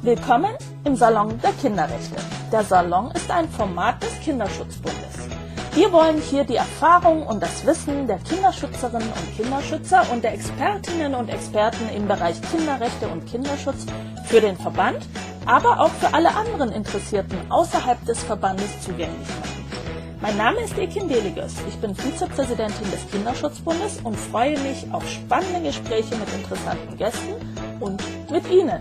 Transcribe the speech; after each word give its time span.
Willkommen 0.00 0.56
im 0.84 0.96
Salon 0.96 1.38
der 1.42 1.52
Kinderrechte. 1.60 2.16
Der 2.50 2.64
Salon 2.64 3.10
ist 3.10 3.30
ein 3.30 3.50
Format 3.50 4.02
des 4.02 4.18
Kinderschutzbundes. 4.20 5.28
Wir 5.74 5.92
wollen 5.92 6.22
hier 6.22 6.44
die 6.44 6.56
Erfahrung 6.56 7.26
und 7.26 7.42
das 7.42 7.66
Wissen 7.66 8.06
der 8.06 8.16
Kinderschützerinnen 8.18 9.08
und 9.08 9.36
Kinderschützer 9.36 10.10
und 10.10 10.24
der 10.24 10.32
Expertinnen 10.32 11.14
und 11.14 11.28
Experten 11.28 11.86
im 11.94 12.08
Bereich 12.08 12.40
Kinderrechte 12.40 13.08
und 13.08 13.26
Kinderschutz 13.26 13.84
für 14.24 14.40
den 14.40 14.56
Verband, 14.56 15.06
aber 15.44 15.80
auch 15.80 15.90
für 15.90 16.14
alle 16.14 16.34
anderen 16.34 16.72
Interessierten 16.72 17.36
außerhalb 17.50 18.02
des 18.06 18.22
Verbandes 18.22 18.80
zugänglich 18.80 19.28
machen. 19.28 19.63
Mein 20.20 20.36
Name 20.36 20.60
ist 20.62 20.78
Ekin 20.78 21.08
Deliges. 21.08 21.54
Ich 21.68 21.74
bin 21.76 21.94
Vizepräsidentin 21.94 22.90
des 22.90 23.08
Kinderschutzbundes 23.10 24.00
und 24.02 24.16
freue 24.16 24.58
mich 24.60 24.86
auf 24.92 25.06
spannende 25.08 25.60
Gespräche 25.62 26.16
mit 26.16 26.32
interessanten 26.32 26.96
Gästen 26.96 27.34
und 27.80 28.02
mit 28.30 28.48
Ihnen. 28.50 28.80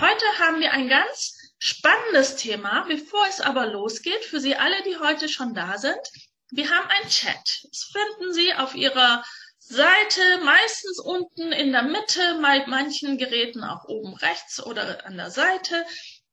Heute 0.00 0.26
haben 0.40 0.60
wir 0.60 0.72
ein 0.72 0.88
ganz 0.88 1.34
spannendes 1.58 2.36
Thema. 2.36 2.84
Bevor 2.88 3.26
es 3.28 3.40
aber 3.40 3.66
losgeht, 3.66 4.24
für 4.24 4.40
Sie 4.40 4.56
alle, 4.56 4.82
die 4.86 4.96
heute 4.98 5.28
schon 5.28 5.54
da 5.54 5.78
sind, 5.78 5.98
wir 6.54 6.70
haben 6.70 6.88
ein 6.88 7.08
Chat. 7.08 7.66
Das 7.68 7.90
finden 7.92 8.32
Sie 8.32 8.54
auf 8.54 8.74
Ihrer 8.74 9.24
Seite, 9.58 10.20
meistens 10.44 11.00
unten 11.00 11.52
in 11.52 11.72
der 11.72 11.82
Mitte, 11.82 12.38
bei 12.40 12.64
manchen 12.66 13.18
Geräten 13.18 13.64
auch 13.64 13.84
oben 13.86 14.14
rechts 14.14 14.64
oder 14.64 15.04
an 15.04 15.16
der 15.16 15.30
Seite. 15.30 15.84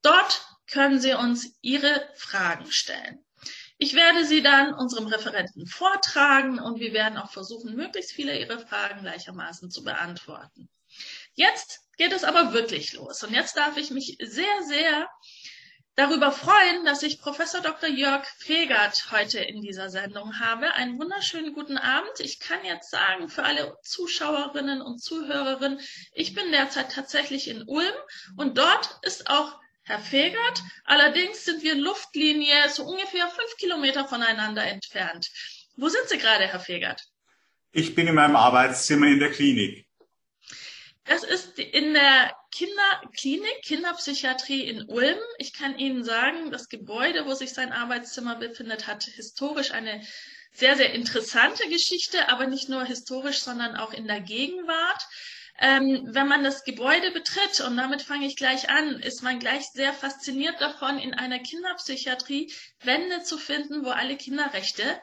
Dort 0.02 0.46
können 0.68 1.00
Sie 1.00 1.14
uns 1.14 1.58
Ihre 1.62 2.08
Fragen 2.16 2.72
stellen. 2.72 3.26
Ich 3.80 3.96
werde 3.96 4.26
sie 4.26 4.44
dann 4.44 4.76
unserem 4.76 5.08
Referenten 5.08 5.66
vortragen 5.66 6.60
und 6.60 6.80
wir 6.80 6.94
werden 6.94 7.18
auch 7.18 7.32
versuchen, 7.32 7.76
möglichst 7.76 8.12
viele 8.12 8.40
Ihrer 8.40 8.60
Fragen 8.60 9.02
gleichermaßen 9.02 9.72
zu 9.72 9.84
beantworten. 9.84 10.70
Jetzt 11.34 11.80
geht 11.98 12.14
es 12.14 12.24
aber 12.24 12.54
wirklich 12.54 12.94
los. 12.94 13.24
Und 13.24 13.34
jetzt 13.34 13.58
darf 13.58 13.78
ich 13.78 13.90
mich 13.90 14.18
sehr, 14.22 14.62
sehr 14.68 15.10
darüber 15.96 16.32
freuen, 16.32 16.86
dass 16.86 17.04
ich 17.04 17.20
Professor 17.20 17.62
Dr. 17.62 17.90
Jörg 17.90 18.26
Fegert 18.38 19.12
heute 19.12 19.40
in 19.40 19.62
dieser 19.62 19.90
Sendung 19.90 20.40
habe. 20.40 20.74
Einen 20.74 21.00
wunderschönen 21.00 21.54
guten 21.54 21.78
Abend. 21.78 22.20
Ich 22.20 22.40
kann 22.40 22.64
jetzt 22.64 22.90
sagen, 22.92 23.30
für 23.30 23.44
alle 23.44 23.78
Zuschauerinnen 23.84 24.82
und 24.82 25.00
Zuhörerinnen, 25.00 25.80
ich 26.14 26.34
bin 26.34 26.52
derzeit 26.52 26.92
tatsächlich 26.92 27.48
in 27.50 27.64
Ulm 27.64 27.94
und 28.38 28.58
dort 28.58 29.00
ist 29.04 29.30
auch 29.30 29.60
Herr 29.84 30.00
Fegert. 30.00 30.62
Allerdings 30.86 31.44
sind 31.44 31.64
wir 31.64 31.74
in 31.74 31.80
Luftlinie 31.80 32.70
so 32.70 32.84
ungefähr 32.84 33.28
fünf 33.28 33.58
Kilometer 33.58 34.08
voneinander 34.08 34.64
entfernt. 34.64 35.28
Wo 35.76 35.90
sind 35.90 36.08
Sie 36.08 36.18
gerade, 36.18 36.48
Herr 36.48 36.60
Fegert? 36.60 37.04
Ich 37.72 37.96
bin 37.96 38.08
in 38.08 38.16
meinem 38.16 38.36
Arbeitszimmer 38.36 39.08
in 39.08 39.20
der 39.20 39.32
Klinik. 39.32 39.88
Das 41.06 41.24
ist 41.24 41.58
in 41.58 41.94
der 41.94 42.36
Kinderklinik, 42.52 43.62
Kinderpsychiatrie 43.64 44.64
in 44.64 44.84
Ulm. 44.90 45.18
Ich 45.38 45.54
kann 45.54 45.78
Ihnen 45.78 46.04
sagen, 46.04 46.52
das 46.52 46.70
Gebäude, 46.70 47.26
wo 47.26 47.34
sich 47.34 47.54
sein 47.54 47.72
Arbeitszimmer 47.72 48.36
befindet, 48.36 48.88
hat 48.88 49.04
historisch 49.04 49.72
eine 49.72 50.06
sehr, 50.54 50.76
sehr 50.76 50.94
interessante 50.94 51.68
Geschichte, 51.70 52.30
aber 52.30 52.48
nicht 52.48 52.70
nur 52.70 52.84
historisch, 52.84 53.40
sondern 53.40 53.76
auch 53.76 53.94
in 53.94 54.08
der 54.08 54.20
Gegenwart 54.20 55.08
ähm, 55.62 56.08
wenn 56.08 56.28
man 56.28 56.44
das 56.44 56.64
Gebäude 56.64 57.12
betritt, 57.12 57.62
und 57.62 57.78
damit 57.78 58.02
fange 58.02 58.26
ich 58.26 58.36
gleich 58.36 58.70
an, 58.70 59.00
ist 59.00 59.22
man 59.22 59.40
gleich 59.40 59.68
sehr 59.68 59.94
fasziniert 59.94 60.60
davon, 60.60 60.98
in 60.98 61.14
einer 61.14 61.38
Kinderpsychiatrie 61.38 62.52
Wände 62.82 63.22
zu 63.22 63.38
finden, 63.38 63.86
wo 63.86 63.90
alle 63.90 64.18
Kinderrechte 64.18 65.00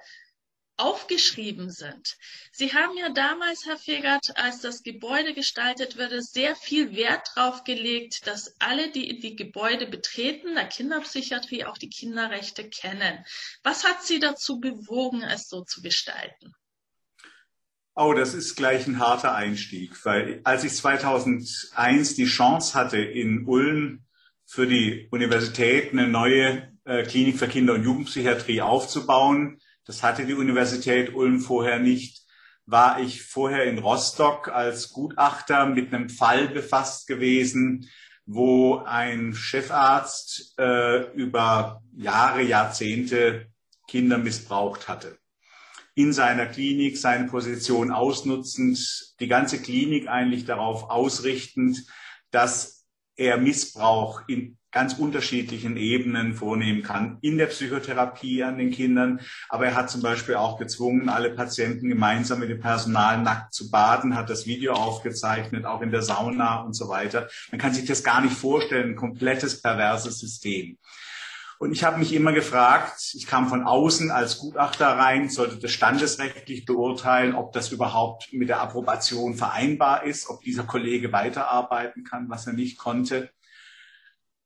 aufgeschrieben 0.78 1.70
sind. 1.70 2.16
Sie 2.52 2.72
haben 2.72 2.96
ja 2.96 3.10
damals, 3.10 3.66
Herr 3.66 3.76
Fegert, 3.76 4.36
als 4.36 4.60
das 4.60 4.82
Gebäude 4.82 5.34
gestaltet 5.34 5.98
wurde, 5.98 6.22
sehr 6.22 6.56
viel 6.56 6.94
Wert 6.94 7.28
darauf 7.34 7.64
gelegt, 7.64 8.26
dass 8.26 8.54
alle, 8.60 8.90
die 8.90 9.18
die 9.18 9.36
Gebäude 9.36 9.86
betreten, 9.86 10.54
der 10.54 10.66
Kinderpsychiatrie 10.66 11.64
auch 11.64 11.78
die 11.78 11.90
Kinderrechte 11.90 12.68
kennen. 12.68 13.24
Was 13.62 13.84
hat 13.84 14.04
Sie 14.04 14.20
dazu 14.20 14.60
bewogen, 14.60 15.22
es 15.22 15.48
so 15.48 15.64
zu 15.64 15.82
gestalten? 15.82 16.54
Oh, 17.94 18.14
das 18.14 18.32
ist 18.32 18.54
gleich 18.54 18.86
ein 18.86 19.00
harter 19.00 19.34
Einstieg, 19.34 20.04
weil 20.04 20.40
als 20.44 20.62
ich 20.62 20.72
2001 20.72 22.14
die 22.14 22.26
Chance 22.26 22.74
hatte, 22.74 22.98
in 22.98 23.44
Ulm 23.46 24.04
für 24.46 24.68
die 24.68 25.08
Universität 25.10 25.92
eine 25.92 26.06
neue 26.06 26.72
äh, 26.84 27.02
Klinik 27.02 27.38
für 27.38 27.48
Kinder- 27.48 27.74
und 27.74 27.82
Jugendpsychiatrie 27.82 28.62
aufzubauen, 28.62 29.60
das 29.88 30.02
hatte 30.02 30.26
die 30.26 30.34
Universität 30.34 31.14
Ulm 31.14 31.40
vorher 31.40 31.78
nicht, 31.78 32.22
war 32.66 33.00
ich 33.00 33.22
vorher 33.22 33.64
in 33.64 33.78
Rostock 33.78 34.48
als 34.48 34.90
Gutachter 34.90 35.64
mit 35.64 35.94
einem 35.94 36.10
Fall 36.10 36.48
befasst 36.48 37.06
gewesen, 37.06 37.88
wo 38.26 38.82
ein 38.84 39.32
Chefarzt 39.32 40.52
äh, 40.58 41.10
über 41.14 41.82
Jahre, 41.96 42.42
Jahrzehnte 42.42 43.46
Kinder 43.88 44.18
missbraucht 44.18 44.88
hatte. 44.88 45.16
In 45.94 46.12
seiner 46.12 46.44
Klinik 46.44 46.98
seine 46.98 47.26
Position 47.26 47.90
ausnutzend, 47.90 49.14
die 49.20 49.26
ganze 49.26 49.62
Klinik 49.62 50.06
eigentlich 50.06 50.44
darauf 50.44 50.90
ausrichtend, 50.90 51.78
dass 52.30 52.77
er 53.18 53.36
Missbrauch 53.36 54.22
in 54.28 54.56
ganz 54.70 54.94
unterschiedlichen 54.94 55.76
Ebenen 55.76 56.34
vornehmen 56.34 56.82
kann. 56.82 57.18
In 57.20 57.38
der 57.38 57.46
Psychotherapie 57.46 58.44
an 58.44 58.58
den 58.58 58.70
Kindern. 58.70 59.20
Aber 59.48 59.66
er 59.66 59.74
hat 59.74 59.90
zum 59.90 60.02
Beispiel 60.02 60.36
auch 60.36 60.58
gezwungen, 60.58 61.08
alle 61.08 61.30
Patienten 61.30 61.88
gemeinsam 61.88 62.40
mit 62.40 62.50
dem 62.50 62.60
Personal 62.60 63.20
nackt 63.22 63.54
zu 63.54 63.70
baden, 63.70 64.14
hat 64.14 64.30
das 64.30 64.46
Video 64.46 64.74
aufgezeichnet, 64.74 65.64
auch 65.64 65.80
in 65.80 65.90
der 65.90 66.02
Sauna 66.02 66.62
und 66.62 66.74
so 66.74 66.88
weiter. 66.88 67.28
Man 67.50 67.60
kann 67.60 67.74
sich 67.74 67.86
das 67.86 68.04
gar 68.04 68.20
nicht 68.20 68.36
vorstellen, 68.36 68.90
ein 68.90 68.96
komplettes 68.96 69.62
perverses 69.62 70.18
System. 70.18 70.78
Und 71.58 71.72
ich 71.72 71.82
habe 71.82 71.98
mich 71.98 72.12
immer 72.12 72.32
gefragt, 72.32 73.14
ich 73.14 73.26
kam 73.26 73.48
von 73.48 73.64
außen 73.64 74.12
als 74.12 74.38
Gutachter 74.38 74.86
rein, 74.86 75.28
sollte 75.28 75.58
das 75.58 75.72
standesrechtlich 75.72 76.64
beurteilen, 76.64 77.34
ob 77.34 77.52
das 77.52 77.72
überhaupt 77.72 78.32
mit 78.32 78.48
der 78.48 78.60
Approbation 78.60 79.34
vereinbar 79.34 80.04
ist, 80.04 80.30
ob 80.30 80.40
dieser 80.42 80.62
Kollege 80.62 81.10
weiterarbeiten 81.10 82.04
kann, 82.04 82.30
was 82.30 82.46
er 82.46 82.52
nicht 82.52 82.78
konnte. 82.78 83.30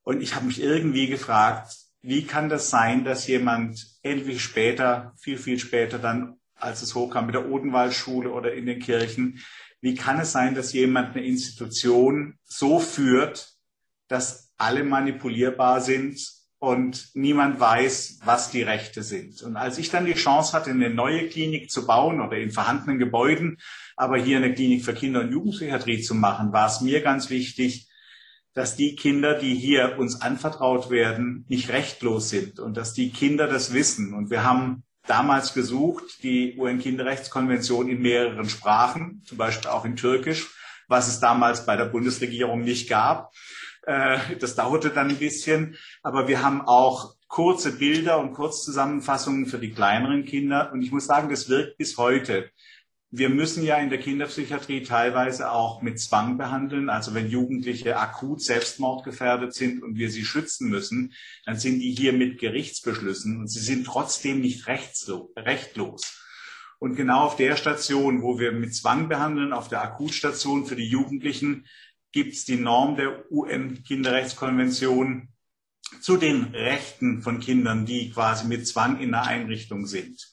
Und 0.03 0.22
ich 0.22 0.34
habe 0.34 0.47
mich 0.47 0.62
irgendwie 0.62 1.06
gefragt, 1.06 1.77
wie 2.01 2.25
kann 2.25 2.49
das 2.49 2.71
sein, 2.71 3.05
dass 3.05 3.27
jemand 3.27 3.87
endlich 4.03 4.43
später, 4.43 5.12
viel, 5.19 5.37
viel 5.37 5.59
später 5.59 5.99
dann, 5.99 6.39
als 6.55 6.81
es 6.81 6.95
hochkam 6.95 7.27
mit 7.27 7.34
der 7.34 7.49
Odenwaldschule 7.51 8.31
oder 8.31 8.55
in 8.55 8.65
den 8.65 8.81
Kirchen, 8.81 9.39
wie 9.83 9.95
kann 9.95 10.19
es 10.19 10.33
sein, 10.33 10.55
dass 10.55 10.72
jemand 10.72 11.15
eine 11.15 11.27
Institution 11.27 12.39
so 12.45 12.78
führt, 12.78 13.53
dass 14.09 14.51
alle 14.56 14.83
manipulierbar 14.83 15.81
sind 15.83 16.41
und 16.62 17.09
niemand 17.15 17.59
weiß, 17.59 18.21
was 18.25 18.53
die 18.53 18.62
Rechte 18.62 19.03
sind. 19.03 19.43
Und 19.43 19.56
als 19.56 19.78
ich 19.78 19.91
dann 19.91 20.06
die 20.06 20.15
Chance 20.15 20.53
hatte, 20.53 20.71
eine 20.71 20.91
neue 20.91 21.28
Klinik 21.28 21.73
zu 21.73 21.84
bauen 21.89 22.21
oder 22.21 22.37
in 22.37 22.53
vorhandenen 22.53 23.00
Gebäuden, 23.00 23.59
aber 23.97 24.17
hier 24.17 24.37
eine 24.37 24.55
Klinik 24.55 24.84
für 24.84 24.95
Kinder- 24.95 25.22
und 25.22 25.33
Jugendpsychiatrie 25.33 26.03
zu 26.03 26.15
machen, 26.15 26.53
war 26.53 26.69
es 26.69 26.81
mir 26.81 27.01
ganz 27.01 27.31
wichtig, 27.31 27.89
dass 28.55 28.77
die 28.77 28.95
Kinder, 28.95 29.37
die 29.37 29.56
hier 29.56 29.99
uns 29.99 30.22
anvertraut 30.22 30.89
werden, 30.89 31.47
nicht 31.49 31.69
rechtlos 31.71 32.28
sind 32.28 32.61
und 32.61 32.77
dass 32.77 32.93
die 32.93 33.11
Kinder 33.11 33.49
das 33.49 33.72
wissen. 33.72 34.15
Und 34.15 34.31
wir 34.31 34.45
haben 34.45 34.84
damals 35.09 35.55
gesucht, 35.55 36.22
die 36.22 36.56
UN-Kinderrechtskonvention 36.56 37.89
in 37.89 38.01
mehreren 38.01 38.49
Sprachen, 38.49 39.25
zum 39.25 39.37
Beispiel 39.37 39.69
auch 39.69 39.84
in 39.84 39.97
Türkisch, 39.97 40.49
was 40.87 41.09
es 41.09 41.19
damals 41.19 41.67
bei 41.67 41.75
der 41.75 41.87
Bundesregierung 41.87 42.61
nicht 42.61 42.89
gab. 42.89 43.33
Äh, 43.82 44.37
das 44.38 44.54
dauerte 44.54 44.91
dann 44.91 45.10
ein 45.10 45.16
bisschen, 45.16 45.77
aber 46.03 46.28
wir 46.28 46.42
haben 46.42 46.62
auch 46.62 47.15
kurze 47.28 47.72
Bilder 47.72 48.18
und 48.18 48.34
Kurzzusammenfassungen 48.34 49.47
für 49.47 49.59
die 49.59 49.72
kleineren 49.72 50.24
Kinder. 50.24 50.71
Und 50.72 50.83
ich 50.83 50.92
muss 50.92 51.07
sagen, 51.07 51.30
das 51.30 51.48
wirkt 51.48 51.78
bis 51.78 51.97
heute. 51.97 52.51
Wir 53.10 53.28
müssen 53.28 53.65
ja 53.65 53.77
in 53.77 53.91
der 53.91 53.98
Kinderpsychiatrie 54.01 54.83
teilweise 54.83 55.51
auch 55.51 55.83
mit 55.83 55.98
Zwang 55.98 56.39
behandeln. 56.39 56.89
Also 56.89 57.15
wenn 57.15 57.28
Jugendliche 57.28 57.98
akut 57.98 58.42
selbstmordgefährdet 58.42 59.54
sind 59.54 59.83
und 59.83 59.97
wir 59.97 60.10
sie 60.10 60.24
schützen 60.24 60.68
müssen, 60.68 61.12
dann 61.45 61.57
sind 61.57 61.80
die 61.80 61.95
hier 61.95 62.12
mit 62.12 62.39
Gerichtsbeschlüssen 62.39 63.39
und 63.39 63.48
sie 63.48 63.60
sind 63.60 63.86
trotzdem 63.86 64.41
nicht 64.41 64.66
rechtlos. 64.66 66.22
Und 66.78 66.97
genau 66.97 67.27
auf 67.27 67.36
der 67.36 67.57
Station, 67.57 68.22
wo 68.22 68.39
wir 68.39 68.53
mit 68.53 68.74
Zwang 68.74 69.09
behandeln, 69.09 69.53
auf 69.53 69.68
der 69.68 69.83
Akutstation 69.83 70.66
für 70.66 70.77
die 70.77 70.89
Jugendlichen, 70.89 71.66
gibt 72.12 72.34
es 72.34 72.44
die 72.44 72.56
Norm 72.56 72.97
der 72.97 73.30
UN-Kinderrechtskonvention 73.30 75.28
zu 76.00 76.16
den 76.16 76.54
Rechten 76.54 77.22
von 77.22 77.41
Kindern, 77.41 77.84
die 77.86 78.10
quasi 78.10 78.47
mit 78.47 78.66
Zwang 78.66 79.00
in 79.00 79.10
der 79.12 79.24
Einrichtung 79.24 79.86
sind. 79.86 80.32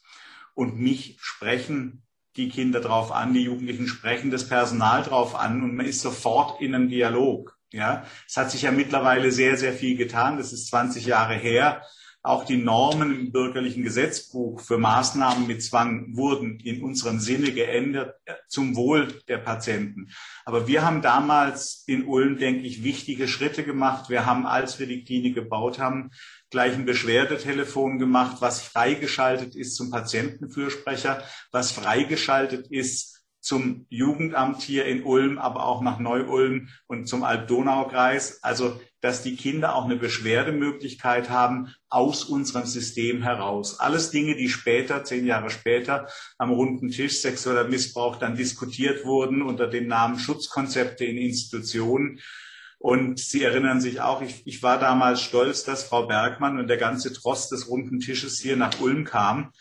Und 0.54 0.78
mich 0.80 1.18
sprechen 1.20 2.04
die 2.36 2.50
Kinder 2.50 2.80
drauf 2.80 3.12
an, 3.12 3.34
die 3.34 3.44
Jugendlichen 3.44 3.88
sprechen 3.88 4.32
das 4.32 4.48
Personal 4.48 5.04
drauf 5.04 5.36
an 5.36 5.62
und 5.64 5.76
man 5.76 5.86
ist 5.86 6.02
sofort 6.02 6.62
in 6.62 6.76
einem 6.76 6.90
Dialog. 6.90 7.58
Ja, 7.72 8.06
es 8.28 8.36
hat 8.36 8.50
sich 8.50 8.64
ja 8.64 8.72
mittlerweile 8.72 9.32
sehr, 9.32 9.56
sehr 9.58 9.74
viel 9.74 9.96
getan. 9.96 10.38
Das 10.38 10.54
ist 10.54 10.68
20 10.70 11.06
Jahre 11.06 11.36
her. 11.36 11.84
Auch 12.22 12.44
die 12.44 12.58
Normen 12.58 13.18
im 13.18 13.32
bürgerlichen 13.32 13.84
Gesetzbuch 13.84 14.60
für 14.60 14.78
Maßnahmen 14.78 15.48
mit 15.48 15.64
Zwang 15.64 16.18
wurden 16.18 16.60
in 16.60 16.84
unserem 16.84 17.20
Sinne 17.20 17.54
geändert 17.54 18.16
äh, 18.26 18.34
zum 18.50 18.76
Wohl 18.76 19.08
der 19.30 19.38
Patienten. 19.38 20.10
Aber 20.44 20.68
wir 20.68 20.84
haben 20.84 21.02
damals 21.02 21.84
in 21.88 22.06
Ulm, 22.06 22.38
denke 22.38 22.68
ich, 22.68 22.84
wichtige 22.84 23.30
Schritte 23.30 23.64
gemacht. 23.64 24.10
Wir 24.10 24.26
haben, 24.26 24.46
als 24.46 24.80
wir 24.80 24.88
die 24.88 25.06
Klinik 25.06 25.36
gebaut 25.36 25.80
haben, 25.80 26.12
gleich 26.50 26.74
ein 26.74 26.86
Beschwerdetelefon 26.86 28.00
gemacht, 28.00 28.38
was 28.42 28.62
freigeschaltet 28.62 29.56
ist 29.56 29.76
zum 29.76 29.90
Patientenfürsprecher, 29.90 31.24
was 31.52 31.72
freigeschaltet 31.72 32.68
ist 32.68 33.20
zum 33.40 33.86
Jugendamt 33.90 34.62
hier 34.62 34.86
in 34.86 35.04
Ulm, 35.04 35.38
aber 35.38 35.66
auch 35.66 35.82
nach 35.82 36.00
Neu-Ulm 36.00 36.68
und 36.88 37.08
zum 37.08 37.24
Alb-Donau-Kreis. 37.24 38.44
Also, 38.44 38.80
dass 39.02 39.24
die 39.24 39.36
Kinder 39.36 39.76
auch 39.76 39.86
eine 39.86 39.96
Beschwerdemöglichkeit 39.96 41.30
haben 41.30 41.74
aus 41.90 42.24
unserem 42.24 42.66
System 42.66 43.24
heraus. 43.24 43.80
Alles 43.80 44.12
Dinge, 44.12 44.36
die 44.36 44.50
später, 44.50 45.04
zehn 45.04 45.26
Jahre 45.26 45.50
später, 45.50 46.08
am 46.38 46.52
runden 46.52 46.90
Tisch 46.90 47.22
sexueller 47.22 47.68
Missbrauch 47.68 48.18
dann 48.18 48.36
diskutiert 48.36 49.06
wurden 49.06 49.42
unter 49.42 49.68
dem 49.68 49.88
Namen 49.88 50.20
Schutzkonzepte 50.20 51.06
in 51.06 51.18
Institutionen. 51.18 52.20
Und 52.78 53.20
Sie 53.20 53.44
erinnern 53.44 53.82
sich 53.82 54.02
auch, 54.02 54.22
ich, 54.22 54.42
ich 54.46 54.64
war 54.64 54.80
damals 54.80 55.22
stolz, 55.22 55.64
dass 55.64 55.84
Frau 55.84 56.08
Bergmann 56.08 56.60
und 56.60 56.68
der 56.68 56.78
ganze 56.78 57.12
Trost 57.12 57.52
des 57.52 57.68
runden 57.68 58.00
Tisches 58.00 58.40
hier 58.40 58.56
nach 58.56 58.80
Ulm 58.80 59.04
kam 59.04 59.52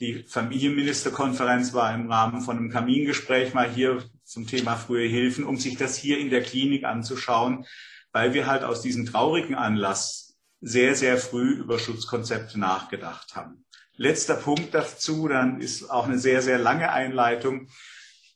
die 0.00 0.24
Familienministerkonferenz 0.28 1.74
war 1.74 1.92
im 1.92 2.10
Rahmen 2.10 2.40
von 2.40 2.56
einem 2.56 2.70
Kamingespräch 2.70 3.52
mal 3.52 3.68
hier 3.68 4.04
zum 4.22 4.46
Thema 4.46 4.76
frühe 4.76 5.08
Hilfen, 5.08 5.44
um 5.44 5.56
sich 5.56 5.76
das 5.76 5.96
hier 5.96 6.18
in 6.18 6.30
der 6.30 6.42
Klinik 6.42 6.84
anzuschauen, 6.84 7.64
weil 8.12 8.34
wir 8.34 8.46
halt 8.46 8.64
aus 8.64 8.82
diesem 8.82 9.06
traurigen 9.06 9.54
Anlass 9.54 10.36
sehr, 10.60 10.94
sehr 10.94 11.18
früh 11.18 11.52
über 11.52 11.78
Schutzkonzepte 11.78 12.58
nachgedacht 12.58 13.36
haben. 13.36 13.64
Letzter 13.96 14.34
Punkt 14.34 14.74
dazu, 14.74 15.28
dann 15.28 15.60
ist 15.60 15.90
auch 15.90 16.06
eine 16.06 16.18
sehr, 16.18 16.42
sehr 16.42 16.58
lange 16.58 16.90
Einleitung. 16.90 17.68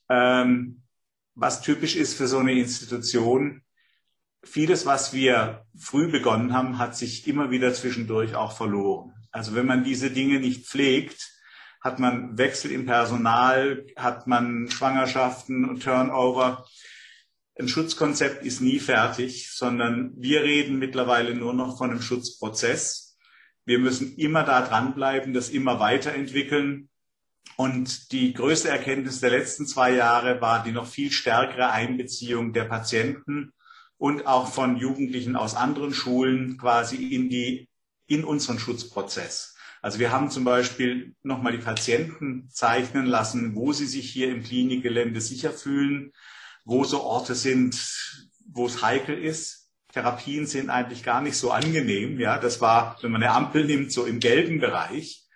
Ähm, 0.09 0.83
was 1.35 1.63
typisch 1.63 1.97
ist 1.97 2.15
für 2.15 2.27
so 2.27 2.39
eine 2.39 2.53
Institution, 2.53 3.63
vieles, 4.45 4.87
was 4.87 5.13
wir 5.13 5.65
früh 5.79 6.11
begonnen 6.11 6.53
haben, 6.53 6.79
hat 6.79 6.97
sich 6.97 7.27
immer 7.27 7.51
wieder 7.51 7.73
zwischendurch 7.73 8.35
auch 8.35 8.57
verloren. 8.57 9.15
Also 9.31 9.55
wenn 9.55 9.67
man 9.67 9.85
diese 9.85 10.11
Dinge 10.11 10.41
nicht 10.41 10.67
pflegt, 10.67 11.31
hat 11.81 11.99
man 11.99 12.39
Wechsel 12.39 12.71
im 12.71 12.87
Personal, 12.87 13.87
hat 13.97 14.27
man 14.27 14.71
Schwangerschaften 14.71 15.69
und 15.69 15.83
Turnover. 15.83 16.67
Ein 17.59 17.69
Schutzkonzept 17.69 18.45
ist 18.45 18.61
nie 18.61 18.79
fertig, 18.79 19.51
sondern 19.51 20.13
wir 20.17 20.43
reden 20.43 20.79
mittlerweile 20.79 21.35
nur 21.35 21.53
noch 21.53 21.77
von 21.77 21.91
einem 21.91 22.01
Schutzprozess. 22.01 23.19
Wir 23.67 23.79
müssen 23.79 24.17
immer 24.17 24.43
da 24.43 24.67
dranbleiben, 24.67 25.35
das 25.35 25.51
immer 25.51 25.79
weiterentwickeln. 25.79 26.89
Und 27.57 28.13
die 28.13 28.33
größte 28.33 28.71
Erkenntnis 28.71 29.21
der 29.21 29.31
letzten 29.31 29.67
zwei 29.67 29.93
Jahre 29.93 30.41
war 30.41 30.63
die 30.65 30.73
noch 30.73 30.87
viel 30.87 31.11
stärkere 31.11 31.71
Einbeziehung 31.71 32.55
der 32.55 32.65
Patienten 32.65 33.53
und 33.99 34.27
auch 34.27 34.51
von 34.51 34.77
Jugendlichen 34.77 35.37
aus 35.37 35.55
anderen 35.55 35.93
Schulen 35.93 36.57
quasi 36.57 37.15
in 37.15 37.29
die, 37.29 37.69
in 38.07 38.25
unseren 38.25 38.59
Schutzprozess. 38.59 39.55
Also 39.83 39.99
wir 39.99 40.11
haben 40.11 40.31
zum 40.31 40.45
Beispiel 40.45 41.15
nochmal 41.23 41.53
die 41.53 41.63
Patienten 41.63 42.49
zeichnen 42.49 43.05
lassen, 43.05 43.55
wo 43.55 43.73
sie 43.73 43.87
sich 43.87 44.11
hier 44.11 44.31
im 44.31 44.43
Klinikgelände 44.43 45.21
sicher 45.21 45.51
fühlen, 45.53 46.13
wo 46.65 46.85
so 46.85 47.03
Orte 47.03 47.35
sind, 47.35 47.77
wo 48.47 48.67
es 48.67 48.83
heikel 48.83 49.19
ist. 49.19 49.71
Therapien 49.93 50.47
sind 50.47 50.71
eigentlich 50.71 51.03
gar 51.03 51.21
nicht 51.21 51.37
so 51.37 51.51
angenehm. 51.51 52.19
Ja, 52.19 52.39
das 52.39 52.61
war, 52.61 52.97
wenn 53.03 53.11
man 53.11 53.23
eine 53.23 53.33
Ampel 53.33 53.65
nimmt, 53.65 53.93
so 53.93 54.07
im 54.07 54.21
gelben 54.21 54.59
Bereich. 54.59 55.27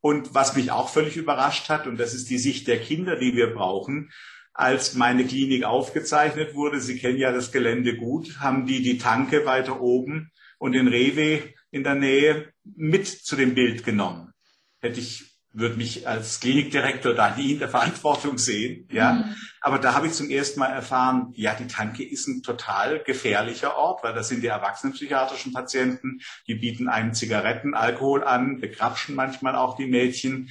Und 0.00 0.34
was 0.34 0.54
mich 0.54 0.70
auch 0.70 0.88
völlig 0.88 1.16
überrascht 1.16 1.68
hat, 1.68 1.86
und 1.86 1.98
das 1.98 2.14
ist 2.14 2.30
die 2.30 2.38
Sicht 2.38 2.68
der 2.68 2.80
Kinder, 2.80 3.16
die 3.16 3.34
wir 3.34 3.54
brauchen, 3.54 4.10
als 4.52 4.94
meine 4.94 5.24
Klinik 5.24 5.64
aufgezeichnet 5.64 6.54
wurde, 6.54 6.80
Sie 6.80 6.98
kennen 6.98 7.18
ja 7.18 7.32
das 7.32 7.52
Gelände 7.52 7.96
gut, 7.96 8.40
haben 8.40 8.66
die 8.66 8.82
die 8.82 8.98
Tanke 8.98 9.46
weiter 9.46 9.80
oben 9.80 10.32
und 10.58 10.72
den 10.72 10.88
Rewe 10.88 11.42
in 11.70 11.84
der 11.84 11.94
Nähe 11.94 12.52
mit 12.64 13.06
zu 13.06 13.36
dem 13.36 13.54
Bild 13.54 13.84
genommen. 13.84 14.32
Hätte 14.80 15.00
ich 15.00 15.27
würde 15.58 15.76
mich 15.76 16.06
als 16.06 16.40
Klinikdirektor 16.40 17.14
da 17.14 17.34
nie 17.34 17.52
in 17.52 17.58
der 17.58 17.68
Verantwortung 17.68 18.38
sehen, 18.38 18.88
ja. 18.90 19.12
Mhm. 19.12 19.36
Aber 19.60 19.78
da 19.78 19.94
habe 19.94 20.06
ich 20.06 20.12
zum 20.12 20.30
ersten 20.30 20.60
Mal 20.60 20.68
erfahren, 20.68 21.32
ja, 21.34 21.54
die 21.54 21.66
Tanke 21.66 22.04
ist 22.04 22.28
ein 22.28 22.42
total 22.42 23.00
gefährlicher 23.00 23.76
Ort, 23.76 24.04
weil 24.04 24.14
das 24.14 24.28
sind 24.28 24.42
die 24.42 24.46
erwachsenenpsychiatrischen 24.46 25.52
Patienten, 25.52 26.20
die 26.46 26.54
bieten 26.54 26.88
einem 26.88 27.12
Zigaretten, 27.12 27.74
Alkohol 27.74 28.24
an, 28.24 28.60
begrapschen 28.60 29.14
manchmal 29.14 29.56
auch 29.56 29.76
die 29.76 29.86
Mädchen. 29.86 30.50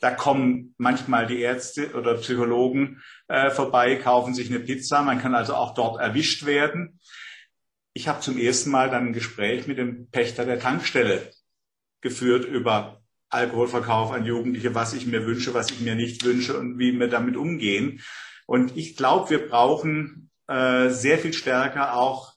Da 0.00 0.10
kommen 0.10 0.74
manchmal 0.78 1.26
die 1.26 1.40
Ärzte 1.40 1.92
oder 1.94 2.14
Psychologen 2.14 3.02
äh, 3.28 3.50
vorbei, 3.50 3.96
kaufen 3.96 4.34
sich 4.34 4.50
eine 4.50 4.60
Pizza. 4.60 5.02
Man 5.02 5.20
kann 5.20 5.34
also 5.34 5.54
auch 5.54 5.74
dort 5.74 6.00
erwischt 6.00 6.44
werden 6.46 6.98
ich 7.96 8.08
habe 8.08 8.20
zum 8.20 8.36
ersten 8.36 8.68
Mal 8.70 8.90
dann 8.90 9.06
ein 9.06 9.12
Gespräch 9.14 9.66
mit 9.66 9.78
dem 9.78 10.10
Pächter 10.10 10.44
der 10.44 10.60
Tankstelle 10.60 11.30
geführt 12.02 12.44
über 12.44 13.02
Alkoholverkauf 13.28 14.12
an 14.12 14.24
Jugendliche, 14.24 14.74
was 14.74 14.94
ich 14.94 15.06
mir 15.06 15.26
wünsche, 15.26 15.54
was 15.54 15.70
ich 15.70 15.80
mir 15.80 15.94
nicht 15.94 16.24
wünsche 16.24 16.58
und 16.58 16.78
wie 16.78 16.98
wir 16.98 17.08
damit 17.08 17.36
umgehen. 17.36 18.00
Und 18.46 18.76
ich 18.76 18.96
glaube, 18.96 19.30
wir 19.30 19.48
brauchen 19.48 20.30
äh, 20.48 20.88
sehr 20.90 21.18
viel 21.18 21.32
stärker 21.32 21.96
auch 21.96 22.34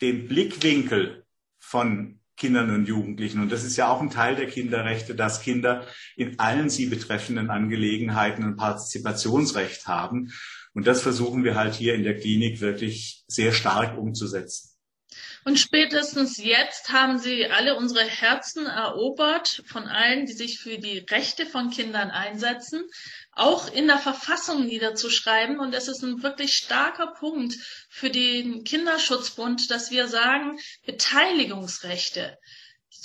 den 0.00 0.28
Blickwinkel 0.28 1.24
von 1.58 2.20
Kindern 2.36 2.74
und 2.74 2.86
Jugendlichen. 2.86 3.42
Und 3.42 3.52
das 3.52 3.64
ist 3.64 3.76
ja 3.76 3.92
auch 3.92 4.00
ein 4.00 4.10
Teil 4.10 4.34
der 4.34 4.46
Kinderrechte, 4.46 5.14
dass 5.14 5.42
Kinder 5.42 5.86
in 6.16 6.38
allen 6.38 6.70
sie 6.70 6.86
betreffenden 6.86 7.50
Angelegenheiten 7.50 8.44
ein 8.44 8.56
Partizipationsrecht 8.56 9.86
haben. 9.86 10.32
Und 10.72 10.86
das 10.86 11.02
versuchen 11.02 11.44
wir 11.44 11.54
halt 11.54 11.74
hier 11.74 11.94
in 11.94 12.02
der 12.02 12.16
Klinik 12.16 12.60
wirklich 12.60 13.24
sehr 13.28 13.52
stark 13.52 13.98
umzusetzen. 13.98 14.69
Und 15.44 15.58
spätestens 15.58 16.36
jetzt 16.36 16.90
haben 16.90 17.18
sie 17.18 17.46
alle 17.46 17.76
unsere 17.76 18.04
Herzen 18.04 18.66
erobert 18.66 19.62
von 19.66 19.88
allen, 19.88 20.26
die 20.26 20.34
sich 20.34 20.58
für 20.58 20.78
die 20.78 20.98
Rechte 20.98 21.46
von 21.46 21.70
Kindern 21.70 22.10
einsetzen, 22.10 22.84
auch 23.32 23.72
in 23.72 23.86
der 23.86 23.98
Verfassung 23.98 24.66
niederzuschreiben. 24.66 25.58
Und 25.58 25.74
es 25.74 25.88
ist 25.88 26.02
ein 26.02 26.22
wirklich 26.22 26.56
starker 26.56 27.14
Punkt 27.18 27.54
für 27.88 28.10
den 28.10 28.64
Kinderschutzbund, 28.64 29.70
dass 29.70 29.90
wir 29.90 30.08
sagen, 30.08 30.58
Beteiligungsrechte 30.84 32.36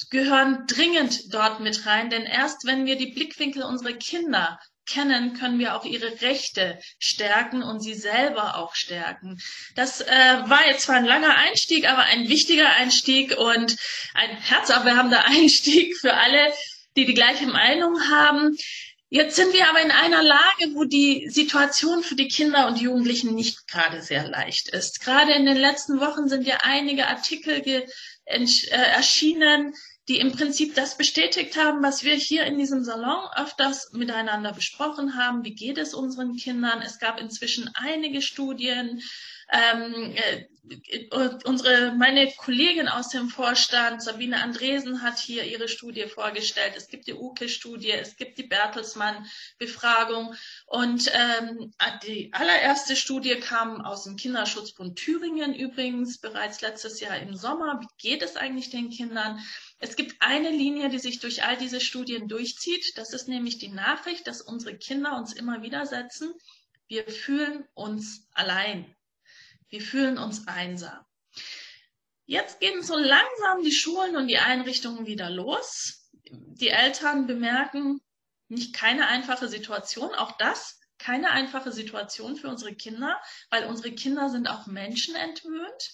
gehören 0.10 0.66
dringend 0.68 1.34
dort 1.34 1.62
mit 1.62 1.86
rein, 1.86 2.10
denn 2.10 2.24
erst 2.24 2.66
wenn 2.66 2.86
wir 2.86 2.98
die 2.98 3.14
Blickwinkel 3.14 3.64
unserer 3.64 3.94
Kinder 3.94 4.60
kennen, 4.86 5.34
können 5.34 5.60
wir 5.60 5.76
auch 5.76 5.86
ihre 5.86 6.22
Rechte 6.22 6.80
stärken 7.00 7.64
und 7.64 7.82
sie 7.82 7.94
selber 7.94 8.58
auch 8.58 8.76
stärken. 8.76 9.40
Das 9.76 10.02
äh, 10.02 10.08
war 10.08 10.66
jetzt 10.68 10.84
zwar 10.84 10.96
ein 10.96 11.06
langer 11.06 11.36
Einstieg, 11.36 11.90
aber 11.90 12.04
ein 12.04 12.30
wichtiger 12.30 12.70
Einstieg 12.70 13.38
und 13.38 13.76
ein 14.14 14.30
herzerwärmender 14.38 15.26
Einstieg 15.26 15.98
für 15.98 16.14
alle, 16.14 16.54
die 16.96 17.06
die 17.06 17.14
gleiche 17.14 17.48
Meinung 17.48 18.00
haben. 18.10 18.58
Jetzt 19.10 19.36
sind 19.36 19.54
wir 19.54 19.70
aber 19.70 19.82
in 19.82 19.92
einer 19.92 20.24
Lage, 20.24 20.74
wo 20.74 20.84
die 20.84 21.30
Situation 21.30 22.04
für 22.04 22.16
die 22.16 22.28
Kinder 22.28 22.68
und 22.68 22.82
Jugendlichen 22.82 23.36
nicht 23.36 23.68
gerade 23.68 24.02
sehr 24.02 24.28
leicht 24.28 24.70
ist. 24.70 25.00
Gerade 25.00 25.34
in 25.34 25.46
den 25.46 25.58
letzten 25.58 26.00
Wochen 26.00 26.28
sind 26.28 26.46
ja 26.46 26.58
einige 26.62 27.08
Artikel 27.08 27.62
äh, 27.66 27.86
erschienen, 28.70 29.74
die 30.08 30.20
im 30.20 30.32
Prinzip 30.32 30.76
das 30.76 30.98
bestätigt 30.98 31.58
haben, 31.58 31.82
was 31.82 32.04
wir 32.04 32.14
hier 32.14 32.46
in 32.46 32.58
diesem 32.58 32.84
Salon 32.84 33.28
öfters 33.36 33.92
miteinander 33.94 34.54
besprochen 34.54 35.18
haben. 35.18 35.44
Wie 35.44 35.56
geht 35.56 35.78
es 35.78 35.94
unseren 35.94 36.36
Kindern? 36.36 36.82
Es 36.82 37.00
gab 37.00 37.20
inzwischen 37.20 37.70
einige 37.74 38.22
Studien. 38.22 39.02
Ähm, 39.52 40.14
äh, 40.16 40.46
unsere, 41.46 41.94
meine 41.96 42.32
Kollegin 42.38 42.88
aus 42.88 43.10
dem 43.10 43.30
Vorstand, 43.30 44.02
Sabine 44.02 44.42
Andresen, 44.42 45.02
hat 45.02 45.20
hier 45.20 45.44
ihre 45.44 45.68
Studie 45.68 46.08
vorgestellt. 46.08 46.74
Es 46.76 46.88
gibt 46.88 47.08
die 47.08 47.14
UKE-Studie, 47.14 47.92
es 47.92 48.16
gibt 48.16 48.38
die 48.38 48.48
Bertelsmann-Befragung. 48.48 50.36
Und 50.66 51.12
ähm, 51.14 51.74
die 52.04 52.32
allererste 52.34 52.96
Studie 52.96 53.36
kam 53.36 53.82
aus 53.82 54.04
dem 54.04 54.16
Kinderschutzbund 54.16 54.98
Thüringen 54.98 55.54
übrigens 55.54 56.20
bereits 56.20 56.62
letztes 56.62 57.00
Jahr 57.00 57.18
im 57.18 57.36
Sommer. 57.36 57.80
Wie 57.82 57.88
geht 57.98 58.24
es 58.24 58.36
eigentlich 58.36 58.70
den 58.70 58.90
Kindern? 58.90 59.40
Es 59.80 59.96
gibt 59.96 60.16
eine 60.22 60.50
Linie, 60.50 60.90
die 60.90 61.00
sich 61.00 61.20
durch 61.20 61.44
all 61.44 61.58
diese 61.58 61.82
Studien 61.82 62.28
durchzieht. 62.28 62.98
Das 62.98 63.14
ist 63.14 63.28
nämlich 63.28 63.58
die 63.58 63.70
Nachricht, 63.70 64.26
dass 64.28 64.42
unsere 64.42 64.78
Kinder 64.78 65.18
uns 65.18 65.34
immer 65.34 65.62
wieder 65.62 65.86
setzen. 65.86 66.34
Wir 66.88 67.08
fühlen 67.08 67.66
uns 67.74 68.28
allein. 68.32 68.95
Wir 69.70 69.82
fühlen 69.82 70.18
uns 70.18 70.48
einsam. 70.48 71.04
Jetzt 72.26 72.60
gehen 72.60 72.82
so 72.82 72.98
langsam 72.98 73.64
die 73.64 73.72
Schulen 73.72 74.16
und 74.16 74.28
die 74.28 74.40
Einrichtungen 74.40 75.06
wieder 75.06 75.30
los. 75.30 76.10
Die 76.32 76.70
Eltern 76.70 77.28
bemerken 77.28 78.02
nicht 78.48 78.74
keine 78.74 79.08
einfache 79.08 79.48
Situation. 79.48 80.14
Auch 80.16 80.38
das 80.38 80.80
keine 80.98 81.30
einfache 81.32 81.72
Situation 81.72 82.36
für 82.36 82.48
unsere 82.48 82.74
Kinder, 82.74 83.20
weil 83.50 83.66
unsere 83.66 83.94
Kinder 83.94 84.30
sind 84.30 84.48
auch 84.48 84.66
Menschen 84.66 85.16
entwöhnt. 85.16 85.92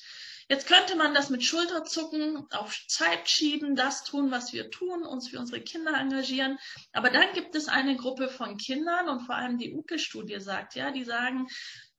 Jetzt 0.47 0.67
könnte 0.67 0.95
man 0.95 1.13
das 1.13 1.29
mit 1.29 1.43
Schulterzucken 1.43 2.45
auf 2.51 2.77
Zeit 2.87 3.29
schieben, 3.29 3.75
das 3.75 4.03
tun, 4.03 4.31
was 4.31 4.51
wir 4.51 4.69
tun, 4.69 5.03
uns 5.03 5.29
für 5.29 5.39
unsere 5.39 5.61
Kinder 5.61 5.93
engagieren. 5.93 6.59
Aber 6.91 7.09
dann 7.09 7.31
gibt 7.33 7.55
es 7.55 7.69
eine 7.69 7.95
Gruppe 7.95 8.27
von 8.27 8.57
Kindern 8.57 9.07
und 9.07 9.21
vor 9.21 9.35
allem 9.35 9.57
die 9.57 9.73
UKE-Studie 9.73 10.41
sagt 10.41 10.75
ja, 10.75 10.91
die 10.91 11.05
sagen, 11.05 11.47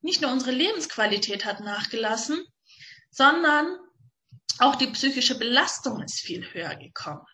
nicht 0.03 0.21
nur 0.21 0.31
unsere 0.31 0.53
Lebensqualität 0.53 1.45
hat 1.45 1.61
nachgelassen, 1.61 2.45
sondern 3.11 3.79
auch 4.59 4.77
die 4.77 4.89
psychische 4.89 5.39
Belastung 5.39 6.03
ist 6.03 6.21
viel 6.21 6.53
höher 6.53 6.77
gekommen. 6.77 7.25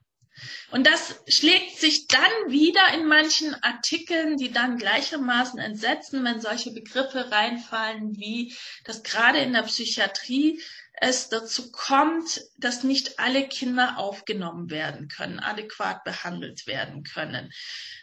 Und 0.71 0.87
das 0.87 1.21
schlägt 1.27 1.79
sich 1.79 2.07
dann 2.07 2.31
wieder 2.47 2.95
in 2.95 3.07
manchen 3.07 3.55
Artikeln, 3.63 4.37
die 4.37 4.53
dann 4.53 4.79
gleichermaßen 4.79 5.59
entsetzen, 5.59 6.25
wenn 6.25 6.41
solche 6.41 6.73
Begriffe 6.73 7.31
reinfallen, 7.31 8.17
wie 8.17 8.55
dass 8.85 9.03
gerade 9.03 9.39
in 9.39 9.53
der 9.53 9.63
Psychiatrie 9.63 10.63
es 11.01 11.29
dazu 11.29 11.71
kommt, 11.71 12.41
dass 12.57 12.85
nicht 12.85 13.19
alle 13.19 13.47
Kinder 13.49 13.99
aufgenommen 13.99 14.71
werden 14.71 15.09
können, 15.09 15.39
adäquat 15.39 16.05
behandelt 16.05 16.67
werden 16.67 17.05
können. 17.05 17.53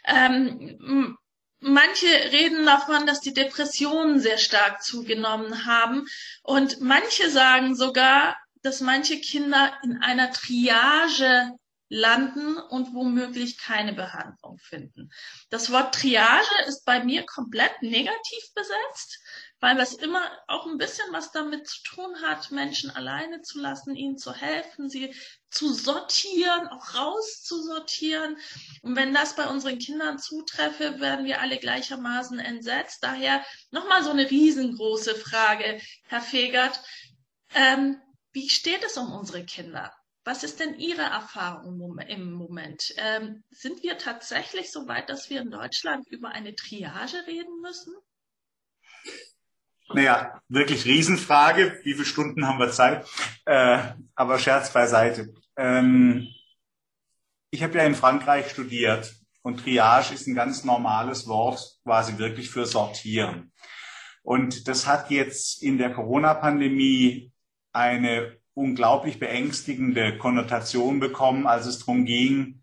Ähm, 0.06 1.18
manche 1.60 2.06
reden 2.06 2.66
davon, 2.66 3.06
dass 3.06 3.20
die 3.20 3.34
Depressionen 3.34 4.20
sehr 4.20 4.38
stark 4.38 4.82
zugenommen 4.82 5.66
haben 5.66 6.06
und 6.42 6.80
manche 6.80 7.30
sagen 7.30 7.74
sogar, 7.74 8.36
dass 8.62 8.80
manche 8.80 9.20
Kinder 9.20 9.72
in 9.82 9.98
einer 10.02 10.32
Triage 10.32 11.52
landen 11.88 12.56
und 12.56 12.94
womöglich 12.94 13.58
keine 13.58 13.92
Behandlung 13.92 14.58
finden. 14.58 15.10
Das 15.50 15.70
Wort 15.70 15.94
Triage 15.94 16.64
ist 16.66 16.84
bei 16.84 17.04
mir 17.04 17.24
komplett 17.24 17.80
negativ 17.80 18.42
besetzt, 18.54 19.20
weil 19.60 19.76
das 19.76 19.94
immer 19.94 20.22
auch 20.48 20.66
ein 20.66 20.76
bisschen 20.76 21.06
was 21.12 21.32
damit 21.32 21.66
zu 21.66 21.82
tun 21.82 22.22
hat, 22.22 22.50
Menschen 22.50 22.90
alleine 22.90 23.40
zu 23.42 23.58
lassen, 23.58 23.96
ihnen 23.96 24.18
zu 24.18 24.34
helfen, 24.34 24.90
sie 24.90 25.14
zu 25.50 25.72
sortieren, 25.72 26.68
auch 26.68 26.94
rauszusortieren. 26.94 28.36
Und 28.82 28.96
wenn 28.96 29.14
das 29.14 29.34
bei 29.34 29.48
unseren 29.48 29.78
Kindern 29.78 30.18
zutreffe, 30.18 31.00
werden 31.00 31.24
wir 31.24 31.40
alle 31.40 31.56
gleichermaßen 31.56 32.38
entsetzt. 32.38 33.02
Daher 33.02 33.44
nochmal 33.70 34.02
so 34.02 34.10
eine 34.10 34.30
riesengroße 34.30 35.14
Frage, 35.14 35.80
Herr 36.04 36.20
Fegert. 36.20 36.80
Ähm, 37.54 38.00
wie 38.32 38.50
steht 38.50 38.84
es 38.84 38.98
um 38.98 39.12
unsere 39.12 39.44
Kinder? 39.44 39.92
Was 40.24 40.42
ist 40.42 40.58
denn 40.58 40.78
Ihre 40.78 41.02
Erfahrung 41.02 41.80
im 42.08 42.32
Moment? 42.32 42.92
Ähm, 42.96 43.44
sind 43.50 43.82
wir 43.84 43.96
tatsächlich 43.96 44.72
so 44.72 44.88
weit, 44.88 45.08
dass 45.08 45.30
wir 45.30 45.40
in 45.40 45.52
Deutschland 45.52 46.06
über 46.08 46.30
eine 46.30 46.54
Triage 46.54 47.26
reden 47.28 47.60
müssen? 47.60 47.94
Naja, 49.92 50.40
wirklich 50.48 50.84
Riesenfrage. 50.84 51.80
Wie 51.84 51.94
viele 51.94 52.04
Stunden 52.04 52.46
haben 52.46 52.58
wir 52.58 52.70
Zeit? 52.70 53.06
Äh, 53.44 53.78
aber 54.14 54.38
Scherz 54.38 54.72
beiseite. 54.72 55.32
Ähm, 55.56 56.28
ich 57.50 57.62
habe 57.62 57.78
ja 57.78 57.84
in 57.84 57.94
Frankreich 57.94 58.50
studiert 58.50 59.14
und 59.42 59.60
Triage 59.60 60.12
ist 60.12 60.26
ein 60.26 60.34
ganz 60.34 60.64
normales 60.64 61.28
Wort, 61.28 61.78
quasi 61.84 62.18
wirklich 62.18 62.50
für 62.50 62.66
sortieren. 62.66 63.52
Und 64.22 64.66
das 64.66 64.88
hat 64.88 65.10
jetzt 65.10 65.62
in 65.62 65.78
der 65.78 65.94
Corona-Pandemie 65.94 67.32
eine 67.72 68.36
unglaublich 68.54 69.20
beängstigende 69.20 70.18
Konnotation 70.18 70.98
bekommen, 70.98 71.46
als 71.46 71.66
es 71.66 71.78
darum 71.78 72.04
ging, 72.04 72.62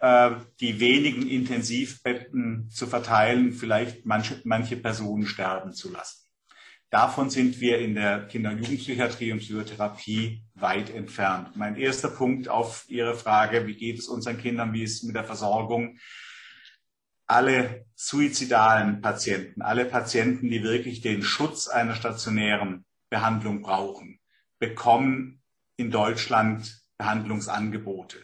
äh, 0.00 0.30
die 0.60 0.80
wenigen 0.80 1.28
Intensivbetten 1.28 2.70
zu 2.70 2.86
verteilen, 2.86 3.52
vielleicht 3.52 4.06
manche, 4.06 4.40
manche 4.44 4.76
Personen 4.76 5.26
sterben 5.26 5.74
zu 5.74 5.92
lassen. 5.92 6.21
Davon 6.92 7.30
sind 7.30 7.58
wir 7.58 7.78
in 7.78 7.94
der 7.94 8.26
Kinder- 8.26 8.50
und 8.50 8.58
Jugendpsychiatrie 8.58 9.32
und 9.32 9.38
Psychotherapie 9.38 10.44
weit 10.56 10.94
entfernt. 10.94 11.56
Mein 11.56 11.76
erster 11.76 12.10
Punkt 12.10 12.50
auf 12.50 12.84
Ihre 12.86 13.14
Frage, 13.14 13.66
wie 13.66 13.76
geht 13.76 13.98
es 13.98 14.08
unseren 14.08 14.36
Kindern, 14.36 14.74
wie 14.74 14.82
ist 14.82 14.96
es 14.96 15.02
mit 15.04 15.16
der 15.16 15.24
Versorgung? 15.24 15.98
Alle 17.26 17.86
suizidalen 17.94 19.00
Patienten, 19.00 19.62
alle 19.62 19.86
Patienten, 19.86 20.50
die 20.50 20.62
wirklich 20.62 21.00
den 21.00 21.22
Schutz 21.22 21.66
einer 21.66 21.94
stationären 21.94 22.84
Behandlung 23.08 23.62
brauchen, 23.62 24.20
bekommen 24.58 25.40
in 25.78 25.90
Deutschland 25.90 26.78
Behandlungsangebote. 26.98 28.18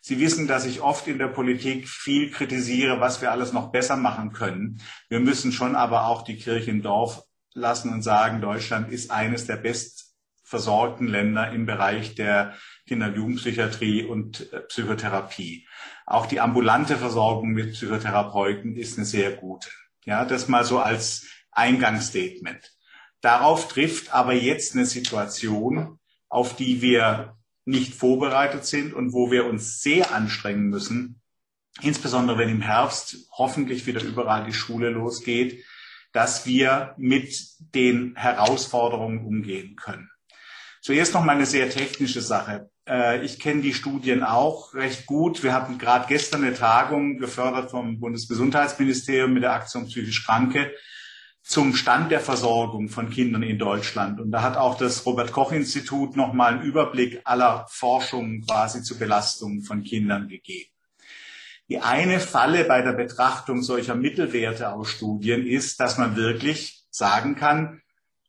Sie 0.00 0.18
wissen, 0.18 0.48
dass 0.48 0.66
ich 0.66 0.80
oft 0.80 1.06
in 1.06 1.18
der 1.18 1.28
Politik 1.28 1.88
viel 1.88 2.32
kritisiere, 2.32 2.98
was 2.98 3.20
wir 3.20 3.30
alles 3.30 3.52
noch 3.52 3.70
besser 3.70 3.96
machen 3.96 4.32
können. 4.32 4.82
Wir 5.08 5.20
müssen 5.20 5.52
schon 5.52 5.76
aber 5.76 6.06
auch 6.06 6.22
die 6.22 6.38
Kirche 6.38 6.72
im 6.72 6.82
Dorf 6.82 7.22
lassen 7.54 7.92
und 7.92 8.02
sagen, 8.02 8.40
Deutschland 8.40 8.90
ist 8.90 9.10
eines 9.10 9.46
der 9.46 9.56
bestversorgten 9.56 11.08
Länder 11.08 11.52
im 11.52 11.66
Bereich 11.66 12.14
der 12.14 12.54
Kinder- 12.86 13.08
und 13.08 13.16
Jugendpsychiatrie 13.16 14.04
und 14.04 14.52
äh, 14.52 14.60
Psychotherapie. 14.60 15.66
Auch 16.06 16.26
die 16.26 16.40
ambulante 16.40 16.96
Versorgung 16.96 17.50
mit 17.50 17.72
Psychotherapeuten 17.72 18.76
ist 18.76 18.96
eine 18.96 19.06
sehr 19.06 19.32
gute. 19.32 19.68
Ja, 20.04 20.24
das 20.24 20.48
mal 20.48 20.64
so 20.64 20.78
als 20.78 21.26
Eingangsstatement. 21.52 22.72
Darauf 23.20 23.68
trifft 23.68 24.14
aber 24.14 24.32
jetzt 24.32 24.74
eine 24.74 24.86
Situation, 24.86 25.98
auf 26.28 26.56
die 26.56 26.80
wir 26.80 27.36
nicht 27.64 27.94
vorbereitet 27.94 28.64
sind 28.64 28.94
und 28.94 29.12
wo 29.12 29.30
wir 29.30 29.44
uns 29.44 29.82
sehr 29.82 30.12
anstrengen 30.12 30.68
müssen, 30.68 31.20
insbesondere 31.82 32.38
wenn 32.38 32.48
im 32.48 32.62
Herbst 32.62 33.28
hoffentlich 33.32 33.86
wieder 33.86 34.02
überall 34.02 34.44
die 34.44 34.52
Schule 34.52 34.90
losgeht, 34.90 35.64
dass 36.12 36.46
wir 36.46 36.94
mit 36.96 37.34
den 37.74 38.14
Herausforderungen 38.16 39.24
umgehen 39.24 39.76
können. 39.76 40.10
Zuerst 40.80 41.14
noch 41.14 41.24
mal 41.24 41.36
eine 41.36 41.46
sehr 41.46 41.68
technische 41.68 42.22
Sache. 42.22 42.70
Äh, 42.88 43.24
ich 43.24 43.38
kenne 43.38 43.62
die 43.62 43.74
Studien 43.74 44.22
auch 44.22 44.74
recht 44.74 45.06
gut. 45.06 45.42
Wir 45.42 45.52
hatten 45.52 45.78
gerade 45.78 46.06
gestern 46.08 46.42
eine 46.44 46.54
Tagung 46.54 47.18
gefördert 47.18 47.70
vom 47.70 48.00
Bundesgesundheitsministerium 48.00 49.32
mit 49.32 49.42
der 49.42 49.52
Aktion 49.52 49.86
Psychisch 49.86 50.24
Kranke 50.24 50.72
zum 51.42 51.74
Stand 51.74 52.10
der 52.10 52.20
Versorgung 52.20 52.88
von 52.88 53.10
Kindern 53.10 53.42
in 53.42 53.58
Deutschland. 53.58 54.20
Und 54.20 54.30
da 54.30 54.42
hat 54.42 54.56
auch 54.56 54.76
das 54.76 55.04
Robert 55.06 55.32
Koch 55.32 55.52
Institut 55.52 56.16
nochmal 56.16 56.54
einen 56.54 56.62
Überblick 56.62 57.20
aller 57.24 57.66
Forschungen 57.70 58.46
quasi 58.46 58.82
zu 58.82 58.98
Belastungen 58.98 59.62
von 59.62 59.82
Kindern 59.82 60.28
gegeben. 60.28 60.70
Die 61.70 61.78
eine 61.78 62.18
Falle 62.18 62.64
bei 62.64 62.82
der 62.82 62.94
Betrachtung 62.94 63.62
solcher 63.62 63.94
Mittelwerte 63.94 64.72
aus 64.72 64.90
Studien 64.90 65.46
ist, 65.46 65.78
dass 65.78 65.98
man 65.98 66.16
wirklich 66.16 66.84
sagen 66.90 67.36
kann, 67.36 67.80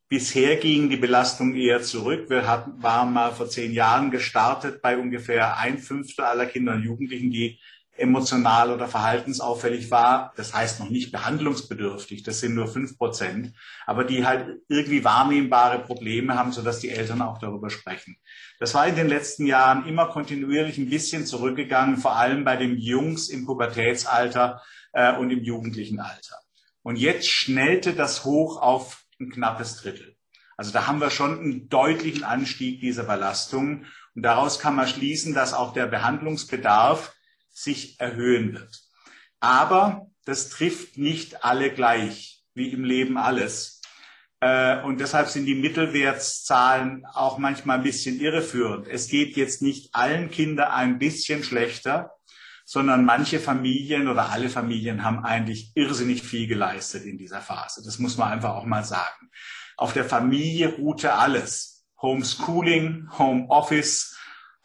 bisher 0.09 0.57
ging 0.57 0.91
die 0.91 0.97
Belastung 0.97 1.55
eher 1.55 1.81
zurück. 1.81 2.29
Wir 2.29 2.47
hatten, 2.47 2.83
waren 2.83 3.11
mal 3.11 3.31
vor 3.31 3.49
zehn 3.49 3.71
Jahren 3.71 4.11
gestartet 4.11 4.83
bei 4.83 4.95
ungefähr 4.95 5.57
ein 5.57 5.79
Fünftel 5.79 6.23
aller 6.23 6.45
Kinder 6.45 6.73
und 6.73 6.83
Jugendlichen, 6.83 7.31
die 7.31 7.59
emotional 7.97 8.71
oder 8.71 8.87
verhaltensauffällig 8.87 9.91
war. 9.91 10.33
Das 10.35 10.53
heißt 10.53 10.79
noch 10.79 10.89
nicht 10.89 11.11
behandlungsbedürftig, 11.11 12.23
das 12.23 12.39
sind 12.39 12.55
nur 12.55 12.67
fünf 12.67 12.97
Prozent, 12.97 13.53
aber 13.85 14.03
die 14.03 14.25
halt 14.25 14.61
irgendwie 14.67 15.03
wahrnehmbare 15.03 15.79
Probleme 15.79 16.35
haben, 16.35 16.51
sodass 16.51 16.79
die 16.79 16.89
Eltern 16.89 17.21
auch 17.21 17.37
darüber 17.37 17.69
sprechen. 17.69 18.17
Das 18.59 18.73
war 18.73 18.87
in 18.87 18.95
den 18.95 19.07
letzten 19.07 19.45
Jahren 19.45 19.87
immer 19.87 20.07
kontinuierlich 20.07 20.77
ein 20.77 20.89
bisschen 20.89 21.25
zurückgegangen, 21.25 21.97
vor 21.97 22.15
allem 22.15 22.43
bei 22.43 22.55
den 22.55 22.77
Jungs 22.77 23.29
im 23.29 23.45
Pubertätsalter 23.45 24.61
äh, 24.93 25.15
und 25.15 25.29
im 25.31 25.43
jugendlichen 25.43 25.99
Alter. 25.99 26.35
Und 26.83 26.95
jetzt 26.95 27.27
schnellte 27.27 27.93
das 27.93 28.25
hoch 28.25 28.61
auf 28.61 29.03
ein 29.19 29.29
knappes 29.29 29.77
Drittel. 29.77 30.15
Also 30.57 30.71
da 30.71 30.87
haben 30.87 30.99
wir 30.99 31.09
schon 31.09 31.39
einen 31.39 31.69
deutlichen 31.69 32.23
Anstieg 32.23 32.81
dieser 32.81 33.03
Belastungen. 33.03 33.87
Und 34.15 34.23
daraus 34.23 34.59
kann 34.59 34.75
man 34.75 34.87
schließen, 34.87 35.33
dass 35.33 35.53
auch 35.53 35.73
der 35.73 35.87
Behandlungsbedarf 35.87 37.13
sich 37.51 37.99
erhöhen 37.99 38.53
wird. 38.53 38.81
Aber 39.39 40.07
das 40.25 40.49
trifft 40.49 40.97
nicht 40.97 41.43
alle 41.43 41.71
gleich, 41.71 42.43
wie 42.53 42.69
im 42.71 42.83
Leben 42.83 43.17
alles. 43.17 43.81
Äh, 44.39 44.81
und 44.83 44.99
deshalb 44.99 45.27
sind 45.27 45.45
die 45.45 45.55
Mittelwertszahlen 45.55 47.05
auch 47.13 47.37
manchmal 47.37 47.77
ein 47.77 47.83
bisschen 47.83 48.19
irreführend. 48.19 48.87
Es 48.87 49.07
geht 49.07 49.35
jetzt 49.37 49.61
nicht 49.61 49.93
allen 49.93 50.29
Kindern 50.29 50.71
ein 50.71 50.99
bisschen 50.99 51.43
schlechter, 51.43 52.11
sondern 52.65 53.05
manche 53.05 53.39
Familien 53.39 54.07
oder 54.07 54.29
alle 54.29 54.49
Familien 54.49 55.03
haben 55.03 55.23
eigentlich 55.25 55.71
irrsinnig 55.75 56.23
viel 56.23 56.47
geleistet 56.47 57.05
in 57.05 57.17
dieser 57.17 57.41
Phase. 57.41 57.81
Das 57.83 57.99
muss 57.99 58.17
man 58.17 58.31
einfach 58.31 58.51
auch 58.51 58.65
mal 58.65 58.83
sagen. 58.83 59.29
Auf 59.77 59.93
der 59.93 60.05
Familie 60.05 60.75
ruhte 60.75 61.13
alles. 61.13 61.85
Homeschooling, 62.01 63.09
Homeoffice, 63.17 64.10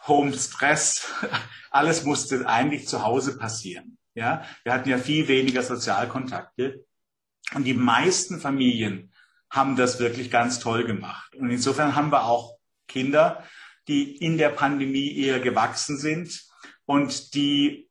Homestress, 0.06 1.12
alles 1.70 2.04
musste 2.04 2.48
eigentlich 2.48 2.88
zu 2.88 3.02
Hause 3.02 3.36
passieren. 3.36 3.98
Ja, 4.14 4.44
wir 4.64 4.72
hatten 4.72 4.88
ja 4.88 4.98
viel 4.98 5.28
weniger 5.28 5.62
Sozialkontakte. 5.62 6.86
Und 7.54 7.64
die 7.64 7.74
meisten 7.74 8.40
Familien 8.40 9.12
haben 9.50 9.76
das 9.76 10.00
wirklich 10.00 10.30
ganz 10.30 10.58
toll 10.58 10.84
gemacht. 10.84 11.34
Und 11.36 11.50
insofern 11.50 11.94
haben 11.94 12.10
wir 12.10 12.24
auch 12.24 12.56
Kinder, 12.88 13.44
die 13.88 14.16
in 14.16 14.38
der 14.38 14.48
Pandemie 14.48 15.16
eher 15.16 15.38
gewachsen 15.38 15.98
sind 15.98 16.44
und 16.86 17.34
die 17.34 17.88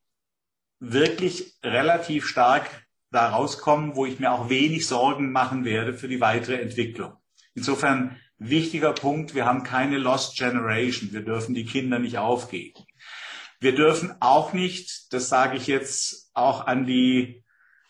wirklich 0.80 1.54
relativ 1.62 2.26
stark 2.26 2.86
da 3.10 3.30
rauskommen, 3.30 3.96
wo 3.96 4.04
ich 4.04 4.18
mir 4.18 4.32
auch 4.32 4.50
wenig 4.50 4.86
Sorgen 4.86 5.32
machen 5.32 5.64
werde 5.64 5.94
für 5.94 6.08
die 6.08 6.20
weitere 6.20 6.60
Entwicklung. 6.60 7.14
Insofern 7.54 8.20
Wichtiger 8.38 8.92
Punkt, 8.92 9.34
wir 9.34 9.46
haben 9.46 9.62
keine 9.62 9.98
Lost 9.98 10.36
Generation. 10.36 11.12
Wir 11.12 11.22
dürfen 11.22 11.54
die 11.54 11.64
Kinder 11.64 11.98
nicht 11.98 12.18
aufgeben. 12.18 12.84
Wir 13.60 13.74
dürfen 13.74 14.14
auch 14.20 14.52
nicht, 14.52 15.12
das 15.12 15.28
sage 15.28 15.56
ich 15.56 15.66
jetzt 15.66 16.30
auch 16.34 16.66
an 16.66 16.86
die 16.86 17.42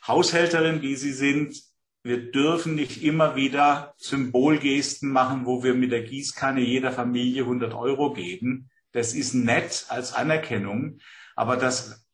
Haushälterin, 0.07 0.81
die 0.81 0.95
Sie 0.95 1.13
sind, 1.13 1.61
wir 2.05 2.31
dürfen 2.31 2.77
nicht 2.77 3.03
immer 3.03 3.35
wieder 3.35 3.93
Symbolgesten 3.97 5.11
machen, 5.11 5.45
wo 5.45 5.65
wir 5.65 5.75
mit 5.75 5.91
der 5.91 6.05
Gießkanne 6.05 6.61
jeder 6.61 6.93
Familie 6.93 7.43
100 7.43 7.75
Euro 7.75 8.13
geben. 8.13 8.71
Das 8.93 9.13
ist 9.13 9.35
nett 9.35 9.87
als 9.89 10.13
Anerkennung, 10.13 11.01
aber 11.35 11.57
das 11.57 12.07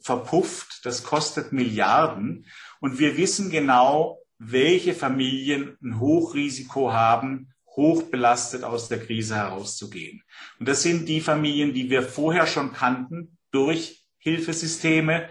verpufft, 0.00 0.84
das 0.84 1.04
kostet 1.04 1.52
Milliarden. 1.52 2.46
Und 2.80 2.98
wir 2.98 3.16
wissen 3.16 3.50
genau, 3.50 4.18
welche 4.38 4.92
Familien 4.92 5.76
ein 5.80 6.00
Hochrisiko 6.00 6.92
haben, 6.92 7.51
hochbelastet 7.76 8.64
aus 8.64 8.88
der 8.88 9.00
Krise 9.00 9.36
herauszugehen. 9.36 10.22
Und 10.58 10.68
das 10.68 10.82
sind 10.82 11.08
die 11.08 11.20
Familien, 11.20 11.72
die 11.74 11.90
wir 11.90 12.02
vorher 12.02 12.46
schon 12.46 12.72
kannten 12.72 13.38
durch 13.50 14.04
Hilfesysteme. 14.18 15.28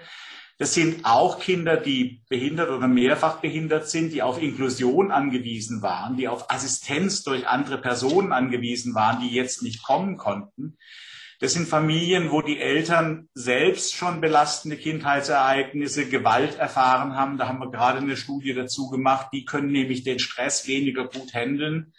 Das 0.57 0.73
sind 0.73 1.05
auch 1.05 1.39
Kinder, 1.39 1.77
die 1.77 2.23
behindert 2.29 2.69
oder 2.69 2.87
mehrfach 2.87 3.37
behindert 3.39 3.89
sind, 3.89 4.13
die 4.13 4.21
auf 4.21 4.41
Inklusion 4.41 5.11
angewiesen 5.11 5.81
waren, 5.81 6.17
die 6.17 6.27
auf 6.27 6.51
Assistenz 6.51 7.23
durch 7.23 7.47
andere 7.47 7.79
Personen 7.79 8.31
angewiesen 8.31 8.93
waren, 8.93 9.21
die 9.21 9.33
jetzt 9.33 9.63
nicht 9.63 9.83
kommen 9.83 10.17
konnten. 10.17 10.77
Das 11.39 11.53
sind 11.53 11.67
Familien, 11.67 12.29
wo 12.29 12.43
die 12.43 12.59
Eltern 12.59 13.27
selbst 13.33 13.95
schon 13.95 14.21
belastende 14.21 14.77
Kindheitsereignisse, 14.77 16.07
Gewalt 16.07 16.59
erfahren 16.59 17.15
haben. 17.15 17.39
Da 17.39 17.47
haben 17.47 17.57
wir 17.57 17.71
gerade 17.71 17.97
eine 17.97 18.15
Studie 18.15 18.53
dazu 18.53 18.91
gemacht. 18.91 19.29
Die 19.33 19.43
können 19.43 19.71
nämlich 19.71 20.03
den 20.03 20.19
Stress 20.19 20.67
weniger 20.67 21.07
gut 21.07 21.33
handeln. 21.33 21.93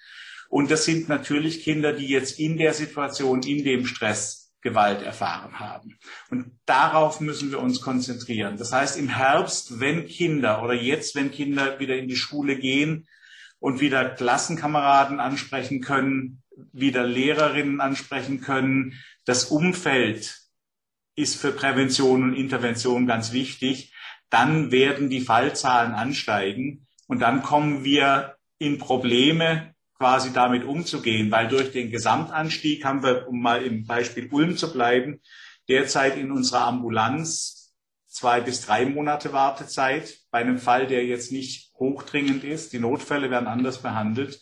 Und 0.53 0.71
das 0.71 0.85
sind 0.85 1.09
natürlich 1.09 1.63
Kinder, 1.63 1.95
die 1.95 2.09
jetzt 2.09 2.39
in 2.39 2.59
der 2.59 2.75
Situation, 2.75 3.43
in 3.43 3.65
dem 3.65 3.87
Stress 3.87 4.53
Gewalt 4.61 5.01
erfahren 5.01 5.59
haben. 5.59 5.99
Und 6.29 6.59
darauf 6.67 7.21
müssen 7.21 7.51
wir 7.51 7.59
uns 7.59 7.81
konzentrieren. 7.81 8.59
Das 8.59 8.71
heißt, 8.71 8.99
im 8.99 9.09
Herbst, 9.09 9.81
wenn 9.81 10.07
Kinder 10.07 10.63
oder 10.63 10.75
jetzt, 10.75 11.15
wenn 11.15 11.31
Kinder 11.31 11.81
wieder 11.81 11.97
in 11.97 12.07
die 12.07 12.17
Schule 12.17 12.59
gehen 12.59 13.09
und 13.61 13.81
wieder 13.81 14.11
Klassenkameraden 14.11 15.21
ansprechen 15.21 15.81
können, 15.81 16.43
wieder 16.75 17.07
Lehrerinnen 17.07 17.81
ansprechen 17.81 18.43
können, 18.43 19.03
das 19.25 19.47
Umfeld 19.47 20.39
ist 21.17 21.41
für 21.41 21.53
Prävention 21.53 22.25
und 22.25 22.35
Intervention 22.35 23.07
ganz 23.07 23.33
wichtig, 23.33 23.95
dann 24.29 24.71
werden 24.71 25.09
die 25.09 25.23
Fallzahlen 25.23 25.95
ansteigen 25.95 26.87
und 27.07 27.21
dann 27.21 27.43
kommen 27.43 27.85
wir 27.85 28.37
in 28.59 28.77
Probleme, 28.77 29.72
quasi 30.03 30.33
damit 30.33 30.65
umzugehen, 30.65 31.31
weil 31.31 31.47
durch 31.47 31.71
den 31.71 31.93
Gesamtanstieg 31.93 32.85
haben 32.85 33.05
wir, 33.05 33.29
um 33.29 33.41
mal 33.41 33.63
im 33.63 33.87
Beispiel 33.87 34.29
Ulm 34.33 34.57
zu 34.57 34.73
bleiben, 34.73 35.21
derzeit 35.69 36.17
in 36.17 36.33
unserer 36.33 36.67
Ambulanz 36.67 37.73
zwei 38.09 38.41
bis 38.41 38.63
drei 38.63 38.85
Monate 38.85 39.33
Wartezeit 39.33 40.19
bei 40.33 40.41
einem 40.41 40.59
Fall, 40.59 40.89
der 40.89 41.07
jetzt 41.07 41.31
nicht 41.31 41.71
hochdringend 41.77 42.43
ist. 42.43 42.73
Die 42.73 42.81
Notfälle 42.81 43.31
werden 43.31 43.47
anders 43.47 43.81
behandelt 43.81 44.41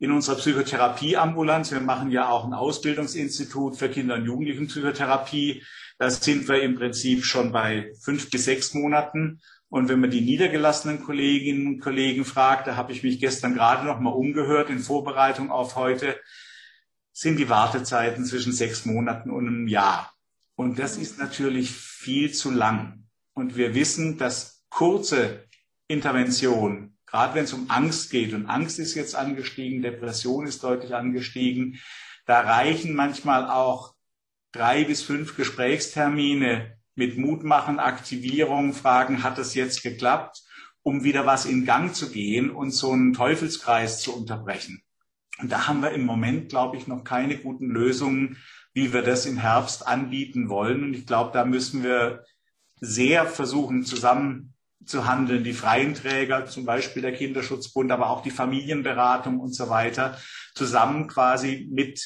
in 0.00 0.12
unserer 0.12 0.36
Psychotherapieambulanz. 0.36 1.72
Wir 1.72 1.80
machen 1.80 2.10
ja 2.10 2.28
auch 2.28 2.44
ein 2.44 2.52
Ausbildungsinstitut 2.52 3.78
für 3.78 3.88
Kinder- 3.88 4.16
und 4.16 4.26
Jugendlichenpsychotherapie. 4.26 5.62
Da 5.96 6.10
sind 6.10 6.46
wir 6.46 6.60
im 6.60 6.74
Prinzip 6.74 7.24
schon 7.24 7.52
bei 7.52 7.90
fünf 8.02 8.28
bis 8.28 8.44
sechs 8.44 8.74
Monaten. 8.74 9.40
Und 9.74 9.88
wenn 9.88 9.98
man 9.98 10.10
die 10.10 10.20
niedergelassenen 10.20 11.02
Kolleginnen 11.02 11.66
und 11.66 11.80
Kollegen 11.80 12.24
fragt, 12.24 12.68
da 12.68 12.76
habe 12.76 12.92
ich 12.92 13.02
mich 13.02 13.18
gestern 13.18 13.54
gerade 13.54 13.84
noch 13.84 13.98
mal 13.98 14.10
umgehört 14.10 14.70
in 14.70 14.78
Vorbereitung 14.78 15.50
auf 15.50 15.74
heute, 15.74 16.20
sind 17.12 17.38
die 17.38 17.48
Wartezeiten 17.48 18.24
zwischen 18.24 18.52
sechs 18.52 18.84
Monaten 18.84 19.30
und 19.30 19.48
einem 19.48 19.66
Jahr. 19.66 20.14
Und 20.54 20.78
das 20.78 20.96
ist 20.96 21.18
natürlich 21.18 21.72
viel 21.72 22.32
zu 22.32 22.52
lang. 22.52 23.08
Und 23.32 23.56
wir 23.56 23.74
wissen, 23.74 24.16
dass 24.16 24.64
kurze 24.70 25.48
Intervention 25.88 26.94
gerade 27.14 27.36
wenn 27.36 27.44
es 27.44 27.52
um 27.52 27.70
Angst 27.70 28.10
geht, 28.10 28.34
und 28.34 28.46
Angst 28.46 28.80
ist 28.80 28.96
jetzt 28.96 29.14
angestiegen, 29.14 29.82
Depression 29.82 30.48
ist 30.48 30.64
deutlich 30.64 30.96
angestiegen, 30.96 31.80
da 32.26 32.40
reichen 32.40 32.94
manchmal 32.94 33.48
auch 33.48 33.94
drei 34.50 34.82
bis 34.82 35.02
fünf 35.02 35.36
Gesprächstermine 35.36 36.76
mit 36.94 37.18
Mutmachen, 37.18 37.78
Aktivierung, 37.78 38.72
Fragen, 38.72 39.22
hat 39.22 39.38
es 39.38 39.54
jetzt 39.54 39.82
geklappt, 39.82 40.42
um 40.82 41.04
wieder 41.04 41.26
was 41.26 41.46
in 41.46 41.64
Gang 41.64 41.94
zu 41.94 42.10
gehen 42.10 42.50
und 42.50 42.70
so 42.70 42.92
einen 42.92 43.12
Teufelskreis 43.12 44.00
zu 44.00 44.16
unterbrechen. 44.16 44.82
Und 45.40 45.50
da 45.50 45.66
haben 45.66 45.82
wir 45.82 45.90
im 45.90 46.04
Moment, 46.04 46.48
glaube 46.48 46.76
ich, 46.76 46.86
noch 46.86 47.02
keine 47.02 47.38
guten 47.38 47.66
Lösungen, 47.66 48.38
wie 48.72 48.92
wir 48.92 49.02
das 49.02 49.26
im 49.26 49.38
Herbst 49.38 49.86
anbieten 49.86 50.48
wollen. 50.48 50.84
Und 50.84 50.94
ich 50.94 51.06
glaube, 51.06 51.32
da 51.32 51.44
müssen 51.44 51.82
wir 51.82 52.24
sehr 52.80 53.26
versuchen, 53.26 53.84
zusammen 53.84 54.54
zu 54.84 55.06
handeln, 55.06 55.44
die 55.44 55.54
freien 55.54 55.94
Träger, 55.94 56.46
zum 56.46 56.64
Beispiel 56.64 57.02
der 57.02 57.14
Kinderschutzbund, 57.14 57.90
aber 57.90 58.10
auch 58.10 58.22
die 58.22 58.30
Familienberatung 58.30 59.40
und 59.40 59.54
so 59.54 59.70
weiter, 59.70 60.18
zusammen 60.54 61.08
quasi 61.08 61.68
mit 61.70 62.04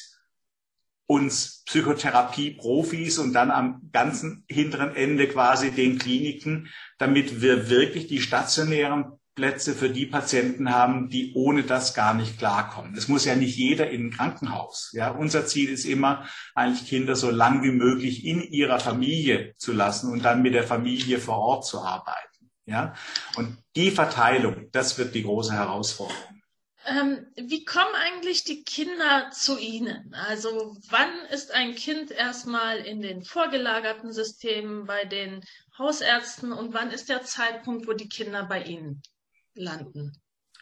uns 1.09 1.63
Psychotherapie-Profis 1.65 3.17
und 3.17 3.33
dann 3.33 3.49
am 3.49 3.89
ganzen 3.91 4.43
hinteren 4.47 4.95
Ende 4.95 5.27
quasi 5.27 5.71
den 5.71 5.97
Kliniken, 5.97 6.67
damit 6.99 7.41
wir 7.41 7.67
wirklich 7.71 8.05
die 8.05 8.21
stationären 8.21 9.13
Plätze 9.33 9.73
für 9.73 9.89
die 9.89 10.05
Patienten 10.05 10.69
haben, 10.69 11.09
die 11.09 11.33
ohne 11.33 11.63
das 11.63 11.95
gar 11.95 12.13
nicht 12.13 12.37
klarkommen. 12.37 12.93
Es 12.95 13.07
muss 13.07 13.25
ja 13.25 13.35
nicht 13.35 13.57
jeder 13.57 13.89
in 13.89 14.07
ein 14.07 14.11
Krankenhaus. 14.11 14.91
Ja, 14.93 15.09
unser 15.09 15.47
Ziel 15.47 15.69
ist 15.69 15.85
immer, 15.85 16.27
eigentlich 16.53 16.87
Kinder 16.87 17.15
so 17.15 17.31
lang 17.31 17.63
wie 17.63 17.71
möglich 17.71 18.23
in 18.23 18.43
ihrer 18.43 18.79
Familie 18.79 19.55
zu 19.57 19.73
lassen 19.73 20.11
und 20.11 20.23
dann 20.23 20.43
mit 20.43 20.53
der 20.53 20.63
Familie 20.63 21.17
vor 21.17 21.39
Ort 21.39 21.65
zu 21.65 21.81
arbeiten. 21.81 22.51
Ja? 22.67 22.93
Und 23.35 23.57
die 23.75 23.89
Verteilung, 23.89 24.67
das 24.71 24.99
wird 24.99 25.15
die 25.15 25.23
große 25.23 25.53
Herausforderung. 25.53 26.38
Ähm, 26.89 27.27
wie 27.35 27.65
kommen 27.65 27.93
eigentlich 27.93 28.43
die 28.43 28.63
Kinder 28.63 29.29
zu 29.31 29.59
Ihnen? 29.59 30.13
Also 30.27 30.75
wann 30.89 31.11
ist 31.31 31.51
ein 31.51 31.75
Kind 31.75 32.09
erstmal 32.09 32.77
in 32.77 33.01
den 33.01 33.23
vorgelagerten 33.23 34.11
Systemen 34.11 34.85
bei 34.85 35.05
den 35.05 35.41
Hausärzten 35.77 36.51
und 36.51 36.73
wann 36.73 36.91
ist 36.91 37.09
der 37.09 37.23
Zeitpunkt, 37.23 37.87
wo 37.87 37.93
die 37.93 38.09
Kinder 38.09 38.45
bei 38.45 38.63
Ihnen 38.63 39.03
landen? 39.53 40.13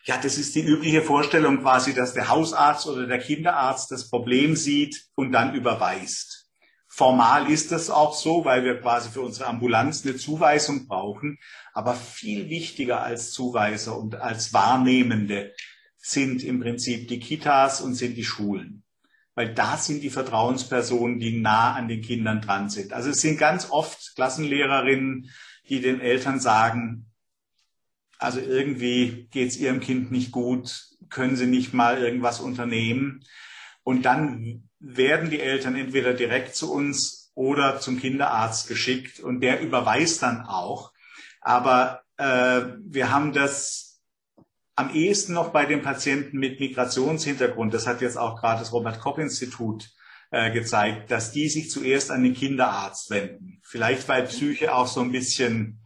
Ja, 0.04 0.18
das 0.18 0.38
ist 0.38 0.56
die 0.56 0.62
übliche 0.62 1.02
Vorstellung 1.02 1.62
quasi, 1.62 1.94
dass 1.94 2.14
der 2.14 2.30
Hausarzt 2.30 2.88
oder 2.88 3.08
der 3.08 3.20
Kinderarzt 3.20 3.92
das 3.92 4.10
Problem 4.10 4.56
sieht 4.56 5.06
und 5.16 5.32
dann 5.32 5.54
überweist. 5.54 6.46
Formal 6.88 7.52
ist 7.52 7.72
das 7.72 7.90
auch 7.90 8.16
so, 8.16 8.44
weil 8.44 8.64
wir 8.64 8.82
quasi 8.82 9.10
für 9.10 9.22
unsere 9.22 9.48
Ambulanz 9.48 10.06
eine 10.06 10.16
Zuweisung 10.16 10.88
brauchen. 10.88 11.38
Aber 11.74 11.94
viel 11.94 12.50
wichtiger 12.50 13.04
als 13.04 13.32
Zuweiser 13.32 13.98
und 13.98 14.16
als 14.16 14.54
Wahrnehmende 14.54 15.54
sind 15.98 16.44
im 16.44 16.60
Prinzip 16.60 17.08
die 17.08 17.20
Kitas 17.20 17.82
und 17.82 17.96
sind 17.96 18.16
die 18.16 18.24
Schulen. 18.24 18.84
Weil 19.36 19.54
da 19.54 19.78
sind 19.78 20.02
die 20.02 20.10
Vertrauenspersonen, 20.10 21.20
die 21.20 21.40
nah 21.40 21.74
an 21.74 21.88
den 21.88 22.02
Kindern 22.02 22.42
dran 22.42 22.70
sind. 22.70 22.94
Also 22.94 23.12
es 23.12 23.22
sind 23.22 23.38
ganz 23.38 23.70
oft 23.70 24.16
Klassenlehrerinnen, 24.16 25.30
die 25.70 25.82
den 25.82 26.00
Eltern 26.00 26.40
sagen, 26.40 27.08
also 28.18 28.40
irgendwie 28.40 29.28
geht 29.32 29.50
es 29.50 29.58
ihrem 29.58 29.80
Kind 29.80 30.12
nicht 30.12 30.32
gut, 30.32 30.88
können 31.10 31.36
sie 31.36 31.46
nicht 31.46 31.74
mal 31.74 32.00
irgendwas 32.00 32.40
unternehmen. 32.40 33.24
Und 33.84 34.04
dann 34.04 34.70
werden 34.80 35.30
die 35.30 35.40
Eltern 35.40 35.76
entweder 35.76 36.14
direkt 36.14 36.56
zu 36.56 36.72
uns 36.72 37.32
oder 37.36 37.80
zum 37.80 38.00
Kinderarzt 38.00 38.68
geschickt 38.68 39.20
und 39.20 39.42
der 39.42 39.62
überweist 39.62 40.24
dann 40.24 40.42
auch. 40.42 40.92
Aber 41.42 42.02
äh, 42.18 42.62
wir 42.84 43.12
haben 43.12 43.34
das 43.34 43.87
am 44.78 44.94
ehesten 44.94 45.34
noch 45.34 45.50
bei 45.50 45.66
den 45.66 45.82
Patienten 45.82 46.38
mit 46.38 46.60
Migrationshintergrund. 46.60 47.74
Das 47.74 47.88
hat 47.88 48.00
jetzt 48.02 48.18
auch 48.18 48.40
gerade 48.40 48.60
das 48.60 48.72
Robert 48.72 49.00
Koch 49.00 49.18
Institut 49.18 49.90
äh, 50.30 50.52
gezeigt, 50.52 51.10
dass 51.10 51.32
die 51.32 51.50
sich 51.50 51.72
zuerst 51.72 52.12
an 52.12 52.24
den 52.24 52.36
Kinderarzt 52.36 53.10
wenden. 53.10 53.60
Vielleicht 53.64 54.08
weil 54.08 54.28
Psyche 54.28 54.74
auch 54.74 54.88
so 54.88 55.02
ein 55.02 55.12
bisschen 55.12 55.84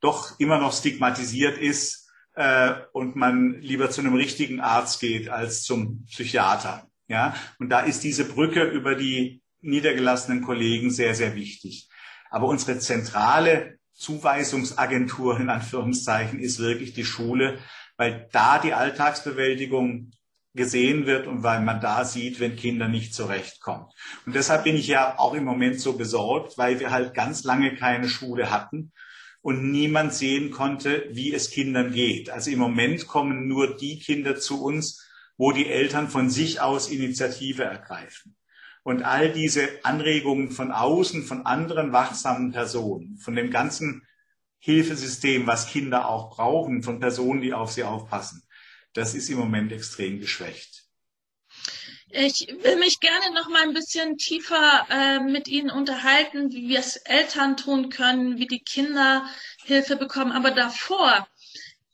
doch 0.00 0.38
immer 0.40 0.58
noch 0.58 0.72
stigmatisiert 0.72 1.56
ist 1.56 2.10
äh, 2.34 2.74
und 2.92 3.14
man 3.14 3.60
lieber 3.60 3.90
zu 3.90 4.00
einem 4.00 4.14
richtigen 4.14 4.60
Arzt 4.60 5.00
geht 5.00 5.28
als 5.28 5.62
zum 5.62 6.04
Psychiater. 6.06 6.90
Ja, 7.06 7.36
und 7.60 7.68
da 7.70 7.80
ist 7.80 8.02
diese 8.02 8.24
Brücke 8.24 8.64
über 8.64 8.96
die 8.96 9.40
niedergelassenen 9.60 10.42
Kollegen 10.42 10.90
sehr, 10.90 11.14
sehr 11.14 11.36
wichtig. 11.36 11.88
Aber 12.30 12.48
unsere 12.48 12.80
zentrale 12.80 13.78
Zuweisungsagentur 13.94 15.38
in 15.38 15.48
Anführungszeichen 15.48 16.40
ist 16.40 16.58
wirklich 16.58 16.92
die 16.92 17.04
Schule, 17.04 17.60
weil 17.96 18.28
da 18.32 18.58
die 18.58 18.74
Alltagsbewältigung 18.74 20.10
gesehen 20.54 21.06
wird 21.06 21.26
und 21.26 21.42
weil 21.42 21.60
man 21.60 21.80
da 21.80 22.04
sieht, 22.04 22.40
wenn 22.40 22.56
Kinder 22.56 22.88
nicht 22.88 23.14
zurechtkommen. 23.14 23.86
Und 24.24 24.34
deshalb 24.34 24.64
bin 24.64 24.76
ich 24.76 24.86
ja 24.86 25.18
auch 25.18 25.34
im 25.34 25.44
Moment 25.44 25.80
so 25.80 25.92
besorgt, 25.92 26.58
weil 26.58 26.80
wir 26.80 26.90
halt 26.90 27.14
ganz 27.14 27.44
lange 27.44 27.74
keine 27.76 28.08
Schule 28.08 28.50
hatten 28.50 28.92
und 29.42 29.70
niemand 29.70 30.12
sehen 30.12 30.50
konnte, 30.50 31.08
wie 31.12 31.32
es 31.32 31.50
Kindern 31.50 31.92
geht. 31.92 32.30
Also 32.30 32.50
im 32.50 32.58
Moment 32.58 33.06
kommen 33.06 33.46
nur 33.46 33.76
die 33.76 34.00
Kinder 34.00 34.36
zu 34.36 34.64
uns, 34.64 35.06
wo 35.36 35.52
die 35.52 35.68
Eltern 35.68 36.08
von 36.08 36.30
sich 36.30 36.60
aus 36.60 36.88
Initiative 36.88 37.62
ergreifen. 37.62 38.34
Und 38.82 39.02
all 39.02 39.32
diese 39.32 39.68
Anregungen 39.82 40.50
von 40.50 40.72
außen, 40.72 41.24
von 41.24 41.44
anderen 41.44 41.92
wachsamen 41.92 42.52
Personen, 42.52 43.18
von 43.18 43.34
dem 43.34 43.50
ganzen 43.50 44.06
Hilfesystem, 44.66 45.46
was 45.46 45.68
Kinder 45.68 46.08
auch 46.08 46.34
brauchen, 46.34 46.82
von 46.82 46.98
Personen, 46.98 47.40
die 47.40 47.54
auf 47.54 47.70
sie 47.70 47.84
aufpassen, 47.84 48.42
das 48.94 49.14
ist 49.14 49.30
im 49.30 49.38
Moment 49.38 49.70
extrem 49.70 50.18
geschwächt. 50.18 50.82
Ich 52.10 52.48
will 52.48 52.74
mich 52.74 52.98
gerne 52.98 53.32
noch 53.32 53.48
mal 53.48 53.62
ein 53.62 53.74
bisschen 53.74 54.16
tiefer 54.16 54.84
äh, 54.90 55.20
mit 55.20 55.46
Ihnen 55.46 55.70
unterhalten, 55.70 56.50
wie 56.50 56.68
wir 56.68 56.80
es 56.80 56.96
Eltern 56.96 57.56
tun 57.56 57.90
können, 57.90 58.38
wie 58.38 58.48
die 58.48 58.58
Kinder 58.58 59.30
Hilfe 59.62 59.94
bekommen. 59.94 60.32
Aber 60.32 60.50
davor 60.50 61.28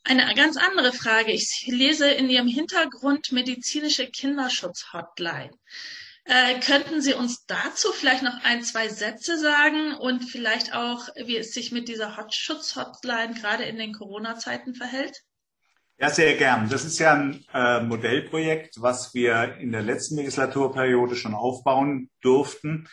eine 0.03 0.33
ganz 0.33 0.57
andere 0.57 0.93
Frage. 0.93 1.31
Ich 1.31 1.65
lese 1.67 2.09
in 2.09 2.27
Ihrem 2.27 2.47
Hintergrund 2.47 3.31
medizinische 3.31 4.07
Kinderschutz-Hotline. 4.07 5.51
Äh, 6.25 6.59
könnten 6.61 7.01
Sie 7.01 7.13
uns 7.13 7.45
dazu 7.45 7.91
vielleicht 7.91 8.23
noch 8.23 8.43
ein, 8.43 8.63
zwei 8.63 8.87
Sätze 8.87 9.37
sagen 9.37 9.93
und 9.95 10.23
vielleicht 10.23 10.73
auch, 10.73 11.09
wie 11.25 11.37
es 11.37 11.53
sich 11.53 11.71
mit 11.71 11.89
dieser 11.89 12.15
Schutz-Hotline 12.29 13.33
gerade 13.33 13.63
in 13.63 13.77
den 13.77 13.93
Corona-Zeiten 13.93 14.73
verhält? 14.73 15.21
Ja, 15.97 16.09
sehr 16.09 16.35
gern. 16.35 16.69
Das 16.69 16.85
ist 16.85 16.97
ja 16.99 17.13
ein 17.13 17.45
äh, 17.53 17.81
Modellprojekt, 17.81 18.81
was 18.81 19.13
wir 19.13 19.57
in 19.59 19.71
der 19.71 19.83
letzten 19.83 20.15
Legislaturperiode 20.15 21.15
schon 21.15 21.35
aufbauen 21.35 22.09
durften 22.21 22.87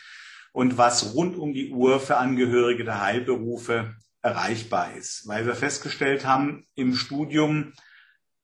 und 0.51 0.77
was 0.77 1.15
rund 1.15 1.37
um 1.37 1.53
die 1.53 1.71
Uhr 1.71 1.99
für 1.99 2.17
Angehörige 2.17 2.83
der 2.83 3.01
Heilberufe 3.01 3.95
erreichbar 4.21 4.93
ist, 4.95 5.27
weil 5.27 5.45
wir 5.45 5.55
festgestellt 5.55 6.25
haben, 6.25 6.65
im 6.75 6.95
Studium 6.95 7.73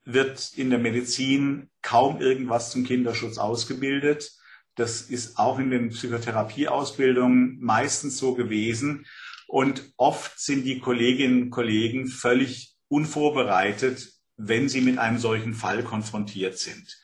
wird 0.06 0.54
in 0.56 0.70
der 0.70 0.80
Medizin 0.80 1.70
kaum 1.82 2.20
irgendwas 2.20 2.72
zum 2.72 2.84
Kinderschutz 2.86 3.38
ausgebildet. 3.38 4.32
Das 4.78 5.02
ist 5.02 5.40
auch 5.40 5.58
in 5.58 5.72
den 5.72 5.90
Psychotherapieausbildungen 5.90 7.58
meistens 7.60 8.18
so 8.20 8.36
gewesen. 8.36 9.06
Und 9.48 9.92
oft 9.98 10.40
sind 10.40 10.66
die 10.66 10.80
Kolleginnen 10.80 11.44
und 11.44 11.50
Kollegen 11.50 12.08
völlig 12.08 12.76
unvorbereitet, 12.88 14.14
wenn 14.38 14.70
sie 14.70 14.82
mit 14.82 15.00
einem 15.00 15.18
solchen 15.18 15.56
Fall 15.56 15.84
konfrontiert 15.84 16.60
sind. 16.60 16.96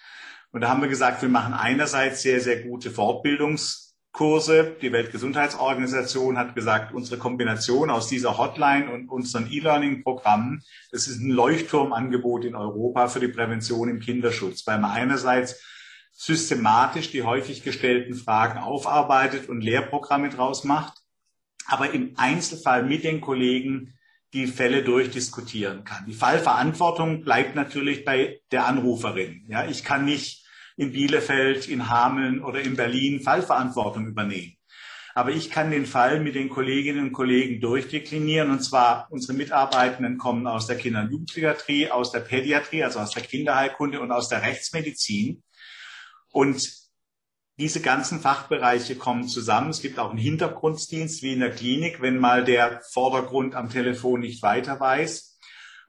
Und 0.52 0.62
da 0.62 0.70
haben 0.70 0.82
wir 0.82 0.88
gesagt, 0.88 1.24
wir 1.24 1.30
machen 1.30 1.56
einerseits 1.56 2.22
sehr, 2.22 2.40
sehr 2.42 2.62
gute 2.62 2.92
Fortbildungskurse. 2.92 4.76
Die 4.80 4.92
Weltgesundheitsorganisation 4.92 6.38
hat 6.38 6.54
gesagt, 6.54 6.94
unsere 6.94 7.18
Kombination 7.18 7.90
aus 7.90 8.08
dieser 8.08 8.38
Hotline 8.38 8.92
und 8.92 9.10
unseren 9.10 9.52
E-Learning-Programmen, 9.52 10.62
das 10.92 11.08
ist 11.08 11.22
ein 11.22 11.32
Leuchtturmangebot 11.32 12.46
in 12.46 12.56
Europa 12.56 13.08
für 13.08 13.20
die 13.20 13.30
Prävention 13.30 13.90
im 13.90 14.00
Kinderschutz, 14.00 14.68
weil 14.68 14.78
man 14.78 14.92
einerseits 14.92 15.60
systematisch 16.26 17.12
die 17.12 17.24
häufig 17.24 17.64
gestellten 17.64 18.14
Fragen 18.16 18.60
aufarbeitet 18.60 19.50
und 19.50 19.62
Lehrprogramme 19.62 20.30
draus 20.30 20.64
macht, 20.64 20.94
aber 21.66 21.92
im 21.92 22.14
Einzelfall 22.16 22.84
mit 22.84 23.04
den 23.04 23.20
Kollegen 23.20 23.94
die 24.32 24.48
Fälle 24.48 24.84
durchdiskutieren 24.84 25.84
kann. 25.84 26.06
Die 26.08 26.14
Fallverantwortung 26.14 27.24
bleibt 27.24 27.56
natürlich 27.56 28.06
bei 28.06 28.40
der 28.52 28.66
Anruferin. 28.66 29.46
Ja, 29.50 29.68
ich 29.68 29.84
kann 29.84 30.06
nicht 30.06 30.48
in 30.78 30.94
Bielefeld, 30.94 31.68
in 31.68 31.90
Hameln 31.90 32.42
oder 32.42 32.62
in 32.62 32.76
Berlin 32.76 33.20
Fallverantwortung 33.20 34.08
übernehmen. 34.08 34.56
Aber 35.16 35.30
ich 35.30 35.52
kann 35.52 35.70
den 35.70 35.86
Fall 35.86 36.22
mit 36.22 36.34
den 36.36 36.50
Kolleginnen 36.50 37.08
und 37.08 37.12
Kollegen 37.12 37.62
durchdeklinieren. 37.62 38.50
Und 38.50 38.62
zwar 38.62 39.08
unsere 39.12 39.34
Mitarbeitenden 39.34 40.18
kommen 40.18 40.48
aus 40.48 40.66
der 40.66 40.78
Kinder- 40.78 41.02
und 41.02 41.12
Jugendpsychiatrie, 41.12 41.92
aus 41.92 42.12
der 42.12 42.22
Pädiatrie, 42.22 42.84
also 42.84 43.00
aus 43.00 43.12
der 43.12 43.22
Kinderheilkunde 43.22 44.00
und 44.02 44.12
aus 44.12 44.30
der 44.30 44.42
Rechtsmedizin. 44.42 45.44
Und 46.34 46.68
diese 47.60 47.80
ganzen 47.80 48.20
Fachbereiche 48.20 48.96
kommen 48.96 49.28
zusammen. 49.28 49.70
Es 49.70 49.82
gibt 49.82 50.00
auch 50.00 50.10
einen 50.10 50.18
Hintergrunddienst 50.18 51.22
wie 51.22 51.34
in 51.34 51.40
der 51.40 51.52
Klinik, 51.52 52.02
wenn 52.02 52.18
mal 52.18 52.44
der 52.44 52.82
Vordergrund 52.92 53.54
am 53.54 53.70
Telefon 53.70 54.22
nicht 54.22 54.42
weiter 54.42 54.80
weiß. 54.80 55.40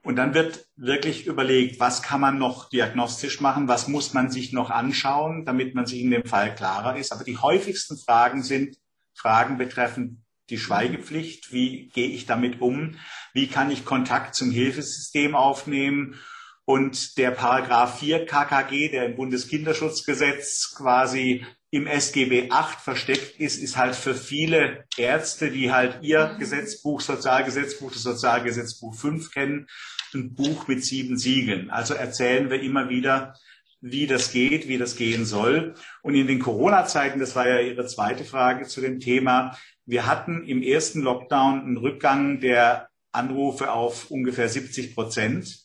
Und 0.02 0.16
dann 0.16 0.34
wird 0.34 0.66
wirklich 0.76 1.26
überlegt, 1.26 1.80
was 1.80 2.02
kann 2.02 2.20
man 2.20 2.38
noch 2.38 2.68
diagnostisch 2.68 3.40
machen, 3.40 3.68
was 3.68 3.88
muss 3.88 4.12
man 4.12 4.30
sich 4.30 4.52
noch 4.52 4.68
anschauen, 4.68 5.46
damit 5.46 5.74
man 5.74 5.86
sich 5.86 6.00
in 6.00 6.10
dem 6.10 6.26
Fall 6.26 6.54
klarer 6.54 6.96
ist. 6.98 7.10
Aber 7.10 7.24
die 7.24 7.38
häufigsten 7.38 7.96
Fragen 7.96 8.42
sind 8.42 8.76
Fragen 9.14 9.56
betreffend 9.56 10.18
die 10.50 10.58
Schweigepflicht. 10.58 11.54
Wie 11.54 11.88
gehe 11.88 12.08
ich 12.08 12.26
damit 12.26 12.60
um? 12.60 12.96
Wie 13.32 13.46
kann 13.46 13.70
ich 13.70 13.86
Kontakt 13.86 14.34
zum 14.34 14.50
Hilfesystem 14.50 15.34
aufnehmen? 15.34 16.20
Und 16.66 17.18
der 17.18 17.30
Paragraph 17.30 17.98
4 17.98 18.24
KKG, 18.24 18.88
der 18.90 19.06
im 19.06 19.16
Bundeskinderschutzgesetz 19.16 20.74
quasi 20.76 21.44
im 21.70 21.86
SGB 21.86 22.50
8 22.50 22.80
versteckt 22.80 23.38
ist, 23.38 23.58
ist 23.58 23.76
halt 23.76 23.94
für 23.96 24.14
viele 24.14 24.84
Ärzte, 24.96 25.50
die 25.50 25.72
halt 25.72 25.98
ihr 26.02 26.36
Gesetzbuch, 26.38 27.00
Sozialgesetzbuch, 27.00 27.92
das 27.92 28.02
Sozialgesetzbuch 28.02 28.94
5 28.94 29.32
kennen, 29.32 29.66
ein 30.14 30.34
Buch 30.34 30.68
mit 30.68 30.84
sieben 30.84 31.18
Siegeln. 31.18 31.70
Also 31.70 31.94
erzählen 31.94 32.48
wir 32.48 32.62
immer 32.62 32.88
wieder, 32.88 33.34
wie 33.80 34.06
das 34.06 34.32
geht, 34.32 34.68
wie 34.68 34.78
das 34.78 34.96
gehen 34.96 35.26
soll. 35.26 35.74
Und 36.02 36.14
in 36.14 36.26
den 36.26 36.38
Corona-Zeiten, 36.38 37.20
das 37.20 37.36
war 37.36 37.46
ja 37.46 37.60
Ihre 37.60 37.86
zweite 37.86 38.24
Frage 38.24 38.66
zu 38.66 38.80
dem 38.80 39.00
Thema, 39.00 39.58
wir 39.84 40.06
hatten 40.06 40.44
im 40.44 40.62
ersten 40.62 41.02
Lockdown 41.02 41.60
einen 41.60 41.76
Rückgang 41.76 42.40
der 42.40 42.88
Anrufe 43.12 43.70
auf 43.70 44.10
ungefähr 44.10 44.48
70 44.48 44.94
Prozent 44.94 45.63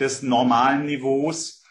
des 0.00 0.22
normalen 0.22 0.86
Niveaus. 0.86 1.62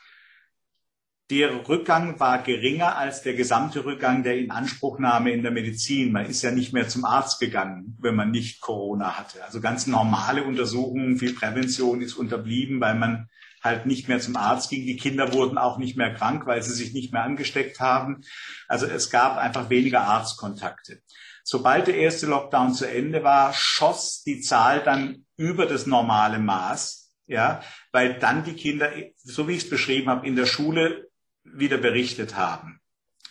Der 1.29 1.67
Rückgang 1.67 2.19
war 2.19 2.41
geringer 2.41 2.97
als 2.97 3.21
der 3.21 3.35
gesamte 3.35 3.85
Rückgang 3.85 4.23
der 4.23 4.39
Inanspruchnahme 4.39 5.31
in 5.31 5.43
der 5.43 5.51
Medizin. 5.51 6.11
Man 6.11 6.25
ist 6.25 6.41
ja 6.41 6.49
nicht 6.49 6.73
mehr 6.73 6.87
zum 6.87 7.05
Arzt 7.05 7.39
gegangen, 7.39 7.97
wenn 7.99 8.15
man 8.15 8.31
nicht 8.31 8.61
Corona 8.61 9.17
hatte. 9.17 9.43
Also 9.43 9.61
ganz 9.61 9.85
normale 9.85 10.43
Untersuchungen, 10.43 11.17
viel 11.17 11.33
Prävention 11.33 12.01
ist 12.01 12.15
unterblieben, 12.15 12.81
weil 12.81 12.95
man 12.95 13.29
halt 13.63 13.85
nicht 13.85 14.07
mehr 14.07 14.19
zum 14.19 14.37
Arzt 14.37 14.71
ging. 14.71 14.85
Die 14.85 14.97
Kinder 14.97 15.33
wurden 15.33 15.57
auch 15.57 15.77
nicht 15.77 15.97
mehr 15.97 16.13
krank, 16.13 16.47
weil 16.47 16.63
sie 16.63 16.73
sich 16.73 16.93
nicht 16.93 17.13
mehr 17.13 17.23
angesteckt 17.23 17.79
haben. 17.79 18.21
Also 18.67 18.87
es 18.87 19.11
gab 19.11 19.37
einfach 19.37 19.69
weniger 19.69 20.01
Arztkontakte. 20.01 21.01
Sobald 21.43 21.87
der 21.87 21.97
erste 21.97 22.25
Lockdown 22.27 22.73
zu 22.73 22.85
Ende 22.89 23.23
war, 23.23 23.53
schoss 23.53 24.23
die 24.23 24.41
Zahl 24.41 24.81
dann 24.83 25.25
über 25.35 25.65
das 25.65 25.85
normale 25.85 26.39
Maß 26.39 26.98
ja, 27.29 27.61
weil 27.91 28.15
dann 28.15 28.43
die 28.43 28.55
Kinder, 28.55 28.91
so 29.17 29.47
wie 29.47 29.53
ich 29.53 29.63
es 29.63 29.69
beschrieben 29.69 30.09
habe, 30.09 30.27
in 30.27 30.35
der 30.35 30.47
Schule 30.47 31.09
wieder 31.43 31.77
berichtet 31.77 32.35
haben. 32.35 32.81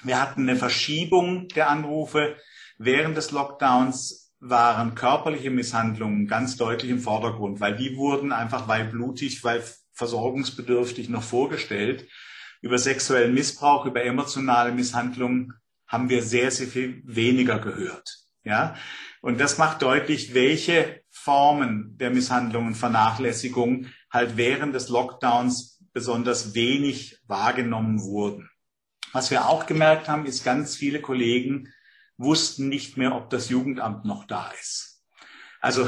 Wir 0.03 0.21
hatten 0.21 0.49
eine 0.49 0.57
Verschiebung 0.57 1.49
der 1.49 1.69
Anrufe. 1.69 2.37
Während 2.79 3.17
des 3.17 3.33
Lockdowns 3.33 4.33
waren 4.39 4.95
körperliche 4.95 5.51
Misshandlungen 5.51 6.29
ganz 6.29 6.57
deutlich 6.57 6.93
im 6.93 7.01
Vordergrund, 7.01 7.61
weil 7.61 7.77
die 7.77 7.97
wurden 7.97 8.31
einfach, 8.31 8.69
weil 8.69 8.85
blutig, 8.85 9.43
weil 9.43 9.65
versorgungsbedürftig 9.93 11.09
noch 11.09 11.25
vorgestellt. 11.25 12.09
Über 12.61 12.79
sexuellen 12.79 13.35
Missbrauch, 13.35 13.85
über 13.85 14.05
emotionale 14.05 14.71
Misshandlungen 14.71 15.55
haben 15.89 16.09
wir 16.09 16.23
sehr, 16.23 16.53
sehr 16.53 16.69
viel 16.69 17.03
weniger 17.05 17.59
gehört. 17.59 18.17
Ja, 18.45 18.77
und 19.21 19.41
das 19.41 19.59
macht 19.59 19.83
deutlich, 19.83 20.35
welche 20.35 21.03
Formen 21.29 21.95
der 21.99 22.09
Misshandlung 22.09 22.69
und 22.69 22.75
Vernachlässigung 22.75 23.89
halt 24.11 24.39
während 24.39 24.75
des 24.75 24.89
Lockdowns 24.89 25.79
besonders 25.93 26.55
wenig 26.55 27.19
wahrgenommen 27.27 28.01
wurden. 28.01 28.49
Was 29.13 29.31
wir 29.31 29.47
auch 29.47 29.67
gemerkt 29.67 30.09
haben, 30.09 30.25
ist, 30.25 30.43
ganz 30.43 30.75
viele 30.75 31.03
Kollegen 31.03 31.69
wussten 32.17 32.71
nicht 32.71 32.97
mehr, 32.97 33.15
ob 33.15 33.29
das 33.29 33.51
Jugendamt 33.51 34.07
noch 34.07 34.25
da 34.25 34.51
ist. 34.59 35.05
Also 35.61 35.87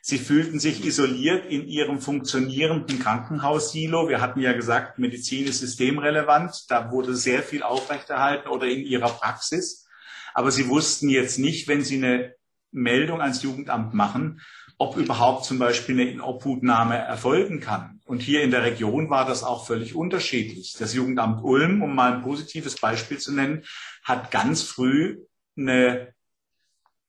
sie 0.00 0.16
fühlten 0.16 0.58
sich 0.58 0.82
isoliert 0.82 1.44
in 1.44 1.68
ihrem 1.68 2.00
funktionierenden 2.00 2.98
Krankenhaussilo. 2.98 4.08
Wir 4.08 4.22
hatten 4.22 4.40
ja 4.40 4.54
gesagt, 4.54 4.98
Medizin 4.98 5.48
ist 5.48 5.58
systemrelevant. 5.58 6.64
Da 6.70 6.90
wurde 6.90 7.14
sehr 7.14 7.42
viel 7.42 7.62
aufrechterhalten 7.62 8.48
oder 8.48 8.66
in 8.66 8.80
ihrer 8.80 9.10
Praxis. 9.10 9.86
Aber 10.32 10.50
sie 10.50 10.70
wussten 10.70 11.10
jetzt 11.10 11.38
nicht, 11.38 11.68
wenn 11.68 11.84
sie 11.84 11.96
eine 11.96 12.36
Meldung 12.70 13.20
ans 13.20 13.42
Jugendamt 13.42 13.92
machen, 13.92 14.40
ob 14.78 14.96
überhaupt 14.96 15.44
zum 15.44 15.58
Beispiel 15.58 16.00
eine 16.00 16.10
Inobhutnahme 16.10 16.96
erfolgen 16.96 17.60
kann. 17.60 18.00
Und 18.06 18.22
hier 18.22 18.42
in 18.42 18.52
der 18.52 18.62
Region 18.62 19.10
war 19.10 19.26
das 19.26 19.42
auch 19.42 19.66
völlig 19.66 19.94
unterschiedlich. 19.94 20.74
Das 20.78 20.94
Jugendamt 20.94 21.42
Ulm, 21.42 21.82
um 21.82 21.94
mal 21.94 22.14
ein 22.14 22.22
positives 22.22 22.76
Beispiel 22.76 23.18
zu 23.18 23.34
nennen, 23.34 23.64
hat 24.04 24.30
ganz 24.30 24.62
früh 24.62 25.18
eine 25.56 26.14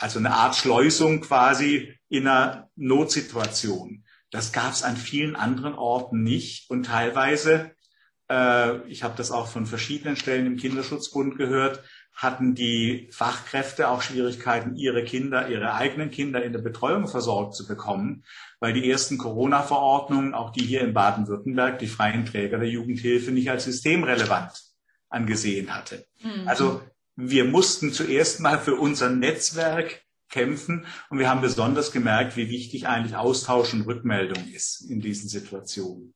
Also 0.00 0.18
eine 0.18 0.32
Art 0.32 0.56
Schleusung 0.56 1.20
quasi 1.20 1.94
in 2.08 2.26
einer 2.26 2.70
Notsituation. 2.76 4.04
Das 4.30 4.52
gab 4.52 4.72
es 4.72 4.82
an 4.82 4.96
vielen 4.96 5.36
anderen 5.36 5.74
Orten 5.74 6.22
nicht 6.22 6.70
und 6.70 6.86
teilweise, 6.86 7.72
äh, 8.30 8.78
ich 8.88 9.02
habe 9.02 9.14
das 9.16 9.30
auch 9.30 9.48
von 9.48 9.66
verschiedenen 9.66 10.16
Stellen 10.16 10.46
im 10.46 10.56
Kinderschutzbund 10.56 11.36
gehört, 11.36 11.82
hatten 12.14 12.54
die 12.54 13.08
Fachkräfte 13.12 13.88
auch 13.88 14.00
Schwierigkeiten, 14.00 14.74
ihre 14.76 15.04
Kinder, 15.04 15.48
ihre 15.48 15.74
eigenen 15.74 16.10
Kinder 16.10 16.42
in 16.42 16.52
der 16.52 16.60
Betreuung 16.60 17.06
versorgt 17.06 17.54
zu 17.54 17.66
bekommen, 17.66 18.24
weil 18.58 18.72
die 18.72 18.90
ersten 18.90 19.18
Corona-Verordnungen, 19.18 20.34
auch 20.34 20.50
die 20.50 20.64
hier 20.64 20.80
in 20.80 20.94
Baden-Württemberg, 20.94 21.78
die 21.78 21.86
freien 21.88 22.24
Träger 22.24 22.58
der 22.58 22.68
Jugendhilfe 22.68 23.32
nicht 23.32 23.50
als 23.50 23.64
systemrelevant 23.64 24.52
angesehen 25.10 25.74
hatte. 25.74 26.06
Mhm. 26.22 26.46
Also 26.46 26.82
wir 27.28 27.44
mussten 27.44 27.92
zuerst 27.92 28.40
mal 28.40 28.58
für 28.58 28.76
unser 28.76 29.10
Netzwerk 29.10 30.02
kämpfen 30.30 30.86
und 31.10 31.18
wir 31.18 31.28
haben 31.28 31.40
besonders 31.40 31.92
gemerkt, 31.92 32.36
wie 32.36 32.48
wichtig 32.48 32.86
eigentlich 32.86 33.16
Austausch 33.16 33.72
und 33.74 33.82
Rückmeldung 33.82 34.48
ist 34.52 34.88
in 34.88 35.00
diesen 35.00 35.28
Situationen. 35.28 36.14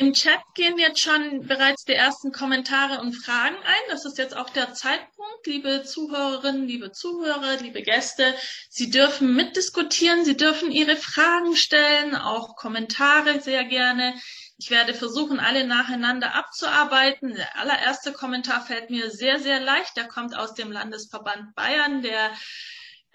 Im 0.00 0.12
Chat 0.12 0.38
gehen 0.54 0.78
jetzt 0.78 1.00
schon 1.00 1.44
bereits 1.48 1.84
die 1.84 1.92
ersten 1.92 2.30
Kommentare 2.30 3.00
und 3.00 3.14
Fragen 3.14 3.56
ein. 3.56 3.88
Das 3.88 4.04
ist 4.04 4.16
jetzt 4.16 4.36
auch 4.36 4.48
der 4.48 4.72
Zeitpunkt, 4.72 5.44
liebe 5.44 5.82
Zuhörerinnen, 5.82 6.68
liebe 6.68 6.92
Zuhörer, 6.92 7.56
liebe 7.60 7.82
Gäste. 7.82 8.32
Sie 8.70 8.90
dürfen 8.90 9.34
mitdiskutieren, 9.34 10.24
Sie 10.24 10.36
dürfen 10.36 10.70
Ihre 10.70 10.94
Fragen 10.94 11.56
stellen, 11.56 12.14
auch 12.14 12.54
Kommentare 12.54 13.40
sehr 13.40 13.64
gerne. 13.64 14.14
Ich 14.58 14.70
werde 14.70 14.92
versuchen, 14.92 15.38
alle 15.40 15.66
nacheinander 15.66 16.34
abzuarbeiten. 16.34 17.34
Der 17.34 17.56
allererste 17.56 18.12
Kommentar 18.12 18.64
fällt 18.66 18.90
mir 18.90 19.10
sehr, 19.10 19.38
sehr 19.38 19.60
leicht. 19.60 19.96
Der 19.96 20.08
kommt 20.08 20.36
aus 20.36 20.54
dem 20.54 20.72
Landesverband 20.72 21.54
Bayern, 21.54 22.02
der 22.02 22.32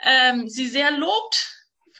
ähm, 0.03 0.47
Sie 0.47 0.67
sehr 0.67 0.91
lobt 0.91 1.53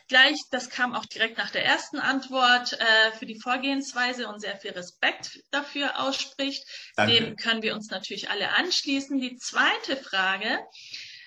gleich, 0.07 0.39
das 0.51 0.69
kam 0.69 0.93
auch 0.93 1.05
direkt 1.05 1.37
nach 1.37 1.49
der 1.49 1.65
ersten 1.65 1.97
Antwort, 1.97 2.73
äh, 2.73 3.11
für 3.17 3.25
die 3.25 3.39
Vorgehensweise 3.39 4.27
und 4.27 4.39
sehr 4.39 4.57
viel 4.57 4.71
Respekt 4.71 5.39
dafür 5.51 5.99
ausspricht. 5.99 6.63
Danke. 6.95 7.13
Dem 7.15 7.35
können 7.35 7.63
wir 7.63 7.73
uns 7.73 7.89
natürlich 7.89 8.29
alle 8.29 8.49
anschließen. 8.49 9.19
Die 9.19 9.37
zweite 9.37 9.97
Frage 9.97 10.59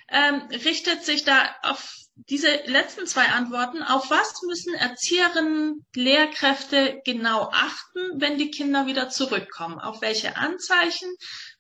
ähm, 0.08 0.42
richtet 0.64 1.04
sich 1.04 1.24
da 1.24 1.54
auf 1.62 1.94
diese 2.28 2.48
letzten 2.64 3.06
zwei 3.06 3.26
Antworten. 3.26 3.82
Auf 3.82 4.10
was 4.10 4.40
müssen 4.46 4.74
Erzieherinnen, 4.74 5.84
Lehrkräfte 5.94 7.00
genau 7.04 7.50
achten, 7.52 8.20
wenn 8.20 8.38
die 8.38 8.50
Kinder 8.50 8.86
wieder 8.86 9.10
zurückkommen? 9.10 9.78
Auf 9.78 10.00
welche 10.00 10.36
Anzeichen? 10.36 11.08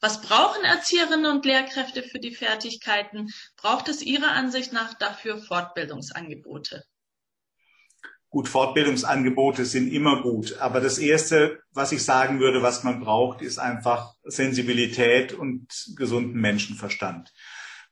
Was 0.00 0.22
brauchen 0.22 0.64
Erzieherinnen 0.64 1.30
und 1.30 1.44
Lehrkräfte 1.44 2.02
für 2.02 2.18
die 2.18 2.34
Fertigkeiten? 2.34 3.28
Braucht 3.56 3.88
es 3.88 4.02
Ihrer 4.02 4.32
Ansicht 4.32 4.72
nach 4.72 4.94
dafür 4.94 5.38
Fortbildungsangebote? 5.38 6.84
Gut, 8.28 8.48
Fortbildungsangebote 8.48 9.64
sind 9.64 9.92
immer 9.92 10.22
gut. 10.22 10.58
Aber 10.58 10.80
das 10.80 10.98
Erste, 10.98 11.60
was 11.72 11.92
ich 11.92 12.02
sagen 12.02 12.40
würde, 12.40 12.62
was 12.62 12.82
man 12.82 13.00
braucht, 13.00 13.40
ist 13.40 13.58
einfach 13.58 14.14
Sensibilität 14.24 15.32
und 15.32 15.66
gesunden 15.96 16.40
Menschenverstand. 16.40 17.32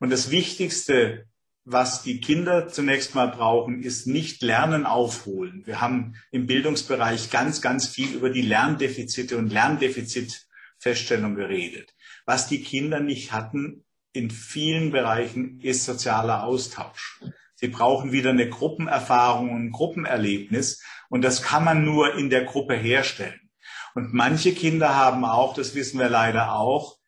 Und 0.01 0.11
das 0.11 0.31
Wichtigste, 0.31 1.27
was 1.65 2.03
die 2.03 2.21
Kinder 2.21 2.69
zunächst 2.69 3.15
mal 3.15 3.29
brauchen, 3.29 3.83
ist 3.83 4.07
nicht 4.07 4.43
Lernen 4.43 4.85
aufholen. 4.85 5.63
Wir 5.65 5.81
haben 5.81 6.15
im 6.31 6.47
Bildungsbereich 6.47 7.31
ganz, 7.31 7.63
ganz 7.63 7.89
viel 7.89 8.15
über 8.15 8.31
die 8.31 8.43
Lerndefizite 8.43 9.39
und 9.39 9.51
Lerndefizitfeststellung 9.53 11.35
geredet. 11.35 11.95
Was 12.27 12.49
die 12.49 12.63
Kinder 12.63 13.01
nicht 13.01 13.33
hatten 13.33 13.85
in 14.13 14.31
vielen 14.31 14.91
Bereichen 14.93 15.61
ist 15.61 15.85
sozialer 15.85 16.45
Austausch. 16.45 17.21
Sie 17.55 17.69
brauchen 17.69 18.13
wieder 18.13 18.31
eine 18.31 18.49
Gruppenerfahrung 18.49 19.51
und 19.51 19.67
ein 19.67 19.73
Gruppenerlebnis. 19.73 20.83
Und 21.09 21.23
das 21.23 21.43
kann 21.43 21.65
man 21.65 21.85
nur 21.85 22.15
in 22.15 22.31
der 22.31 22.45
Gruppe 22.45 22.75
herstellen. 22.75 23.51
Und 23.95 24.13
manche 24.13 24.53
Kinder 24.53 24.95
haben 24.95 25.25
auch, 25.25 25.55
das 25.55 25.75
wissen 25.75 25.99
wir 25.99 26.09
leider 26.09 26.55
auch, 26.55 26.99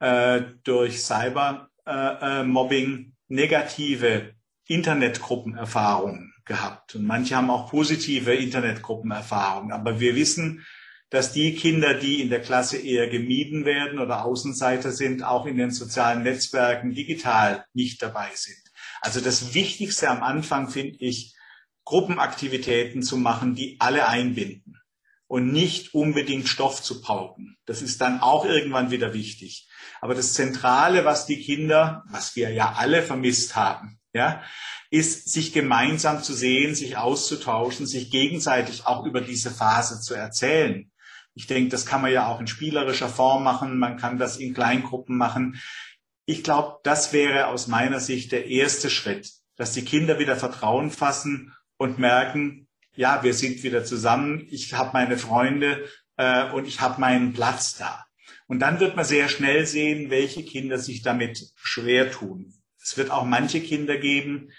äh, 0.00 0.42
durch 0.62 1.02
Cybermobbing 1.02 1.68
äh, 1.86 2.42
äh 2.42 3.04
negative 3.28 4.34
Internetgruppenerfahrungen 4.66 6.34
gehabt. 6.44 6.94
Und 6.94 7.06
manche 7.06 7.36
haben 7.36 7.50
auch 7.50 7.70
positive 7.70 8.34
Internetgruppenerfahrungen. 8.34 9.72
Aber 9.72 10.00
wir 10.00 10.14
wissen, 10.14 10.64
dass 11.10 11.32
die 11.32 11.54
Kinder, 11.54 11.94
die 11.94 12.20
in 12.20 12.28
der 12.28 12.40
Klasse 12.40 12.76
eher 12.76 13.08
gemieden 13.08 13.64
werden 13.64 13.98
oder 13.98 14.24
Außenseiter 14.24 14.90
sind, 14.90 15.22
auch 15.22 15.46
in 15.46 15.56
den 15.56 15.70
sozialen 15.70 16.22
Netzwerken 16.22 16.94
digital 16.94 17.64
nicht 17.72 18.02
dabei 18.02 18.30
sind. 18.34 18.58
Also 19.00 19.20
das 19.20 19.54
Wichtigste 19.54 20.08
am 20.08 20.22
Anfang 20.22 20.68
finde 20.68 20.96
ich, 20.98 21.34
Gruppenaktivitäten 21.84 23.02
zu 23.02 23.18
machen, 23.18 23.54
die 23.54 23.76
alle 23.78 24.08
einbinden 24.08 24.63
und 25.26 25.52
nicht 25.52 25.94
unbedingt 25.94 26.48
Stoff 26.48 26.82
zu 26.82 27.00
pauken. 27.00 27.56
Das 27.66 27.82
ist 27.82 28.00
dann 28.00 28.20
auch 28.20 28.44
irgendwann 28.44 28.90
wieder 28.90 29.14
wichtig. 29.14 29.68
Aber 30.00 30.14
das 30.14 30.34
Zentrale, 30.34 31.04
was 31.04 31.26
die 31.26 31.40
Kinder, 31.40 32.04
was 32.08 32.36
wir 32.36 32.50
ja 32.50 32.74
alle 32.76 33.02
vermisst 33.02 33.56
haben, 33.56 33.98
ja, 34.12 34.42
ist, 34.90 35.32
sich 35.32 35.52
gemeinsam 35.52 36.22
zu 36.22 36.34
sehen, 36.34 36.74
sich 36.74 36.96
auszutauschen, 36.96 37.86
sich 37.86 38.10
gegenseitig 38.10 38.86
auch 38.86 39.04
über 39.04 39.20
diese 39.20 39.50
Phase 39.50 40.00
zu 40.00 40.14
erzählen. 40.14 40.90
Ich 41.34 41.48
denke, 41.48 41.70
das 41.70 41.84
kann 41.84 42.00
man 42.00 42.12
ja 42.12 42.28
auch 42.28 42.38
in 42.38 42.46
spielerischer 42.46 43.08
Form 43.08 43.42
machen. 43.42 43.78
Man 43.78 43.96
kann 43.96 44.18
das 44.18 44.36
in 44.36 44.54
Kleingruppen 44.54 45.16
machen. 45.16 45.60
Ich 46.26 46.44
glaube, 46.44 46.78
das 46.84 47.12
wäre 47.12 47.48
aus 47.48 47.66
meiner 47.66 47.98
Sicht 47.98 48.30
der 48.30 48.46
erste 48.46 48.88
Schritt, 48.88 49.32
dass 49.56 49.72
die 49.72 49.84
Kinder 49.84 50.18
wieder 50.18 50.36
Vertrauen 50.36 50.90
fassen 50.90 51.52
und 51.76 51.98
merken, 51.98 52.68
ja, 52.96 53.22
wir 53.22 53.34
sind 53.34 53.62
wieder 53.62 53.84
zusammen, 53.84 54.46
ich 54.50 54.74
habe 54.74 54.90
meine 54.92 55.18
Freunde 55.18 55.88
äh, 56.16 56.50
und 56.50 56.66
ich 56.66 56.80
habe 56.80 57.00
meinen 57.00 57.32
Platz 57.32 57.76
da. 57.76 58.04
Und 58.46 58.60
dann 58.60 58.80
wird 58.80 58.96
man 58.96 59.04
sehr 59.04 59.28
schnell 59.28 59.66
sehen, 59.66 60.10
welche 60.10 60.44
Kinder 60.44 60.78
sich 60.78 61.02
damit 61.02 61.52
schwer 61.56 62.10
tun. 62.10 62.52
Es 62.82 62.96
wird 62.96 63.10
auch 63.10 63.24
manche 63.24 63.60
Kinder 63.60 63.96
geben, 63.96 64.50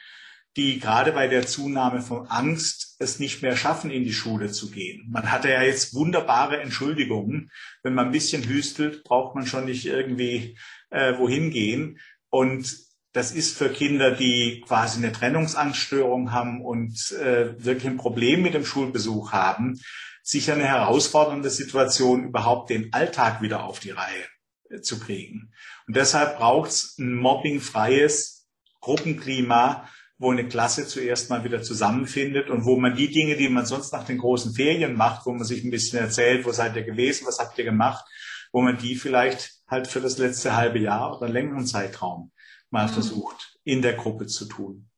die 0.58 0.80
gerade 0.80 1.12
bei 1.12 1.28
der 1.28 1.46
Zunahme 1.46 2.02
von 2.02 2.28
Angst 2.28 2.96
es 3.00 3.20
nicht 3.20 3.42
mehr 3.42 3.58
schaffen, 3.58 3.92
in 3.92 4.04
die 4.04 4.14
Schule 4.14 4.50
zu 4.52 4.72
gehen. 4.72 5.06
Man 5.12 5.32
hatte 5.32 5.50
ja 5.50 5.62
jetzt 5.62 5.94
wunderbare 5.94 6.62
Entschuldigungen. 6.62 7.52
Wenn 7.84 7.94
man 7.94 8.08
ein 8.08 8.12
bisschen 8.12 8.48
hüstelt, 8.48 9.04
braucht 9.04 9.36
man 9.36 9.46
schon 9.46 9.66
nicht 9.66 9.86
irgendwie 9.86 10.58
äh, 10.90 11.18
wohin 11.18 11.52
gehen. 11.52 12.00
Und 12.30 12.74
das 13.16 13.32
ist 13.32 13.58
für 13.58 13.70
Kinder, 13.70 14.12
die 14.12 14.62
quasi 14.68 14.98
eine 14.98 15.14
Trennungsangststörung 15.14 16.34
haben 16.34 16.62
und 16.62 17.14
äh, 17.14 17.56
wirklich 17.64 17.88
ein 17.88 17.96
Problem 17.96 18.42
mit 18.42 18.54
dem 18.54 18.66
Schulbesuch 18.66 19.32
haben, 19.32 19.80
sicher 20.22 20.52
eine 20.52 20.68
herausfordernde 20.68 21.50
Situation, 21.50 22.26
überhaupt 22.26 22.70
den 22.70 22.92
Alltag 22.92 23.42
wieder 23.42 23.64
auf 23.64 23.80
die 23.80 23.92
Reihe 23.92 24.26
äh, 24.70 24.82
zu 24.82 25.00
kriegen. 25.00 25.54
Und 25.88 25.96
deshalb 25.96 26.40
braucht 26.40 26.72
es 26.72 26.98
ein 27.00 27.16
mobbingfreies 27.16 28.50
Gruppenklima, 28.82 29.88
wo 30.18 30.32
eine 30.32 30.50
Klasse 30.50 30.86
zuerst 30.86 31.30
mal 31.30 31.46
wieder 31.46 31.62
zusammenfindet 31.62 32.50
und 32.50 32.66
wo 32.66 32.76
man 32.76 32.98
die 32.98 33.10
Dinge, 33.10 33.38
die 33.38 33.48
man 33.48 33.66
sonst 33.66 33.94
nach 33.94 34.04
den 34.04 34.18
großen 34.18 34.54
Ferien 34.54 34.98
macht, 34.98 35.26
wo 35.26 35.32
man 35.32 35.46
sich 35.46 35.64
ein 35.64 35.72
bisschen 35.72 36.00
erzählt, 36.00 36.46
wo 36.46 36.52
seid 36.52 36.76
ihr 36.76 36.84
gewesen, 36.84 37.26
was 37.26 37.40
habt 37.40 37.58
ihr 37.58 37.64
gemacht, 37.64 38.04
wo 38.52 38.62
man 38.62 38.78
die 38.78 38.96
vielleicht 38.98 39.54
halt 39.70 39.88
für 39.88 40.02
das 40.02 40.18
letzte 40.18 40.58
halbe 40.58 40.80
Jahr 40.80 41.16
oder 41.16 41.30
längeren 41.30 41.66
Zeitraum 41.66 42.34
mal 42.76 42.90
versucht, 42.90 43.58
in 43.64 43.82
der 43.82 43.94
Gruppe 43.94 44.28
zu 44.28 44.46
tun. 44.46 44.90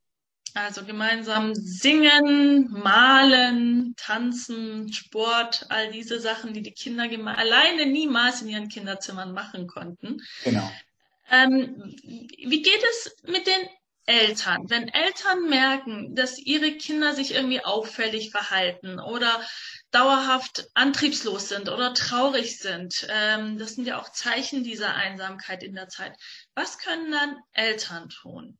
Also 0.56 0.84
gemeinsam 0.84 1.54
singen, 1.54 2.72
malen, 2.72 3.94
tanzen, 3.98 4.92
Sport, 4.92 5.68
all 5.70 5.92
diese 5.92 6.20
Sachen, 6.20 6.54
die 6.54 6.64
die 6.64 6.72
Kinder 6.72 7.04
alleine 7.04 7.86
niemals 7.86 8.42
in 8.42 8.50
ihren 8.50 8.68
Kinderzimmern 8.68 9.32
machen 9.32 9.68
konnten. 9.68 10.18
Genau. 10.44 10.68
Ähm, 11.30 11.96
wie 12.04 12.64
geht 12.64 12.84
es 12.92 13.16
mit 13.28 13.46
den 13.46 13.70
Eltern, 14.08 14.70
wenn 14.70 14.88
Eltern 14.88 15.50
merken, 15.50 16.16
dass 16.16 16.40
ihre 16.40 16.72
Kinder 16.72 17.14
sich 17.14 17.36
irgendwie 17.36 17.64
auffällig 17.64 18.32
verhalten 18.32 19.00
oder 19.00 19.42
dauerhaft 19.92 20.70
antriebslos 20.74 21.50
sind 21.50 21.70
oder 21.70 21.94
traurig 21.94 22.60
sind, 22.60 23.08
ähm, 23.10 23.58
das 23.58 23.76
sind 23.76 23.88
ja 23.88 24.00
auch 24.00 24.12
Zeichen 24.12 24.64
dieser 24.64 24.96
Einsamkeit 24.96 25.64
in 25.64 25.76
der 25.76 25.88
Zeit. 25.88 26.14
Was 26.56 26.78
können 26.78 27.12
dann 27.12 27.38
Eltern 27.54 28.10
tun? 28.10 28.58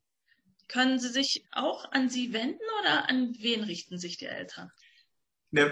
Können 0.68 1.00
sie 1.00 1.10
sich 1.10 1.46
auch 1.52 1.92
an 1.92 2.10
sie 2.10 2.34
wenden 2.34 2.60
oder 2.82 3.10
an 3.10 3.36
wen 3.40 3.64
richten 3.64 3.98
sich 3.98 4.18
die 4.18 4.26
Eltern? 4.26 4.72
Ja, 5.52 5.72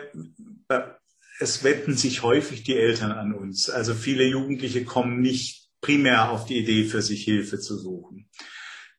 es 1.39 1.63
wenden 1.63 1.95
sich 1.95 2.23
häufig 2.23 2.63
die 2.63 2.77
Eltern 2.77 3.11
an 3.11 3.33
uns. 3.33 3.69
Also 3.69 3.93
viele 3.93 4.25
Jugendliche 4.25 4.85
kommen 4.85 5.19
nicht 5.19 5.69
primär 5.81 6.31
auf 6.31 6.45
die 6.45 6.57
Idee, 6.57 6.85
für 6.85 7.01
sich 7.01 7.23
Hilfe 7.23 7.59
zu 7.59 7.77
suchen. 7.77 8.29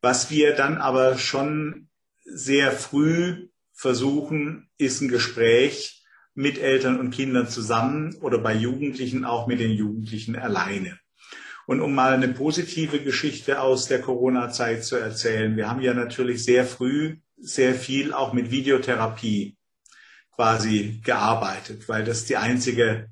Was 0.03 0.31
wir 0.31 0.55
dann 0.55 0.79
aber 0.79 1.19
schon 1.19 1.88
sehr 2.25 2.73
früh 2.73 3.49
versuchen, 3.73 4.71
ist 4.77 5.01
ein 5.01 5.09
Gespräch 5.09 5.95
mit 6.37 6.59
Eltern 6.59 7.01
und 7.01 7.11
Kindern 7.11 7.49
zusammen 7.49 8.14
oder 8.20 8.38
bei 8.38 8.55
Jugendlichen 8.55 9.25
auch 9.25 9.46
mit 9.46 9.59
den 9.59 9.72
Jugendlichen 9.72 10.37
alleine. 10.37 10.99
Und 11.66 11.81
um 11.81 11.94
mal 11.94 12.12
eine 12.12 12.29
positive 12.29 13.01
Geschichte 13.01 13.61
aus 13.61 13.88
der 13.88 14.01
Corona-Zeit 14.01 14.85
zu 14.85 14.96
erzählen, 14.96 15.57
wir 15.57 15.68
haben 15.68 15.81
ja 15.81 15.94
natürlich 15.94 16.44
sehr 16.44 16.64
früh 16.64 17.16
sehr 17.38 17.75
viel 17.75 18.12
auch 18.12 18.33
mit 18.33 18.51
Videotherapie 18.51 19.57
quasi 20.35 21.01
gearbeitet, 21.05 21.88
weil 21.88 22.05
das 22.05 22.25
die 22.25 22.37
einzige 22.37 23.11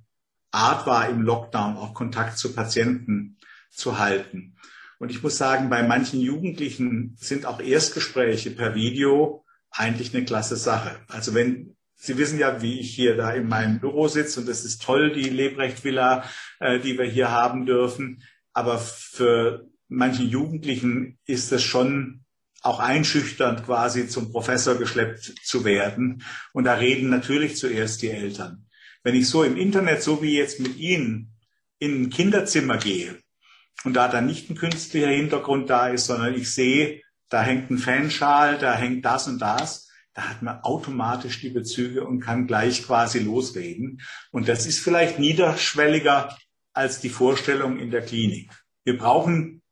Art 0.51 0.87
war, 0.87 1.09
im 1.09 1.23
Lockdown 1.23 1.77
auch 1.77 1.95
Kontakt 1.95 2.39
zu 2.39 2.55
Patienten 2.55 3.39
zu 3.71 3.99
halten. 3.99 4.57
Und 4.99 5.11
ich 5.11 5.23
muss 5.23 5.37
sagen, 5.37 5.69
bei 5.69 5.83
manchen 5.83 6.21
Jugendlichen 6.21 7.17
sind 7.19 7.47
auch 7.47 7.61
Erstgespräche 7.61 8.51
per 8.51 8.75
Video 8.75 9.45
eigentlich 9.71 10.15
eine 10.15 10.25
klasse 10.25 10.57
Sache. 10.57 10.97
Also 11.09 11.35
wenn 11.35 11.77
Sie 12.05 12.19
wissen 12.19 12.39
ja, 12.39 12.61
wie 12.61 12.81
ich 12.81 12.95
hier 12.95 13.17
da 13.17 13.33
in 13.33 13.49
meinem 13.49 13.81
Büro 13.81 14.09
sitze 14.09 14.41
und 14.41 14.49
es 14.51 14.63
ist 14.63 14.83
toll, 14.83 15.13
die 15.13 15.31
Lebrecht-Villa, 15.31 16.29
äh, 16.61 16.79
die 16.79 16.99
wir 16.99 17.07
hier 17.07 17.31
haben 17.31 17.65
dürfen. 17.65 18.23
Aber 18.53 18.77
für 18.79 19.67
manchen 19.89 20.29
Jugendlichen 20.29 21.19
ist 21.25 21.51
es 21.51 21.63
schon 21.63 22.25
auch 22.61 22.79
einschüchternd, 22.79 23.65
quasi 23.65 24.07
zum 24.07 24.31
Professor 24.31 24.75
geschleppt 24.75 25.35
zu 25.45 25.65
werden. 25.65 26.23
Und 26.53 26.65
da 26.65 26.75
reden 26.75 27.09
natürlich 27.09 27.57
zuerst 27.57 28.03
die 28.03 28.11
Eltern. 28.11 28.67
Wenn 29.03 29.15
ich 29.15 29.27
so 29.27 29.43
im 29.43 29.57
Internet, 29.57 30.03
so 30.03 30.23
wie 30.23 30.37
jetzt 30.37 30.61
mit 30.61 30.77
Ihnen, 30.77 31.33
in 31.79 32.03
ein 32.03 32.11
Kinderzimmer 32.11 32.77
gehe 32.77 33.19
und 33.85 33.95
da 33.95 34.09
dann 34.09 34.27
nicht 34.27 34.51
ein 34.51 34.57
künstlicher 34.57 35.09
Hintergrund 35.09 35.71
da 35.71 35.89
ist, 35.89 36.05
sondern 36.05 36.35
ich 36.35 36.53
sehe, 36.53 37.01
da 37.31 37.43
hängt 37.43 37.71
ein 37.71 37.79
Fanschal, 37.79 38.59
da 38.59 38.75
hängt 38.75 39.07
das 39.07 39.27
und 39.27 39.39
das, 39.39 39.84
da 40.15 40.29
hat 40.29 40.43
man 40.43 40.61
automatisch 40.61 41.41
die 41.41 41.51
Bezüge 41.51 42.05
und 42.05 42.21
kann 42.21 42.47
gleich 42.47 42.87
quasi 42.87 43.19
losreden. 43.19 44.01
Und 44.31 44.49
das 44.49 44.65
ist 44.67 44.79
vielleicht 44.79 45.19
niederschwelliger 45.19 46.37
als 46.73 47.01
die 47.01 47.09
Vorstellung 47.09 47.79
in 47.79 47.91
der 47.91 48.03
Klinik. 48.03 48.51
Wir 48.85 48.97
brauchen 48.97 49.63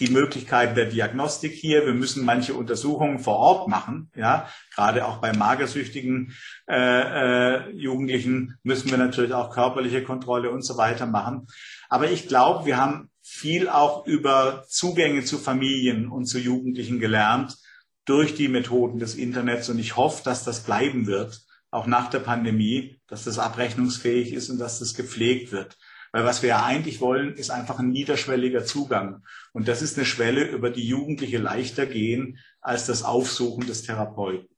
die 0.00 0.08
Möglichkeiten 0.08 0.74
der 0.74 0.86
Diagnostik 0.86 1.52
hier. 1.52 1.86
Wir 1.86 1.94
müssen 1.94 2.24
manche 2.24 2.54
Untersuchungen 2.54 3.18
vor 3.18 3.36
Ort 3.36 3.68
machen. 3.68 4.10
Ja, 4.16 4.48
gerade 4.74 5.06
auch 5.06 5.18
bei 5.18 5.32
magersüchtigen 5.32 6.34
äh, 6.68 6.74
äh, 6.76 7.70
Jugendlichen 7.70 8.56
müssen 8.62 8.90
wir 8.90 8.98
natürlich 8.98 9.32
auch 9.32 9.52
körperliche 9.52 10.02
Kontrolle 10.02 10.50
und 10.50 10.62
so 10.62 10.76
weiter 10.76 11.06
machen. 11.06 11.46
Aber 11.88 12.10
ich 12.10 12.28
glaube, 12.28 12.66
wir 12.66 12.76
haben 12.76 13.10
viel 13.22 13.68
auch 13.68 14.06
über 14.06 14.64
Zugänge 14.68 15.24
zu 15.24 15.38
Familien 15.38 16.08
und 16.08 16.26
zu 16.26 16.38
Jugendlichen 16.38 17.00
gelernt 17.00 17.56
durch 18.04 18.34
die 18.34 18.48
Methoden 18.48 18.98
des 18.98 19.14
Internets. 19.14 19.68
Und 19.68 19.78
ich 19.78 19.96
hoffe, 19.96 20.22
dass 20.24 20.44
das 20.44 20.64
bleiben 20.64 21.06
wird, 21.06 21.40
auch 21.70 21.86
nach 21.86 22.10
der 22.10 22.20
Pandemie, 22.20 23.00
dass 23.08 23.24
das 23.24 23.38
abrechnungsfähig 23.38 24.32
ist 24.32 24.50
und 24.50 24.58
dass 24.58 24.78
das 24.78 24.94
gepflegt 24.94 25.52
wird. 25.52 25.76
Weil 26.12 26.24
was 26.24 26.42
wir 26.42 26.50
ja 26.50 26.64
eigentlich 26.64 27.00
wollen, 27.00 27.34
ist 27.34 27.50
einfach 27.50 27.80
ein 27.80 27.90
niederschwelliger 27.90 28.64
Zugang. 28.64 29.24
Und 29.52 29.66
das 29.66 29.82
ist 29.82 29.96
eine 29.96 30.06
Schwelle, 30.06 30.44
über 30.44 30.70
die 30.70 30.86
Jugendliche 30.86 31.38
leichter 31.38 31.86
gehen 31.86 32.38
als 32.60 32.86
das 32.86 33.02
Aufsuchen 33.02 33.66
des 33.66 33.82
Therapeuten. 33.82 34.48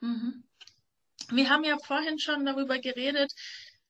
Mhm. 0.00 0.44
Wir 1.30 1.50
haben 1.50 1.64
ja 1.64 1.76
vorhin 1.78 2.20
schon 2.20 2.46
darüber 2.46 2.78
geredet, 2.78 3.34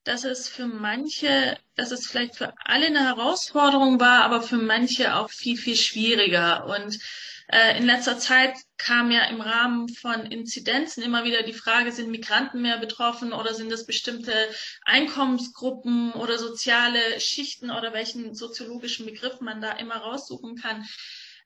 dass 0.05 0.25
es 0.25 0.49
für 0.49 0.67
manche, 0.67 1.59
dass 1.75 1.91
es 1.91 2.07
vielleicht 2.07 2.37
für 2.37 2.55
alle 2.65 2.87
eine 2.87 3.05
Herausforderung 3.05 4.01
war, 4.01 4.25
aber 4.25 4.41
für 4.41 4.57
manche 4.57 5.17
auch 5.17 5.29
viel, 5.29 5.59
viel 5.59 5.77
schwieriger. 5.77 6.65
Und 6.65 6.99
äh, 7.49 7.79
in 7.79 7.87
letzter 7.87 8.19
Zeit 8.19 8.57
kam 8.77 9.11
ja 9.11 9.25
im 9.25 9.41
Rahmen 9.41 9.89
von 9.89 10.27
Inzidenzen 10.27 11.03
immer 11.03 11.25
wieder 11.25 11.43
die 11.43 11.53
Frage, 11.53 11.93
sind 11.93 12.11
Migranten 12.11 12.61
mehr 12.63 12.79
betroffen 12.79 13.33
oder 13.33 13.55
sind 13.55 13.73
es 13.73 13.87
bestimmte 13.87 14.33
Einkommensgruppen 14.83 16.13
oder 16.13 16.39
soziale 16.39 17.21
Schichten 17.21 17.71
oder 17.71 17.93
welchen 17.93 18.35
soziologischen 18.35 19.07
Begriff 19.07 19.41
man 19.41 19.61
da 19.61 19.73
immer 19.73 19.97
raussuchen 19.97 20.57
kann. 20.57 20.85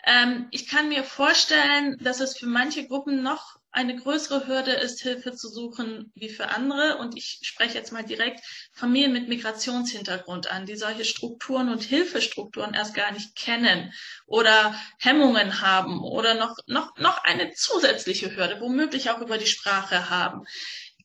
Ähm, 0.04 0.48
ich 0.50 0.66
kann 0.66 0.88
mir 0.88 1.04
vorstellen, 1.04 1.96
dass 2.00 2.20
es 2.20 2.36
für 2.38 2.46
manche 2.46 2.86
Gruppen 2.86 3.22
noch 3.22 3.59
eine 3.72 3.96
größere 3.96 4.46
Hürde 4.46 4.72
ist, 4.72 5.00
Hilfe 5.00 5.32
zu 5.32 5.48
suchen 5.48 6.12
wie 6.14 6.28
für 6.28 6.48
andere. 6.48 6.98
Und 6.98 7.16
ich 7.16 7.40
spreche 7.42 7.78
jetzt 7.78 7.92
mal 7.92 8.04
direkt 8.04 8.40
Familien 8.72 9.12
mit 9.12 9.28
Migrationshintergrund 9.28 10.50
an, 10.50 10.66
die 10.66 10.76
solche 10.76 11.04
Strukturen 11.04 11.68
und 11.68 11.82
Hilfestrukturen 11.82 12.74
erst 12.74 12.94
gar 12.94 13.12
nicht 13.12 13.36
kennen 13.36 13.92
oder 14.26 14.74
Hemmungen 14.98 15.60
haben 15.60 16.00
oder 16.00 16.34
noch, 16.34 16.56
noch, 16.66 16.96
noch 16.96 17.22
eine 17.24 17.52
zusätzliche 17.52 18.34
Hürde, 18.34 18.60
womöglich 18.60 19.10
auch 19.10 19.20
über 19.20 19.38
die 19.38 19.46
Sprache 19.46 20.10
haben. 20.10 20.44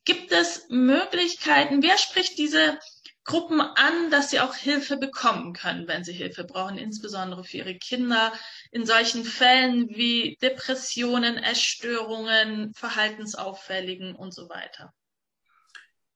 Gibt 0.03 0.31
es 0.31 0.67
Möglichkeiten, 0.69 1.81
wer 1.81 1.97
spricht 1.97 2.37
diese 2.37 2.79
Gruppen 3.25 3.59
an, 3.59 4.11
dass 4.11 4.29
sie 4.29 4.39
auch 4.39 4.55
Hilfe 4.55 4.97
bekommen 4.97 5.53
können, 5.53 5.87
wenn 5.87 6.03
sie 6.03 6.13
Hilfe 6.13 6.43
brauchen, 6.43 6.77
insbesondere 6.77 7.43
für 7.43 7.57
ihre 7.57 7.75
Kinder 7.75 8.31
in 8.71 8.85
solchen 8.85 9.25
Fällen 9.25 9.89
wie 9.89 10.37
Depressionen, 10.41 11.37
Essstörungen, 11.37 12.73
Verhaltensauffälligen 12.75 14.15
und 14.15 14.33
so 14.33 14.47
weiter. 14.47 14.93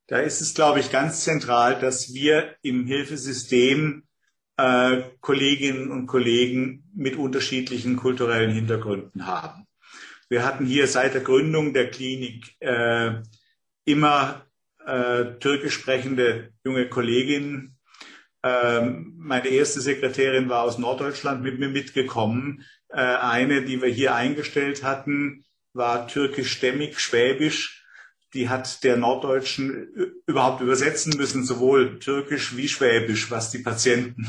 Da 0.05 0.19
ist 0.19 0.39
es, 0.39 0.53
glaube 0.53 0.79
ich, 0.79 0.91
ganz 0.91 1.23
zentral, 1.23 1.79
dass 1.79 2.13
wir 2.13 2.55
im 2.61 2.85
Hilfesystem 2.85 4.07
äh, 4.57 5.01
Kolleginnen 5.19 5.91
und 5.91 6.05
Kollegen 6.05 6.91
mit 6.93 7.15
unterschiedlichen 7.15 7.95
kulturellen 7.95 8.51
Hintergründen 8.51 9.25
haben. 9.25 9.67
Wir 10.29 10.45
hatten 10.45 10.65
hier 10.65 10.87
seit 10.87 11.15
der 11.15 11.21
Gründung 11.21 11.73
der 11.73 11.89
Klinik 11.89 12.55
äh, 12.59 13.21
immer 13.85 14.45
äh, 14.85 15.37
türkisch 15.39 15.73
sprechende 15.73 16.53
junge 16.69 16.87
Kolleginnen. 16.87 17.77
Ähm, 18.43 19.15
meine 19.17 19.47
erste 19.47 19.81
Sekretärin 19.81 20.49
war 20.49 20.63
aus 20.63 20.77
Norddeutschland 20.77 21.41
mit 21.41 21.59
mir 21.59 21.69
mitgekommen. 21.69 22.63
Äh, 22.89 23.01
eine, 23.01 23.63
die 23.63 23.81
wir 23.81 23.89
hier 23.89 24.15
eingestellt 24.15 24.83
hatten, 24.83 25.43
war 25.73 26.07
türkischstämmig, 26.07 26.99
schwäbisch. 26.99 27.83
Die 28.33 28.47
hat 28.47 28.83
der 28.83 28.95
Norddeutschen 28.95 30.15
überhaupt 30.27 30.61
übersetzen 30.61 31.17
müssen, 31.17 31.43
sowohl 31.43 31.99
türkisch 31.99 32.55
wie 32.55 32.67
schwäbisch, 32.67 33.31
was 33.31 33.49
die 33.49 33.59
Patienten, 33.59 34.27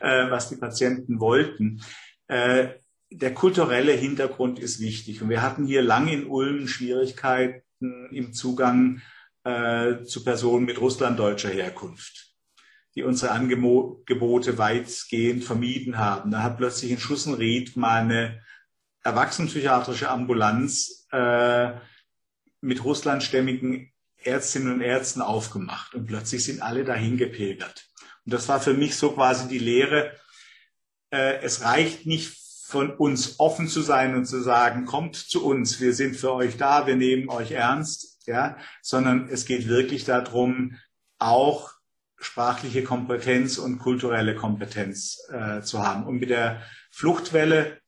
äh, 0.00 0.30
was 0.30 0.48
die 0.48 0.56
Patienten 0.56 1.20
wollten. 1.20 1.82
Äh, 2.28 2.68
der 3.10 3.34
kulturelle 3.34 3.92
Hintergrund 3.92 4.58
ist 4.58 4.80
wichtig. 4.80 5.20
Und 5.20 5.28
wir 5.28 5.42
hatten 5.42 5.66
hier 5.66 5.82
lange 5.82 6.12
in 6.12 6.26
Ulm 6.26 6.66
Schwierigkeiten 6.66 7.62
im 8.10 8.32
Zugang 8.32 9.02
äh, 9.46 10.04
zu 10.04 10.24
Personen 10.24 10.64
mit 10.64 10.80
russlanddeutscher 10.80 11.50
Herkunft, 11.50 12.34
die 12.96 13.04
unsere 13.04 13.30
Angebote 13.30 14.58
weitgehend 14.58 15.44
vermieden 15.44 15.98
haben. 15.98 16.32
Da 16.32 16.42
hat 16.42 16.58
plötzlich 16.58 16.90
in 16.90 16.98
Schussenried 16.98 17.76
mal 17.76 18.00
eine 18.00 18.42
erwachsenenpsychiatrische 19.04 20.10
Ambulanz 20.10 21.06
äh, 21.12 21.74
mit 22.60 22.82
russlandstämmigen 22.82 23.92
Ärztinnen 24.16 24.72
und 24.72 24.80
Ärzten 24.80 25.22
aufgemacht 25.22 25.94
und 25.94 26.06
plötzlich 26.06 26.42
sind 26.42 26.60
alle 26.60 26.84
dahin 26.84 27.16
gepilgert. 27.16 27.86
Und 28.24 28.34
das 28.34 28.48
war 28.48 28.60
für 28.60 28.74
mich 28.74 28.96
so 28.96 29.12
quasi 29.12 29.46
die 29.46 29.60
Lehre, 29.60 30.10
äh, 31.12 31.38
es 31.42 31.62
reicht 31.62 32.04
nicht 32.06 32.36
von 32.66 32.90
uns 32.90 33.38
offen 33.38 33.68
zu 33.68 33.80
sein 33.80 34.16
und 34.16 34.26
zu 34.26 34.42
sagen, 34.42 34.86
kommt 34.86 35.14
zu 35.14 35.44
uns, 35.44 35.80
wir 35.80 35.94
sind 35.94 36.16
für 36.16 36.32
euch 36.32 36.56
da, 36.56 36.88
wir 36.88 36.96
nehmen 36.96 37.28
euch 37.28 37.52
ernst, 37.52 38.15
ja, 38.26 38.56
sondern 38.82 39.28
es 39.28 39.44
geht 39.44 39.68
wirklich 39.68 40.04
darum, 40.04 40.76
auch 41.18 41.72
sprachliche 42.18 42.82
Kompetenz 42.82 43.58
und 43.58 43.78
kulturelle 43.78 44.34
Kompetenz 44.34 45.18
äh, 45.30 45.60
zu 45.62 45.86
haben. 45.86 46.04
Und 46.04 46.18
mit 46.18 46.30
der 46.30 46.62
Fluchtwelle 46.90 47.78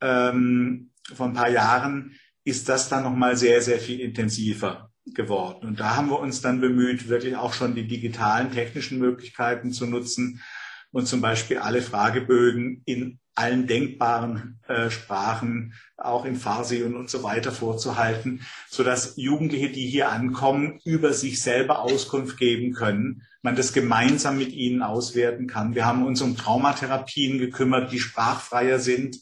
ähm, 0.00 0.90
von 1.14 1.30
ein 1.30 1.34
paar 1.34 1.50
Jahren 1.50 2.18
ist 2.44 2.68
das 2.68 2.88
dann 2.88 3.04
nochmal 3.04 3.36
sehr, 3.36 3.60
sehr 3.60 3.78
viel 3.78 4.00
intensiver 4.00 4.90
geworden. 5.04 5.66
Und 5.66 5.80
da 5.80 5.96
haben 5.96 6.10
wir 6.10 6.20
uns 6.20 6.40
dann 6.40 6.60
bemüht, 6.60 7.08
wirklich 7.08 7.36
auch 7.36 7.52
schon 7.52 7.74
die 7.74 7.86
digitalen 7.86 8.50
technischen 8.52 8.98
Möglichkeiten 8.98 9.72
zu 9.72 9.86
nutzen 9.86 10.42
und 10.90 11.06
zum 11.06 11.20
Beispiel 11.20 11.58
alle 11.58 11.82
Fragebögen 11.82 12.82
in 12.86 13.20
allen 13.36 13.66
denkbaren 13.66 14.58
äh, 14.66 14.90
Sprachen, 14.90 15.74
auch 15.96 16.24
in 16.24 16.36
Farsi 16.36 16.82
und, 16.82 16.96
und 16.96 17.10
so 17.10 17.22
weiter 17.22 17.52
vorzuhalten, 17.52 18.40
so 18.68 18.82
dass 18.82 19.16
Jugendliche, 19.16 19.68
die 19.70 19.86
hier 19.86 20.10
ankommen, 20.10 20.80
über 20.84 21.12
sich 21.12 21.40
selber 21.40 21.80
Auskunft 21.80 22.38
geben 22.38 22.72
können, 22.72 23.22
man 23.42 23.54
das 23.54 23.72
gemeinsam 23.72 24.38
mit 24.38 24.52
ihnen 24.52 24.82
auswerten 24.82 25.46
kann. 25.46 25.74
Wir 25.74 25.86
haben 25.86 26.04
uns 26.04 26.22
um 26.22 26.36
Traumatherapien 26.36 27.38
gekümmert, 27.38 27.92
die 27.92 28.00
sprachfreier 28.00 28.78
sind, 28.78 29.18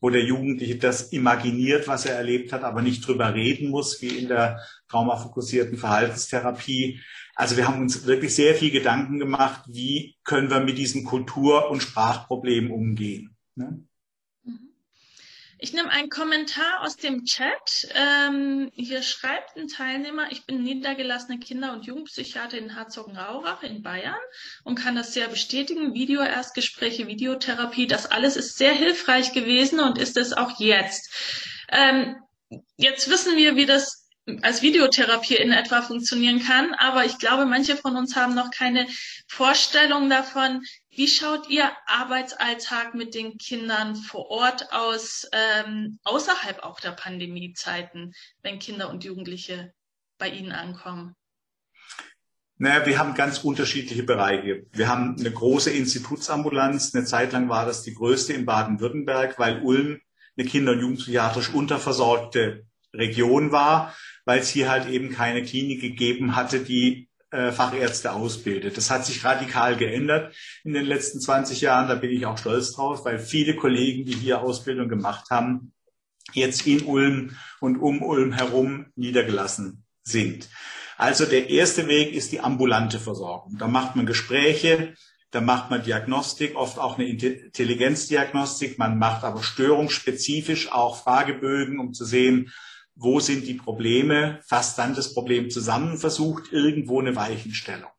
wo 0.00 0.10
der 0.10 0.24
Jugendliche 0.24 0.76
das 0.76 1.12
imaginiert, 1.12 1.88
was 1.88 2.06
er 2.06 2.14
erlebt 2.14 2.52
hat, 2.52 2.62
aber 2.62 2.82
nicht 2.82 3.06
drüber 3.06 3.34
reden 3.34 3.70
muss, 3.70 4.00
wie 4.00 4.16
in 4.16 4.28
der 4.28 4.60
traumafokussierten 4.88 5.76
Verhaltenstherapie. 5.76 7.00
Also 7.34 7.56
wir 7.56 7.66
haben 7.66 7.82
uns 7.82 8.06
wirklich 8.06 8.34
sehr 8.34 8.54
viel 8.54 8.70
Gedanken 8.70 9.18
gemacht, 9.18 9.62
wie 9.66 10.16
können 10.24 10.50
wir 10.50 10.60
mit 10.60 10.78
diesen 10.78 11.04
Kultur- 11.04 11.70
und 11.70 11.82
Sprachproblemen 11.82 12.70
umgehen. 12.70 13.36
Ne? 13.58 13.84
Mhm. 14.44 14.72
Ich 15.58 15.72
nehme 15.72 15.90
einen 15.90 16.08
Kommentar 16.08 16.82
aus 16.82 16.96
dem 16.96 17.24
Chat. 17.24 17.88
Ähm, 17.92 18.70
hier 18.74 19.02
schreibt 19.02 19.56
ein 19.56 19.66
Teilnehmer, 19.66 20.30
ich 20.30 20.46
bin 20.46 20.62
niedergelassene 20.62 21.40
Kinder- 21.40 21.72
und 21.72 21.84
Jugendpsychiater 21.84 22.56
in 22.56 22.74
Herzogenaurach 22.74 23.64
in 23.64 23.82
Bayern 23.82 24.20
und 24.62 24.76
kann 24.76 24.94
das 24.94 25.12
sehr 25.12 25.26
bestätigen. 25.26 25.94
Videoerstgespräche, 25.94 27.08
Videotherapie, 27.08 27.88
das 27.88 28.06
alles 28.06 28.36
ist 28.36 28.56
sehr 28.56 28.72
hilfreich 28.72 29.32
gewesen 29.32 29.80
und 29.80 29.98
ist 29.98 30.16
es 30.16 30.32
auch 30.32 30.60
jetzt. 30.60 31.12
Ähm, 31.70 32.16
jetzt 32.76 33.10
wissen 33.10 33.36
wir, 33.36 33.56
wie 33.56 33.66
das 33.66 34.08
als 34.42 34.62
Videotherapie 34.62 35.36
in 35.36 35.52
etwa 35.52 35.82
funktionieren 35.82 36.40
kann. 36.40 36.74
Aber 36.74 37.04
ich 37.04 37.18
glaube, 37.18 37.46
manche 37.46 37.76
von 37.76 37.96
uns 37.96 38.14
haben 38.14 38.34
noch 38.34 38.50
keine 38.50 38.86
Vorstellung 39.26 40.08
davon, 40.08 40.62
wie 40.98 41.06
schaut 41.06 41.48
Ihr 41.48 41.70
Arbeitsalltag 41.86 42.94
mit 42.94 43.14
den 43.14 43.38
Kindern 43.38 43.94
vor 43.94 44.30
Ort 44.30 44.72
aus, 44.72 45.28
ähm, 45.32 46.00
außerhalb 46.02 46.64
auch 46.64 46.80
der 46.80 46.90
Pandemiezeiten, 46.90 48.14
wenn 48.42 48.58
Kinder 48.58 48.90
und 48.90 49.04
Jugendliche 49.04 49.72
bei 50.18 50.28
Ihnen 50.28 50.50
ankommen? 50.50 51.14
Naja, 52.56 52.84
wir 52.84 52.98
haben 52.98 53.14
ganz 53.14 53.38
unterschiedliche 53.38 54.02
Bereiche. 54.02 54.66
Wir 54.72 54.88
haben 54.88 55.14
eine 55.16 55.30
große 55.30 55.70
Institutsambulanz. 55.70 56.92
Eine 56.92 57.04
Zeit 57.04 57.32
lang 57.32 57.48
war 57.48 57.64
das 57.64 57.84
die 57.84 57.94
größte 57.94 58.32
in 58.32 58.44
Baden-Württemberg, 58.44 59.38
weil 59.38 59.62
Ulm 59.62 60.00
eine 60.36 60.48
kinder- 60.48 60.72
und 60.72 60.80
jugendpsychiatrisch 60.80 61.54
unterversorgte 61.54 62.66
Region 62.92 63.52
war, 63.52 63.94
weil 64.24 64.40
es 64.40 64.48
hier 64.48 64.68
halt 64.68 64.88
eben 64.88 65.10
keine 65.10 65.44
Klinik 65.44 65.80
gegeben 65.80 66.34
hatte, 66.34 66.58
die 66.58 67.07
äh, 67.30 67.52
Fachärzte 67.52 68.12
ausbildet. 68.12 68.76
Das 68.76 68.90
hat 68.90 69.04
sich 69.04 69.24
radikal 69.24 69.76
geändert 69.76 70.34
in 70.64 70.72
den 70.72 70.86
letzten 70.86 71.20
20 71.20 71.60
Jahren. 71.60 71.88
Da 71.88 71.94
bin 71.94 72.10
ich 72.10 72.26
auch 72.26 72.38
stolz 72.38 72.72
drauf, 72.72 73.04
weil 73.04 73.18
viele 73.18 73.56
Kollegen, 73.56 74.04
die 74.04 74.14
hier 74.14 74.40
Ausbildung 74.40 74.88
gemacht 74.88 75.30
haben, 75.30 75.72
jetzt 76.32 76.66
in 76.66 76.84
Ulm 76.84 77.36
und 77.60 77.78
um 77.78 78.02
Ulm 78.02 78.32
herum 78.32 78.86
niedergelassen 78.96 79.84
sind. 80.02 80.48
Also 80.96 81.26
der 81.26 81.48
erste 81.48 81.86
Weg 81.86 82.12
ist 82.12 82.32
die 82.32 82.40
ambulante 82.40 82.98
Versorgung. 82.98 83.56
Da 83.58 83.68
macht 83.68 83.94
man 83.94 84.06
Gespräche, 84.06 84.94
da 85.30 85.40
macht 85.40 85.70
man 85.70 85.82
Diagnostik, 85.82 86.56
oft 86.56 86.78
auch 86.78 86.98
eine 86.98 87.08
Intelligenzdiagnostik. 87.08 88.78
Man 88.78 88.98
macht 88.98 89.22
aber 89.22 89.42
störungsspezifisch 89.42 90.72
auch 90.72 91.02
Fragebögen, 91.02 91.78
um 91.78 91.92
zu 91.92 92.04
sehen, 92.04 92.52
wo 92.98 93.20
sind 93.20 93.46
die 93.46 93.54
Probleme, 93.54 94.40
fasst 94.46 94.78
dann 94.78 94.94
das 94.94 95.14
Problem 95.14 95.50
zusammen, 95.50 95.98
versucht 95.98 96.52
irgendwo 96.52 97.00
eine 97.00 97.16
Weichenstellung. 97.16 97.90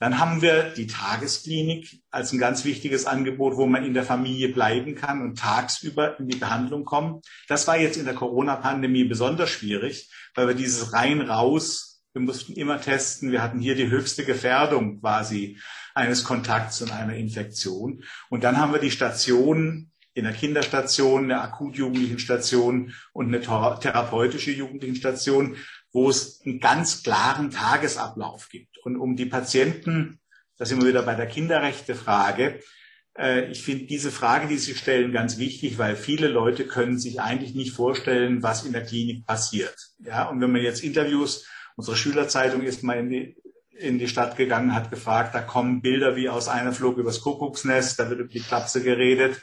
Dann 0.00 0.18
haben 0.18 0.42
wir 0.42 0.70
die 0.70 0.86
Tagesklinik 0.86 2.02
als 2.10 2.32
ein 2.32 2.38
ganz 2.38 2.64
wichtiges 2.64 3.06
Angebot, 3.06 3.56
wo 3.56 3.66
man 3.66 3.84
in 3.84 3.94
der 3.94 4.02
Familie 4.02 4.48
bleiben 4.48 4.96
kann 4.96 5.22
und 5.22 5.38
tagsüber 5.38 6.18
in 6.18 6.28
die 6.28 6.36
Behandlung 6.36 6.84
kommt. 6.84 7.24
Das 7.48 7.66
war 7.66 7.78
jetzt 7.78 7.96
in 7.96 8.04
der 8.04 8.14
Corona-Pandemie 8.14 9.04
besonders 9.04 9.50
schwierig, 9.50 10.12
weil 10.34 10.48
wir 10.48 10.54
dieses 10.54 10.92
rein 10.92 11.22
raus 11.22 11.94
wir 12.14 12.22
mussten 12.22 12.52
immer 12.52 12.80
testen. 12.80 13.32
Wir 13.32 13.42
hatten 13.42 13.58
hier 13.58 13.74
die 13.74 13.88
höchste 13.88 14.24
Gefährdung 14.24 15.00
quasi 15.00 15.58
eines 15.94 16.22
Kontakts 16.22 16.80
und 16.80 16.92
einer 16.92 17.14
Infektion. 17.14 18.04
Und 18.30 18.44
dann 18.44 18.56
haben 18.56 18.72
wir 18.72 18.78
die 18.78 18.92
Stationen 18.92 19.90
in 20.14 20.24
der 20.24 20.32
Kinderstation, 20.32 21.24
eine 21.24 21.40
akutjugendlichen 21.40 22.18
Station 22.18 22.94
und 23.12 23.28
eine 23.28 23.40
therapeutische 23.40 24.52
jugendlichen 24.52 24.96
Station, 24.96 25.56
wo 25.92 26.08
es 26.08 26.40
einen 26.44 26.60
ganz 26.60 27.02
klaren 27.02 27.50
Tagesablauf 27.50 28.48
gibt. 28.48 28.78
Und 28.78 28.96
um 28.96 29.16
die 29.16 29.26
Patienten, 29.26 30.20
da 30.56 30.64
sind 30.64 30.80
wir 30.80 30.88
wieder 30.88 31.02
bei 31.02 31.14
der 31.14 31.26
Kinderrechte-Frage, 31.26 32.60
äh, 33.18 33.50
ich 33.50 33.62
finde 33.62 33.86
diese 33.86 34.10
Frage, 34.10 34.48
die 34.48 34.58
Sie 34.58 34.74
stellen, 34.74 35.12
ganz 35.12 35.38
wichtig, 35.38 35.78
weil 35.78 35.96
viele 35.96 36.28
Leute 36.28 36.66
können 36.66 36.98
sich 36.98 37.20
eigentlich 37.20 37.54
nicht 37.54 37.72
vorstellen, 37.72 38.42
was 38.42 38.64
in 38.64 38.72
der 38.72 38.84
Klinik 38.84 39.26
passiert. 39.26 39.76
Ja, 39.98 40.28
und 40.28 40.40
wenn 40.40 40.52
man 40.52 40.62
jetzt 40.62 40.82
Interviews 40.82 41.46
Unsere 41.76 41.96
Schülerzeitung 41.96 42.62
ist 42.62 42.82
mal 42.82 42.98
in 42.98 43.10
die, 43.10 43.36
in 43.76 43.98
die 43.98 44.08
Stadt 44.08 44.36
gegangen, 44.36 44.74
hat 44.74 44.90
gefragt, 44.90 45.34
da 45.34 45.40
kommen 45.40 45.82
Bilder 45.82 46.14
wie 46.16 46.28
aus 46.28 46.48
einer 46.48 46.72
Flug 46.72 46.98
übers 46.98 47.20
Kuckucksnest, 47.20 47.98
da 47.98 48.08
wird 48.08 48.20
über 48.20 48.32
die 48.32 48.40
Klapse 48.40 48.82
geredet. 48.82 49.42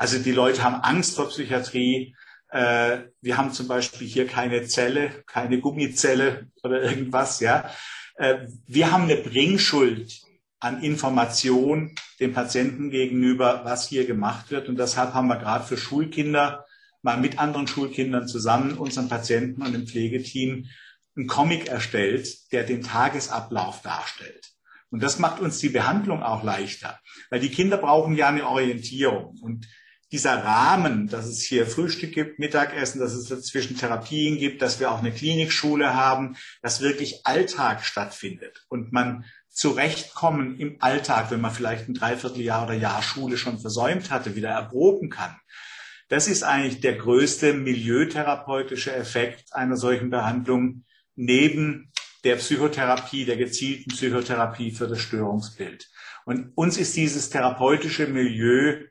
Also 0.00 0.18
die 0.18 0.32
Leute 0.32 0.62
haben 0.62 0.76
Angst 0.76 1.14
vor 1.14 1.28
Psychiatrie. 1.28 2.16
Äh, 2.48 3.00
wir 3.20 3.36
haben 3.36 3.52
zum 3.52 3.68
Beispiel 3.68 4.08
hier 4.08 4.26
keine 4.26 4.62
Zelle, 4.62 5.10
keine 5.26 5.60
Gummizelle 5.60 6.46
oder 6.62 6.80
irgendwas, 6.82 7.40
ja. 7.40 7.70
Äh, 8.14 8.46
wir 8.66 8.92
haben 8.92 9.04
eine 9.04 9.16
Bringschuld 9.16 10.22
an 10.58 10.82
Information 10.82 11.94
dem 12.18 12.32
Patienten 12.32 12.88
gegenüber, 12.88 13.60
was 13.64 13.88
hier 13.88 14.06
gemacht 14.06 14.50
wird. 14.50 14.70
Und 14.70 14.78
deshalb 14.78 15.12
haben 15.12 15.28
wir 15.28 15.36
gerade 15.36 15.66
für 15.66 15.76
Schulkinder 15.76 16.64
mal 17.02 17.18
mit 17.18 17.38
anderen 17.38 17.66
Schulkindern 17.66 18.26
zusammen, 18.26 18.78
unseren 18.78 19.10
Patienten 19.10 19.60
und 19.60 19.74
dem 19.74 19.86
Pflegeteam 19.86 20.64
einen 21.14 21.26
Comic 21.26 21.68
erstellt, 21.68 22.50
der 22.52 22.64
den 22.64 22.82
Tagesablauf 22.82 23.82
darstellt. 23.82 24.50
Und 24.88 25.02
das 25.02 25.18
macht 25.18 25.40
uns 25.40 25.58
die 25.58 25.68
Behandlung 25.68 26.22
auch 26.22 26.42
leichter, 26.42 26.98
weil 27.28 27.40
die 27.40 27.50
Kinder 27.50 27.76
brauchen 27.76 28.16
ja 28.16 28.28
eine 28.28 28.46
Orientierung. 28.46 29.38
Und 29.42 29.66
dieser 30.12 30.42
Rahmen, 30.44 31.06
dass 31.06 31.26
es 31.26 31.42
hier 31.42 31.66
Frühstück 31.66 32.12
gibt, 32.12 32.38
Mittagessen, 32.38 32.98
dass 32.98 33.12
es 33.12 33.28
dazwischen 33.28 33.76
Therapien 33.76 34.38
gibt, 34.38 34.60
dass 34.60 34.80
wir 34.80 34.90
auch 34.90 34.98
eine 34.98 35.12
Klinikschule 35.12 35.94
haben, 35.94 36.36
dass 36.62 36.80
wirklich 36.80 37.26
Alltag 37.26 37.84
stattfindet 37.84 38.64
und 38.68 38.92
man 38.92 39.24
zurechtkommen 39.48 40.58
im 40.58 40.76
Alltag, 40.80 41.30
wenn 41.30 41.40
man 41.40 41.52
vielleicht 41.52 41.88
ein 41.88 41.94
Dreivierteljahr 41.94 42.64
oder 42.64 42.74
Jahr 42.74 43.02
Schule 43.02 43.36
schon 43.36 43.58
versäumt 43.58 44.10
hatte, 44.10 44.34
wieder 44.36 44.50
erproben 44.50 45.10
kann. 45.10 45.36
Das 46.08 46.26
ist 46.26 46.42
eigentlich 46.42 46.80
der 46.80 46.96
größte 46.96 47.52
milieutherapeutische 47.52 48.92
Effekt 48.92 49.54
einer 49.54 49.76
solchen 49.76 50.10
Behandlung, 50.10 50.84
neben 51.14 51.92
der 52.24 52.36
Psychotherapie, 52.36 53.24
der 53.24 53.36
gezielten 53.36 53.90
Psychotherapie 53.90 54.72
für 54.72 54.88
das 54.88 55.00
Störungsbild. 55.00 55.88
Und 56.24 56.52
uns 56.56 56.76
ist 56.78 56.96
dieses 56.96 57.30
therapeutische 57.30 58.06
Milieu 58.06 58.89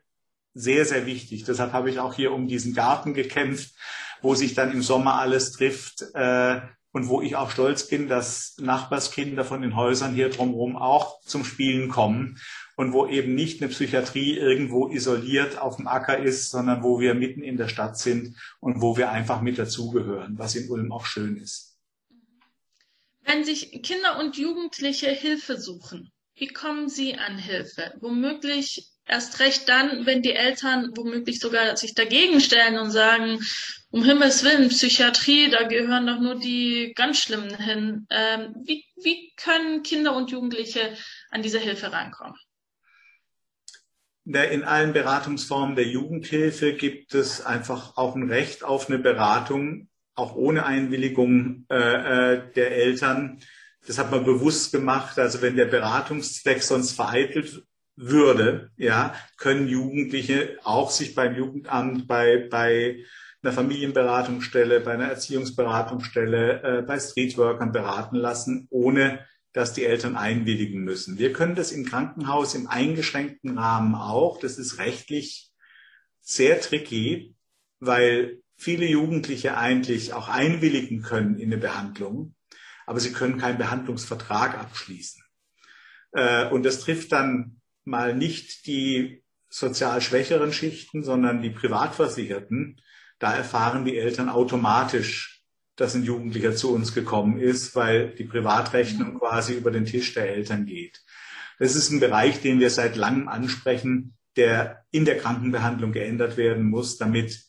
sehr, 0.54 0.84
sehr 0.84 1.06
wichtig. 1.06 1.44
Deshalb 1.44 1.72
habe 1.72 1.90
ich 1.90 1.98
auch 1.98 2.14
hier 2.14 2.32
um 2.32 2.48
diesen 2.48 2.74
Garten 2.74 3.14
gekämpft, 3.14 3.74
wo 4.22 4.34
sich 4.34 4.54
dann 4.54 4.72
im 4.72 4.82
Sommer 4.82 5.18
alles 5.18 5.52
trifft 5.52 6.04
äh, 6.14 6.60
und 6.92 7.08
wo 7.08 7.22
ich 7.22 7.36
auch 7.36 7.50
stolz 7.50 7.86
bin, 7.88 8.08
dass 8.08 8.56
Nachbarskinder 8.58 9.44
von 9.44 9.62
den 9.62 9.76
Häusern 9.76 10.14
hier 10.14 10.28
drumherum 10.28 10.76
auch 10.76 11.20
zum 11.22 11.44
Spielen 11.44 11.88
kommen 11.88 12.38
und 12.76 12.92
wo 12.92 13.06
eben 13.06 13.34
nicht 13.34 13.62
eine 13.62 13.70
Psychiatrie 13.70 14.36
irgendwo 14.36 14.88
isoliert 14.88 15.58
auf 15.58 15.76
dem 15.76 15.86
Acker 15.86 16.18
ist, 16.18 16.50
sondern 16.50 16.82
wo 16.82 16.98
wir 16.98 17.14
mitten 17.14 17.42
in 17.42 17.56
der 17.56 17.68
Stadt 17.68 17.98
sind 17.98 18.36
und 18.58 18.80
wo 18.80 18.96
wir 18.96 19.10
einfach 19.10 19.40
mit 19.40 19.58
dazugehören, 19.58 20.38
was 20.38 20.54
in 20.54 20.68
Ulm 20.68 20.90
auch 20.90 21.06
schön 21.06 21.36
ist. 21.36 21.78
Wenn 23.22 23.44
sich 23.44 23.82
Kinder 23.82 24.18
und 24.18 24.36
Jugendliche 24.36 25.10
Hilfe 25.10 25.60
suchen, 25.60 26.10
wie 26.34 26.48
kommen 26.48 26.88
sie 26.88 27.16
an 27.16 27.38
Hilfe? 27.38 27.92
Womöglich 28.00 28.88
erst 29.10 29.40
recht 29.40 29.68
dann, 29.68 30.06
wenn 30.06 30.22
die 30.22 30.32
Eltern 30.32 30.90
womöglich 30.94 31.40
sogar 31.40 31.76
sich 31.76 31.94
dagegen 31.94 32.40
stellen 32.40 32.78
und 32.78 32.90
sagen, 32.90 33.40
um 33.90 34.04
Himmels 34.04 34.44
Willen, 34.44 34.68
Psychiatrie, 34.68 35.50
da 35.50 35.64
gehören 35.64 36.06
doch 36.06 36.20
nur 36.20 36.38
die 36.38 36.92
ganz 36.94 37.18
Schlimmen 37.18 37.56
hin. 37.56 38.06
Ähm, 38.10 38.54
wie, 38.64 38.84
wie 39.02 39.32
können 39.36 39.82
Kinder 39.82 40.14
und 40.14 40.30
Jugendliche 40.30 40.96
an 41.30 41.42
diese 41.42 41.58
Hilfe 41.58 41.92
rankommen? 41.92 42.36
In 44.24 44.62
allen 44.62 44.92
Beratungsformen 44.92 45.74
der 45.74 45.88
Jugendhilfe 45.88 46.74
gibt 46.74 47.14
es 47.14 47.44
einfach 47.44 47.96
auch 47.96 48.14
ein 48.14 48.30
Recht 48.30 48.62
auf 48.62 48.88
eine 48.88 48.98
Beratung 48.98 49.88
auch 50.14 50.34
ohne 50.34 50.66
Einwilligung 50.66 51.66
äh, 51.70 52.34
äh, 52.34 52.52
der 52.54 52.72
Eltern. 52.72 53.40
Das 53.86 53.98
hat 53.98 54.10
man 54.10 54.24
bewusst 54.24 54.70
gemacht. 54.72 55.18
Also 55.18 55.40
wenn 55.42 55.56
der 55.56 55.64
Beratungszweck 55.64 56.62
sonst 56.62 56.92
vereitelt 56.92 57.64
würde, 57.96 58.70
ja, 58.76 59.14
können 59.36 59.68
Jugendliche 59.68 60.58
auch 60.64 60.90
sich 60.90 61.14
beim 61.14 61.34
Jugendamt, 61.34 62.06
bei, 62.06 62.48
bei 62.50 63.04
einer 63.42 63.52
Familienberatungsstelle, 63.52 64.80
bei 64.80 64.92
einer 64.92 65.08
Erziehungsberatungsstelle, 65.08 66.62
äh, 66.62 66.82
bei 66.82 66.98
Streetworkern 66.98 67.72
beraten 67.72 68.16
lassen, 68.16 68.66
ohne 68.70 69.26
dass 69.52 69.72
die 69.72 69.84
Eltern 69.84 70.16
einwilligen 70.16 70.82
müssen. 70.82 71.18
Wir 71.18 71.32
können 71.32 71.54
das 71.54 71.72
im 71.72 71.84
Krankenhaus 71.84 72.54
im 72.54 72.68
eingeschränkten 72.68 73.58
Rahmen 73.58 73.94
auch. 73.94 74.38
Das 74.38 74.58
ist 74.58 74.78
rechtlich 74.78 75.50
sehr 76.20 76.60
tricky, 76.60 77.34
weil 77.80 78.40
viele 78.56 78.86
Jugendliche 78.86 79.56
eigentlich 79.56 80.12
auch 80.12 80.28
einwilligen 80.28 81.02
können 81.02 81.38
in 81.38 81.52
eine 81.52 81.60
Behandlung, 81.60 82.34
aber 82.86 83.00
sie 83.00 83.12
können 83.12 83.38
keinen 83.38 83.58
Behandlungsvertrag 83.58 84.56
abschließen. 84.58 85.22
Äh, 86.12 86.48
und 86.48 86.64
das 86.64 86.80
trifft 86.80 87.12
dann 87.12 87.59
mal 87.84 88.14
nicht 88.14 88.66
die 88.66 89.22
sozial 89.48 90.00
schwächeren 90.00 90.52
Schichten, 90.52 91.02
sondern 91.02 91.42
die 91.42 91.50
Privatversicherten. 91.50 92.80
Da 93.18 93.34
erfahren 93.34 93.84
die 93.84 93.98
Eltern 93.98 94.28
automatisch, 94.28 95.42
dass 95.76 95.94
ein 95.94 96.04
Jugendlicher 96.04 96.54
zu 96.54 96.72
uns 96.72 96.94
gekommen 96.94 97.38
ist, 97.38 97.74
weil 97.74 98.14
die 98.14 98.24
Privatrechnung 98.24 99.18
quasi 99.18 99.54
über 99.54 99.70
den 99.70 99.86
Tisch 99.86 100.14
der 100.14 100.30
Eltern 100.30 100.66
geht. 100.66 101.02
Das 101.58 101.74
ist 101.74 101.90
ein 101.90 102.00
Bereich, 102.00 102.40
den 102.40 102.60
wir 102.60 102.70
seit 102.70 102.96
langem 102.96 103.28
ansprechen, 103.28 104.16
der 104.36 104.84
in 104.90 105.04
der 105.04 105.18
Krankenbehandlung 105.18 105.92
geändert 105.92 106.36
werden 106.36 106.64
muss, 106.64 106.96
damit 106.96 107.42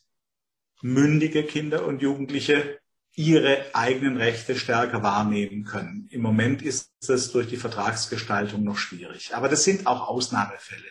mündige 0.82 1.44
Kinder 1.44 1.86
und 1.86 2.02
Jugendliche 2.02 2.80
ihre 3.14 3.66
eigenen 3.74 4.16
Rechte 4.16 4.56
stärker 4.56 5.02
wahrnehmen 5.02 5.64
können. 5.64 6.08
Im 6.10 6.22
Moment 6.22 6.62
ist 6.62 6.92
es 7.06 7.30
durch 7.32 7.48
die 7.48 7.58
Vertragsgestaltung 7.58 8.64
noch 8.64 8.78
schwierig. 8.78 9.34
Aber 9.34 9.48
das 9.48 9.64
sind 9.64 9.86
auch 9.86 10.08
Ausnahmefälle. 10.08 10.88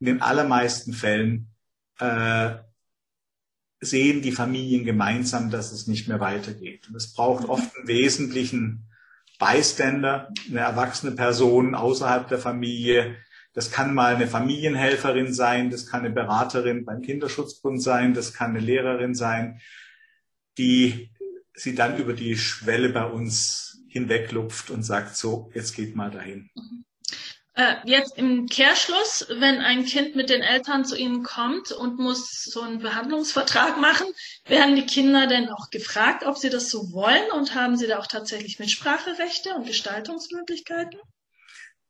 In 0.00 0.06
den 0.06 0.22
allermeisten 0.22 0.92
Fällen 0.92 1.54
äh, 1.98 2.56
sehen 3.80 4.22
die 4.22 4.32
Familien 4.32 4.84
gemeinsam, 4.84 5.50
dass 5.50 5.72
es 5.72 5.86
nicht 5.86 6.08
mehr 6.08 6.20
weitergeht. 6.20 6.88
Und 6.88 6.96
es 6.96 7.14
braucht 7.14 7.48
oft 7.48 7.76
einen 7.76 7.88
wesentlichen 7.88 8.88
Bystander, 9.38 10.28
eine 10.48 10.60
erwachsene 10.60 11.12
Person 11.12 11.74
außerhalb 11.74 12.28
der 12.28 12.38
Familie. 12.38 13.16
Das 13.54 13.70
kann 13.70 13.94
mal 13.94 14.14
eine 14.14 14.28
Familienhelferin 14.28 15.32
sein, 15.32 15.70
das 15.70 15.86
kann 15.86 16.00
eine 16.00 16.14
Beraterin 16.14 16.84
beim 16.84 17.02
Kinderschutzbund 17.02 17.82
sein, 17.82 18.14
das 18.14 18.34
kann 18.34 18.50
eine 18.50 18.60
Lehrerin 18.60 19.14
sein, 19.14 19.60
die 20.58 21.11
sie 21.54 21.74
dann 21.74 21.98
über 21.98 22.12
die 22.12 22.36
Schwelle 22.36 22.88
bei 22.90 23.04
uns 23.04 23.82
hinweglupft 23.88 24.70
und 24.70 24.82
sagt, 24.82 25.16
so, 25.16 25.50
jetzt 25.54 25.74
geht 25.74 25.94
mal 25.94 26.10
dahin. 26.10 26.50
Äh, 27.54 27.74
jetzt 27.84 28.16
im 28.16 28.46
Kehrschluss, 28.46 29.26
wenn 29.28 29.58
ein 29.58 29.84
Kind 29.84 30.16
mit 30.16 30.30
den 30.30 30.40
Eltern 30.40 30.86
zu 30.86 30.96
Ihnen 30.96 31.22
kommt 31.22 31.70
und 31.70 31.98
muss 31.98 32.44
so 32.44 32.62
einen 32.62 32.78
Behandlungsvertrag 32.78 33.78
machen, 33.78 34.06
werden 34.46 34.74
die 34.74 34.86
Kinder 34.86 35.26
denn 35.26 35.50
auch 35.50 35.68
gefragt, 35.70 36.24
ob 36.24 36.38
sie 36.38 36.48
das 36.48 36.70
so 36.70 36.92
wollen 36.92 37.30
und 37.32 37.54
haben 37.54 37.76
sie 37.76 37.86
da 37.86 37.98
auch 37.98 38.06
tatsächlich 38.06 38.58
Mitspracherechte 38.58 39.54
und 39.54 39.66
Gestaltungsmöglichkeiten? 39.66 40.98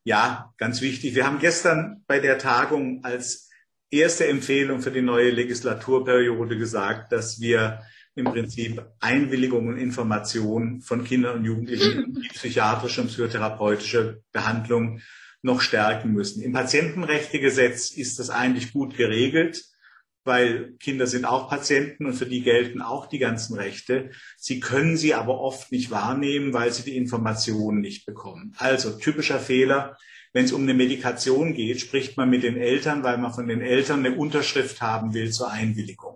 Ja, 0.03 0.53
ganz 0.59 0.81
wichtig. 0.81 1.15
Wir 1.15 1.25
haben 1.25 1.39
gestern 1.39 2.03
bei 2.09 2.19
der 2.19 2.39
Tagung 2.39 3.05
als 3.05 3.49
erste 3.89 4.27
Empfehlung 4.27 4.81
für 4.81 4.91
die 4.91 5.03
neue 5.03 5.31
Legislaturperiode 5.31 6.59
gesagt, 6.59 7.13
dass 7.13 7.41
wir 7.41 7.83
im 8.15 8.27
Prinzip 8.27 8.85
Einwilligung 9.01 9.69
und 9.69 9.79
Information 9.79 10.81
von 10.81 11.05
Kindern 11.05 11.39
und 11.39 11.45
Jugendlichen 11.45 12.05
in 12.05 12.15
die 12.23 12.29
psychiatrische 12.29 13.01
und 13.01 13.09
psychotherapeutische 13.09 14.23
Behandlung 14.33 15.01
noch 15.43 15.61
stärken 15.61 16.13
müssen. 16.13 16.43
Im 16.43 16.53
Patientenrechtegesetz 16.53 17.91
ist 17.91 18.19
das 18.19 18.31
eigentlich 18.31 18.73
gut 18.73 18.97
geregelt, 18.97 19.65
weil 20.25 20.75
Kinder 20.79 21.07
sind 21.09 21.25
auch 21.25 21.49
Patienten 21.49 22.07
und 22.07 22.15
für 22.15 22.27
die 22.27 22.43
gelten 22.43 22.81
auch 22.81 23.07
die 23.07 23.19
ganzen 23.19 23.57
Rechte. 23.57 24.11
Sie 24.37 24.61
können 24.61 24.97
sie 24.97 25.15
aber 25.15 25.41
oft 25.41 25.73
nicht 25.73 25.91
wahrnehmen, 25.91 26.53
weil 26.53 26.73
sie 26.73 26.85
die 26.85 26.97
Informationen 26.97 27.81
nicht 27.81 28.07
bekommen. 28.07 28.55
Also 28.59 28.99
typischer 28.99 29.41
Fehler. 29.41 29.97
Wenn 30.33 30.45
es 30.45 30.53
um 30.53 30.63
eine 30.63 30.75
Medikation 30.75 31.55
geht, 31.55 31.81
spricht 31.81 32.17
man 32.17 32.31
mit 32.31 32.43
den 32.43 32.57
Eltern, 32.57 33.03
weil 33.03 33.19
man 33.19 33.35
von 33.35 33.49
den 33.49 33.61
Eltern 33.61 34.07
eine 34.07 34.17
Unterschrift 34.17 34.81
haben 34.81 35.13
will 35.13 35.31
zur 35.31 35.51
Einwilligung. 35.51 36.12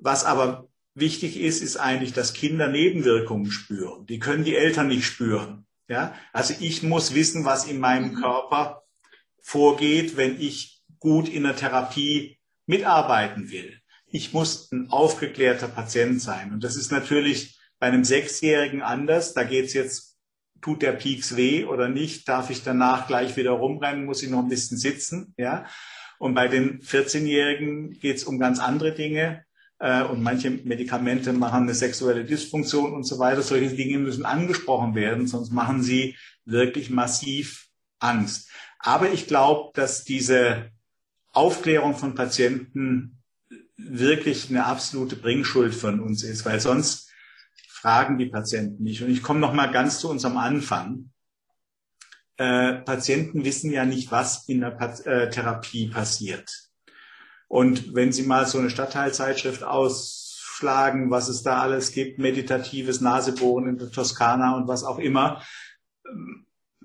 Was 0.00 0.24
aber 0.24 0.68
wichtig 0.94 1.38
ist, 1.40 1.62
ist 1.62 1.76
eigentlich, 1.76 2.12
dass 2.12 2.34
Kinder 2.34 2.68
Nebenwirkungen 2.68 3.50
spüren. 3.50 4.06
Die 4.06 4.18
können 4.18 4.44
die 4.44 4.56
Eltern 4.56 4.88
nicht 4.88 5.04
spüren. 5.04 5.66
Ja, 5.88 6.14
also 6.32 6.54
ich 6.60 6.82
muss 6.82 7.14
wissen, 7.14 7.44
was 7.44 7.66
in 7.66 7.80
meinem 7.80 8.12
mhm. 8.12 8.20
Körper 8.20 8.84
vorgeht, 9.40 10.16
wenn 10.16 10.38
ich 10.38 10.82
gut 10.98 11.28
in 11.28 11.44
der 11.44 11.56
Therapie 11.56 12.38
mitarbeiten 12.66 13.50
will. 13.50 13.80
Ich 14.06 14.32
muss 14.34 14.70
ein 14.72 14.90
aufgeklärter 14.90 15.68
Patient 15.68 16.20
sein. 16.20 16.52
Und 16.52 16.64
das 16.64 16.76
ist 16.76 16.92
natürlich 16.92 17.58
bei 17.78 17.86
einem 17.86 18.04
Sechsjährigen 18.04 18.82
anders. 18.82 19.32
Da 19.32 19.44
geht's 19.44 19.72
jetzt, 19.72 20.18
tut 20.60 20.82
der 20.82 20.92
Pieks 20.92 21.36
weh 21.36 21.64
oder 21.64 21.88
nicht? 21.88 22.28
Darf 22.28 22.50
ich 22.50 22.62
danach 22.62 23.06
gleich 23.06 23.36
wieder 23.36 23.52
rumrennen? 23.52 24.04
Muss 24.04 24.22
ich 24.22 24.28
noch 24.28 24.40
ein 24.40 24.48
bisschen 24.48 24.76
sitzen? 24.76 25.34
Ja. 25.38 25.66
Und 26.18 26.34
bei 26.34 26.48
den 26.48 26.80
14-Jährigen 26.80 27.92
geht's 27.92 28.24
um 28.24 28.38
ganz 28.38 28.58
andere 28.58 28.92
Dinge 28.92 29.44
äh, 29.78 30.02
und 30.02 30.22
manche 30.22 30.50
Medikamente 30.50 31.32
machen 31.32 31.62
eine 31.62 31.74
sexuelle 31.74 32.24
Dysfunktion 32.24 32.92
und 32.92 33.04
so 33.04 33.18
weiter. 33.18 33.42
Solche 33.42 33.74
Dinge 33.74 33.98
müssen 33.98 34.24
angesprochen 34.24 34.94
werden, 34.94 35.26
sonst 35.26 35.52
machen 35.52 35.82
sie 35.82 36.16
wirklich 36.44 36.90
massiv 36.90 37.68
Angst. 37.98 38.50
Aber 38.78 39.10
ich 39.12 39.26
glaube, 39.26 39.70
dass 39.74 40.04
diese 40.04 40.70
Aufklärung 41.32 41.94
von 41.94 42.14
Patienten 42.14 43.22
wirklich 43.76 44.50
eine 44.50 44.66
absolute 44.66 45.16
Bringschuld 45.16 45.74
von 45.74 46.00
uns 46.00 46.22
ist, 46.22 46.44
weil 46.44 46.60
sonst 46.60 47.10
fragen 47.68 48.18
die 48.18 48.26
Patienten 48.26 48.82
nicht. 48.82 49.02
Und 49.02 49.10
ich 49.10 49.22
komme 49.22 49.40
noch 49.40 49.52
mal 49.52 49.70
ganz 49.70 50.00
zu 50.00 50.10
unserem 50.10 50.36
Anfang. 50.36 51.10
Äh, 52.36 52.74
Patienten 52.82 53.44
wissen 53.44 53.70
ja 53.72 53.84
nicht, 53.84 54.10
was 54.10 54.48
in 54.48 54.60
der 54.60 54.72
Pat 54.72 55.04
äh, 55.06 55.30
Therapie 55.30 55.88
passiert. 55.88 56.67
Und 57.48 57.94
wenn 57.94 58.12
Sie 58.12 58.22
mal 58.22 58.46
so 58.46 58.58
eine 58.58 58.70
Stadtteilzeitschrift 58.70 59.62
ausschlagen, 59.64 61.10
was 61.10 61.28
es 61.28 61.42
da 61.42 61.60
alles 61.60 61.92
gibt, 61.92 62.18
meditatives 62.18 63.00
Nasebohren 63.00 63.68
in 63.68 63.78
der 63.78 63.90
Toskana 63.90 64.54
und 64.54 64.68
was 64.68 64.84
auch 64.84 64.98
immer, 64.98 65.42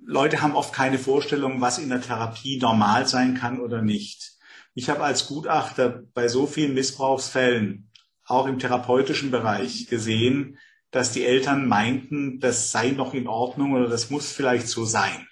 Leute 0.05 0.41
haben 0.41 0.55
oft 0.55 0.73
keine 0.73 0.97
Vorstellung, 0.97 1.61
was 1.61 1.79
in 1.79 1.89
der 1.89 2.01
Therapie 2.01 2.57
normal 2.59 3.07
sein 3.07 3.35
kann 3.35 3.59
oder 3.59 3.81
nicht. 3.81 4.33
Ich 4.73 4.89
habe 4.89 5.03
als 5.03 5.27
Gutachter 5.27 6.03
bei 6.13 6.27
so 6.27 6.47
vielen 6.47 6.73
Missbrauchsfällen, 6.73 7.89
auch 8.25 8.47
im 8.47 8.59
therapeutischen 8.59 9.31
Bereich, 9.31 9.87
gesehen, 9.87 10.57
dass 10.91 11.11
die 11.11 11.25
Eltern 11.25 11.67
meinten, 11.67 12.39
das 12.39 12.71
sei 12.71 12.91
noch 12.91 13.13
in 13.13 13.27
Ordnung 13.27 13.73
oder 13.73 13.87
das 13.87 14.09
muss 14.09 14.31
vielleicht 14.31 14.67
so 14.67 14.85
sein, 14.85 15.27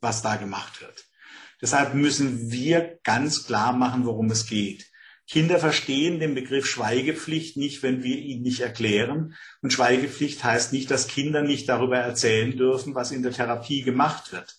was 0.00 0.22
da 0.22 0.36
gemacht 0.36 0.80
wird. 0.80 0.99
Deshalb 1.60 1.94
müssen 1.94 2.50
wir 2.50 2.98
ganz 3.02 3.46
klar 3.46 3.72
machen, 3.72 4.04
worum 4.04 4.30
es 4.30 4.46
geht. 4.46 4.90
Kinder 5.30 5.60
verstehen 5.60 6.18
den 6.18 6.34
Begriff 6.34 6.66
Schweigepflicht 6.66 7.56
nicht, 7.56 7.84
wenn 7.84 8.02
wir 8.02 8.16
ihn 8.16 8.42
nicht 8.42 8.60
erklären. 8.60 9.36
Und 9.62 9.72
Schweigepflicht 9.72 10.42
heißt 10.42 10.72
nicht, 10.72 10.90
dass 10.90 11.06
Kinder 11.06 11.42
nicht 11.42 11.68
darüber 11.68 11.98
erzählen 11.98 12.56
dürfen, 12.56 12.96
was 12.96 13.12
in 13.12 13.22
der 13.22 13.32
Therapie 13.32 13.82
gemacht 13.82 14.32
wird. 14.32 14.56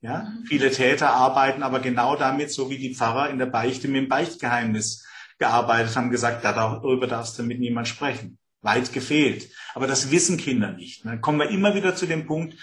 Ja? 0.00 0.22
Mhm. 0.22 0.46
Viele 0.46 0.70
Täter 0.70 1.10
arbeiten 1.10 1.62
aber 1.62 1.80
genau 1.80 2.16
damit, 2.16 2.50
so 2.50 2.70
wie 2.70 2.78
die 2.78 2.94
Pfarrer 2.94 3.28
in 3.28 3.38
der 3.38 3.46
Beichte 3.46 3.86
mit 3.88 4.02
dem 4.02 4.08
Beichtgeheimnis 4.08 5.06
gearbeitet 5.38 5.94
haben, 5.94 6.10
gesagt, 6.10 6.42
darüber 6.42 7.06
darfst 7.06 7.38
du 7.38 7.42
mit 7.42 7.60
niemand 7.60 7.88
sprechen. 7.88 8.38
Weit 8.62 8.94
gefehlt. 8.94 9.50
Aber 9.74 9.86
das 9.86 10.10
wissen 10.10 10.38
Kinder 10.38 10.72
nicht. 10.72 11.04
Dann 11.04 11.20
kommen 11.20 11.38
wir 11.38 11.50
immer 11.50 11.74
wieder 11.74 11.96
zu 11.96 12.06
dem 12.06 12.26
Punkt, 12.26 12.54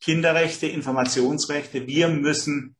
Kinderrechte, 0.00 0.68
Informationsrechte. 0.68 1.88
Wir 1.88 2.08
müssen 2.08 2.76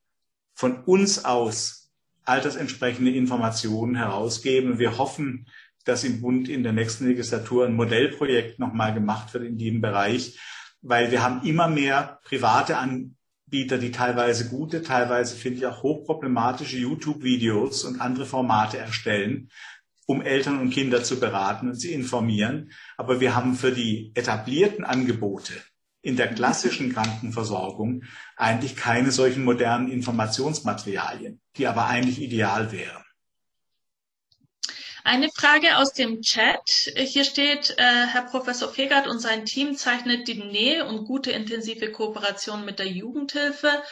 von 0.59 0.82
uns 0.82 1.24
aus 1.24 1.92
altersentsprechende 2.24 3.12
Informationen 3.12 3.94
herausgeben. 3.94 4.80
Wir 4.80 4.98
hoffen, 4.98 5.46
dass 5.84 6.02
im 6.02 6.20
Bund 6.20 6.48
in 6.48 6.64
der 6.64 6.72
nächsten 6.72 7.06
Legislatur 7.06 7.64
ein 7.64 7.76
Modellprojekt 7.76 8.59
nochmal 8.59 8.92
gemacht 8.92 9.32
wird 9.32 9.44
in 9.44 9.56
diesem 9.56 9.80
Bereich, 9.80 10.36
weil 10.82 11.12
wir 11.12 11.22
haben 11.22 11.46
immer 11.46 11.68
mehr 11.68 12.18
private 12.24 12.76
Anbieter, 12.76 13.78
die 13.78 13.92
teilweise 13.92 14.48
gute, 14.48 14.82
teilweise 14.82 15.36
finde 15.36 15.59
ich 15.59 15.66
auch 15.66 15.84
hochproblematische 15.84 16.78
YouTube-Videos 16.78 17.84
und 17.84 18.00
andere 18.00 18.26
Formate 18.26 18.78
erstellen, 18.78 19.50
um 20.06 20.22
Eltern 20.22 20.59
und 20.59 20.70
Kinder 20.70 21.04
zu 21.04 21.20
beraten 21.20 21.68
und 21.68 21.76
zu 21.76 21.88
informieren. 21.88 22.72
Aber 22.96 23.20
wir 23.20 23.36
haben 23.36 23.54
für 23.54 23.70
die 23.70 24.11
etablierten 24.16 24.84
Angebote 24.84 25.52
in 26.01 26.16
der 26.16 26.32
klassischen 26.32 26.92
Krankenversorgung 26.92 28.05
eigentlich 28.36 28.76
keine 28.76 29.11
solchen 29.11 29.44
modernen 29.44 29.90
Informationsmaterialien, 29.90 31.40
die 31.57 31.66
aber 31.66 31.86
eigentlich 31.86 32.20
ideal 32.20 32.72
wären. 32.72 33.05
Eine 35.05 35.30
Frage 35.30 35.78
aus 35.78 35.94
dem 35.94 36.20
Chat. 36.20 36.92
Hier 36.94 37.24
steht, 37.24 37.74
äh, 37.78 38.07
Herr 38.07 38.26
Professor 38.26 38.68
Fegert 38.68 39.07
und 39.07 39.20
sein 39.20 39.46
Team 39.46 39.74
zeichnet 39.74 40.28
die 40.28 40.34
Nähe 40.34 40.84
und 40.84 41.07
gute 41.07 41.30
intensive 41.30 41.90
Kooperation 41.90 42.64
mit 42.64 42.78
der 42.78 42.88
Jugendhilfe 42.88 43.82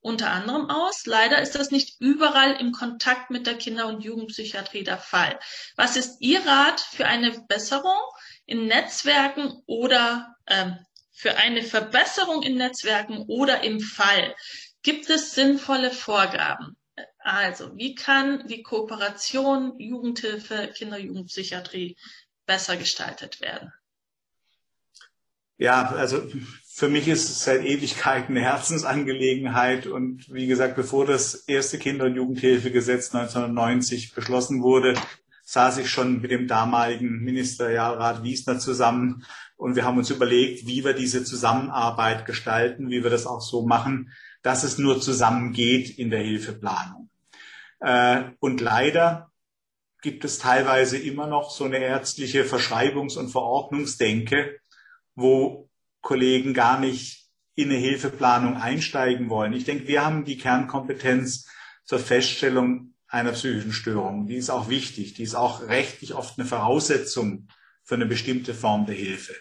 unter 0.00 0.30
anderem 0.30 0.70
aus. 0.70 1.06
Leider 1.06 1.42
ist 1.42 1.54
das 1.54 1.70
nicht 1.70 2.00
überall 2.00 2.52
im 2.52 2.72
Kontakt 2.72 3.30
mit 3.30 3.46
der 3.46 3.56
Kinder- 3.56 3.88
und 3.88 4.04
Jugendpsychiatrie 4.04 4.84
der 4.84 4.98
Fall. 4.98 5.38
Was 5.76 5.96
ist 5.96 6.20
Ihr 6.20 6.46
Rat 6.46 6.80
für 6.80 7.06
eine 7.06 7.32
Besserung 7.48 7.98
in 8.46 8.66
Netzwerken 8.66 9.62
oder 9.66 10.36
ähm, 10.46 10.78
für 11.20 11.36
eine 11.36 11.62
Verbesserung 11.62 12.42
in 12.42 12.56
Netzwerken 12.56 13.26
oder 13.28 13.62
im 13.62 13.80
Fall 13.80 14.34
gibt 14.82 15.10
es 15.10 15.34
sinnvolle 15.34 15.90
Vorgaben. 15.90 16.78
Also, 17.18 17.76
wie 17.76 17.94
kann 17.94 18.46
die 18.46 18.62
Kooperation 18.62 19.78
Jugendhilfe, 19.78 20.72
Kinder-Jugendpsychiatrie 20.74 21.98
besser 22.46 22.78
gestaltet 22.78 23.42
werden? 23.42 23.70
Ja, 25.58 25.90
also 25.90 26.26
für 26.66 26.88
mich 26.88 27.06
ist 27.06 27.28
es 27.28 27.44
seit 27.44 27.66
Ewigkeiten 27.66 28.34
eine 28.34 28.46
Herzensangelegenheit. 28.46 29.86
Und 29.86 30.32
wie 30.32 30.46
gesagt, 30.46 30.74
bevor 30.74 31.04
das 31.04 31.34
erste 31.34 31.78
Kinder- 31.78 32.06
und 32.06 32.14
Jugendhilfegesetz 32.14 33.14
1990 33.14 34.14
beschlossen 34.14 34.62
wurde, 34.62 34.94
saß 35.50 35.78
ich 35.78 35.90
schon 35.90 36.20
mit 36.20 36.30
dem 36.30 36.46
damaligen 36.46 37.24
Ministerialrat 37.24 38.22
Wiesner 38.22 38.60
zusammen 38.60 39.24
und 39.56 39.74
wir 39.74 39.84
haben 39.84 39.98
uns 39.98 40.08
überlegt, 40.08 40.68
wie 40.68 40.84
wir 40.84 40.92
diese 40.92 41.24
Zusammenarbeit 41.24 42.24
gestalten, 42.24 42.88
wie 42.88 43.02
wir 43.02 43.10
das 43.10 43.26
auch 43.26 43.40
so 43.40 43.66
machen, 43.66 44.12
dass 44.42 44.62
es 44.62 44.78
nur 44.78 45.00
zusammen 45.00 45.52
geht 45.52 45.98
in 45.98 46.10
der 46.10 46.20
Hilfeplanung. 46.20 47.10
Äh, 47.80 48.30
und 48.38 48.60
leider 48.60 49.32
gibt 50.02 50.24
es 50.24 50.38
teilweise 50.38 50.96
immer 50.96 51.26
noch 51.26 51.50
so 51.50 51.64
eine 51.64 51.78
ärztliche 51.78 52.44
Verschreibungs- 52.44 53.18
und 53.18 53.30
Verordnungsdenke, 53.30 54.60
wo 55.16 55.68
Kollegen 56.00 56.54
gar 56.54 56.78
nicht 56.78 57.28
in 57.56 57.70
eine 57.70 57.78
Hilfeplanung 57.78 58.56
einsteigen 58.56 59.28
wollen. 59.28 59.52
Ich 59.52 59.64
denke, 59.64 59.88
wir 59.88 60.04
haben 60.04 60.24
die 60.24 60.38
Kernkompetenz 60.38 61.48
zur 61.84 61.98
Feststellung 61.98 62.94
einer 63.10 63.32
psychischen 63.32 63.72
Störung. 63.72 64.26
Die 64.26 64.36
ist 64.36 64.50
auch 64.50 64.68
wichtig. 64.68 65.14
Die 65.14 65.24
ist 65.24 65.34
auch 65.34 65.62
rechtlich 65.68 66.14
oft 66.14 66.38
eine 66.38 66.46
Voraussetzung 66.46 67.48
für 67.82 67.96
eine 67.96 68.06
bestimmte 68.06 68.54
Form 68.54 68.86
der 68.86 68.94
Hilfe. 68.94 69.34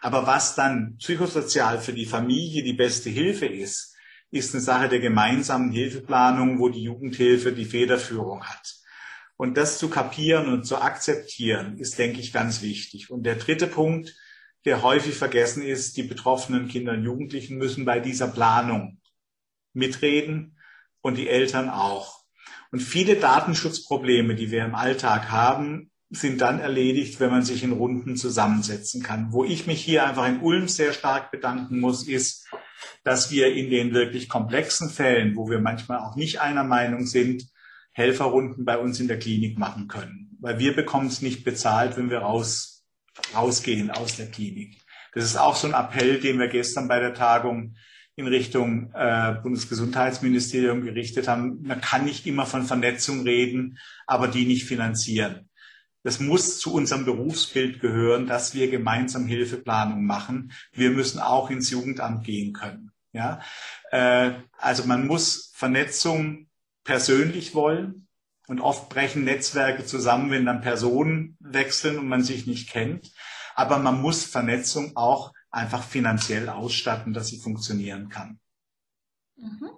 Aber 0.00 0.26
was 0.26 0.54
dann 0.54 0.96
psychosozial 0.96 1.78
für 1.78 1.92
die 1.92 2.06
Familie 2.06 2.64
die 2.64 2.72
beste 2.72 3.10
Hilfe 3.10 3.46
ist, 3.46 3.94
ist 4.30 4.54
eine 4.54 4.62
Sache 4.62 4.88
der 4.88 5.00
gemeinsamen 5.00 5.70
Hilfeplanung, 5.70 6.58
wo 6.58 6.68
die 6.70 6.82
Jugendhilfe 6.82 7.52
die 7.52 7.66
Federführung 7.66 8.44
hat. 8.44 8.76
Und 9.36 9.56
das 9.56 9.78
zu 9.78 9.90
kapieren 9.90 10.52
und 10.52 10.64
zu 10.64 10.80
akzeptieren, 10.80 11.78
ist, 11.78 11.98
denke 11.98 12.20
ich, 12.20 12.32
ganz 12.32 12.62
wichtig. 12.62 13.10
Und 13.10 13.24
der 13.24 13.36
dritte 13.36 13.66
Punkt, 13.66 14.14
der 14.64 14.82
häufig 14.82 15.14
vergessen 15.14 15.62
ist, 15.62 15.96
die 15.96 16.02
betroffenen 16.02 16.68
Kinder 16.68 16.92
und 16.92 17.04
Jugendlichen 17.04 17.56
müssen 17.56 17.84
bei 17.84 18.00
dieser 18.00 18.28
Planung 18.28 19.00
mitreden 19.72 20.58
und 21.00 21.16
die 21.16 21.28
Eltern 21.28 21.68
auch. 21.68 22.19
Und 22.70 22.80
viele 22.80 23.16
Datenschutzprobleme, 23.16 24.34
die 24.34 24.50
wir 24.50 24.64
im 24.64 24.74
Alltag 24.74 25.30
haben, 25.30 25.90
sind 26.10 26.40
dann 26.40 26.58
erledigt, 26.58 27.20
wenn 27.20 27.30
man 27.30 27.44
sich 27.44 27.62
in 27.62 27.72
Runden 27.72 28.16
zusammensetzen 28.16 29.02
kann. 29.02 29.32
Wo 29.32 29.44
ich 29.44 29.66
mich 29.66 29.82
hier 29.82 30.06
einfach 30.06 30.26
in 30.26 30.40
Ulm 30.40 30.66
sehr 30.66 30.92
stark 30.92 31.30
bedanken 31.30 31.78
muss, 31.78 32.06
ist, 32.06 32.48
dass 33.04 33.30
wir 33.30 33.54
in 33.54 33.70
den 33.70 33.94
wirklich 33.94 34.28
komplexen 34.28 34.90
Fällen, 34.90 35.36
wo 35.36 35.48
wir 35.48 35.60
manchmal 35.60 35.98
auch 35.98 36.16
nicht 36.16 36.40
einer 36.40 36.64
Meinung 36.64 37.06
sind, 37.06 37.44
Helferrunden 37.92 38.64
bei 38.64 38.78
uns 38.78 38.98
in 39.00 39.08
der 39.08 39.18
Klinik 39.18 39.58
machen 39.58 39.88
können. 39.88 40.36
Weil 40.40 40.58
wir 40.58 40.74
bekommen 40.74 41.08
es 41.08 41.22
nicht 41.22 41.44
bezahlt, 41.44 41.96
wenn 41.96 42.10
wir 42.10 42.18
raus, 42.18 42.84
rausgehen 43.34 43.90
aus 43.90 44.16
der 44.16 44.30
Klinik. 44.30 44.80
Das 45.12 45.24
ist 45.24 45.36
auch 45.36 45.56
so 45.56 45.66
ein 45.66 45.74
Appell, 45.74 46.20
den 46.20 46.38
wir 46.38 46.48
gestern 46.48 46.88
bei 46.88 47.00
der 47.00 47.14
Tagung 47.14 47.74
in 48.20 48.28
Richtung 48.28 48.92
äh, 48.94 49.34
Bundesgesundheitsministerium 49.42 50.82
gerichtet 50.82 51.26
haben. 51.26 51.62
Man 51.62 51.80
kann 51.80 52.04
nicht 52.04 52.26
immer 52.26 52.46
von 52.46 52.64
Vernetzung 52.64 53.22
reden, 53.22 53.78
aber 54.06 54.28
die 54.28 54.46
nicht 54.46 54.64
finanzieren. 54.64 55.48
Das 56.02 56.20
muss 56.20 56.60
zu 56.60 56.72
unserem 56.72 57.04
Berufsbild 57.04 57.80
gehören, 57.80 58.26
dass 58.26 58.54
wir 58.54 58.70
gemeinsam 58.70 59.26
Hilfeplanung 59.26 60.04
machen. 60.04 60.52
Wir 60.72 60.90
müssen 60.90 61.18
auch 61.18 61.50
ins 61.50 61.70
Jugendamt 61.70 62.24
gehen 62.24 62.52
können. 62.52 62.92
Ja, 63.12 63.40
äh, 63.90 64.32
also 64.56 64.84
man 64.84 65.06
muss 65.06 65.50
Vernetzung 65.54 66.48
persönlich 66.84 67.54
wollen 67.54 68.06
und 68.46 68.60
oft 68.60 68.88
brechen 68.88 69.24
Netzwerke 69.24 69.84
zusammen, 69.84 70.30
wenn 70.30 70.46
dann 70.46 70.60
Personen 70.60 71.36
wechseln 71.40 71.98
und 71.98 72.08
man 72.08 72.22
sich 72.22 72.46
nicht 72.46 72.70
kennt. 72.70 73.10
Aber 73.54 73.78
man 73.78 74.00
muss 74.00 74.24
Vernetzung 74.24 74.96
auch 74.96 75.32
einfach 75.50 75.82
finanziell 75.82 76.48
ausstatten, 76.48 77.12
dass 77.12 77.28
sie 77.28 77.38
funktionieren 77.38 78.08
kann. 78.08 78.40
Mhm. 79.36 79.70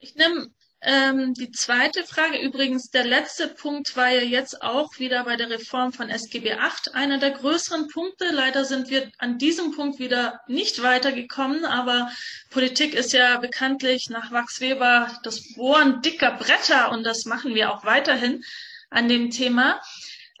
Ich 0.00 0.14
nehme 0.14 0.50
ähm, 0.80 1.34
die 1.34 1.50
zweite 1.50 2.04
Frage, 2.04 2.38
übrigens, 2.38 2.90
der 2.90 3.04
letzte 3.04 3.48
Punkt 3.48 3.96
war 3.96 4.10
ja 4.10 4.22
jetzt 4.22 4.62
auch 4.62 4.96
wieder 4.98 5.24
bei 5.24 5.36
der 5.36 5.50
Reform 5.50 5.92
von 5.92 6.08
SGB 6.08 6.50
VIII 6.50 6.94
einer 6.94 7.18
der 7.18 7.32
größeren 7.32 7.88
Punkte. 7.88 8.30
Leider 8.30 8.64
sind 8.64 8.88
wir 8.88 9.10
an 9.18 9.38
diesem 9.38 9.72
Punkt 9.72 9.98
wieder 9.98 10.40
nicht 10.46 10.80
weitergekommen, 10.82 11.64
aber 11.64 12.12
Politik 12.50 12.94
ist 12.94 13.12
ja 13.12 13.38
bekanntlich 13.38 14.08
nach 14.08 14.30
Max 14.30 14.60
Weber 14.60 15.18
das 15.24 15.54
Bohren 15.54 16.00
dicker 16.00 16.32
Bretter 16.32 16.92
und 16.92 17.02
das 17.02 17.24
machen 17.24 17.56
wir 17.56 17.72
auch 17.72 17.84
weiterhin 17.84 18.44
an 18.88 19.08
dem 19.08 19.30
Thema. 19.30 19.80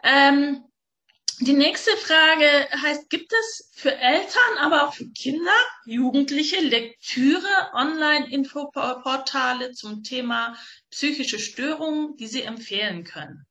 Ähm, 0.04 0.67
die 1.40 1.52
nächste 1.52 1.90
Frage 1.96 2.68
heißt, 2.82 3.10
gibt 3.10 3.32
es 3.32 3.70
für 3.74 3.94
Eltern, 3.94 4.58
aber 4.60 4.88
auch 4.88 4.94
für 4.94 5.08
Kinder, 5.10 5.52
Jugendliche 5.86 6.60
Lektüre, 6.60 7.70
Online-Infoportale 7.74 9.72
zum 9.72 10.02
Thema 10.02 10.56
psychische 10.90 11.38
Störungen, 11.38 12.16
die 12.16 12.26
Sie 12.26 12.42
empfehlen 12.42 13.04
können? 13.04 13.46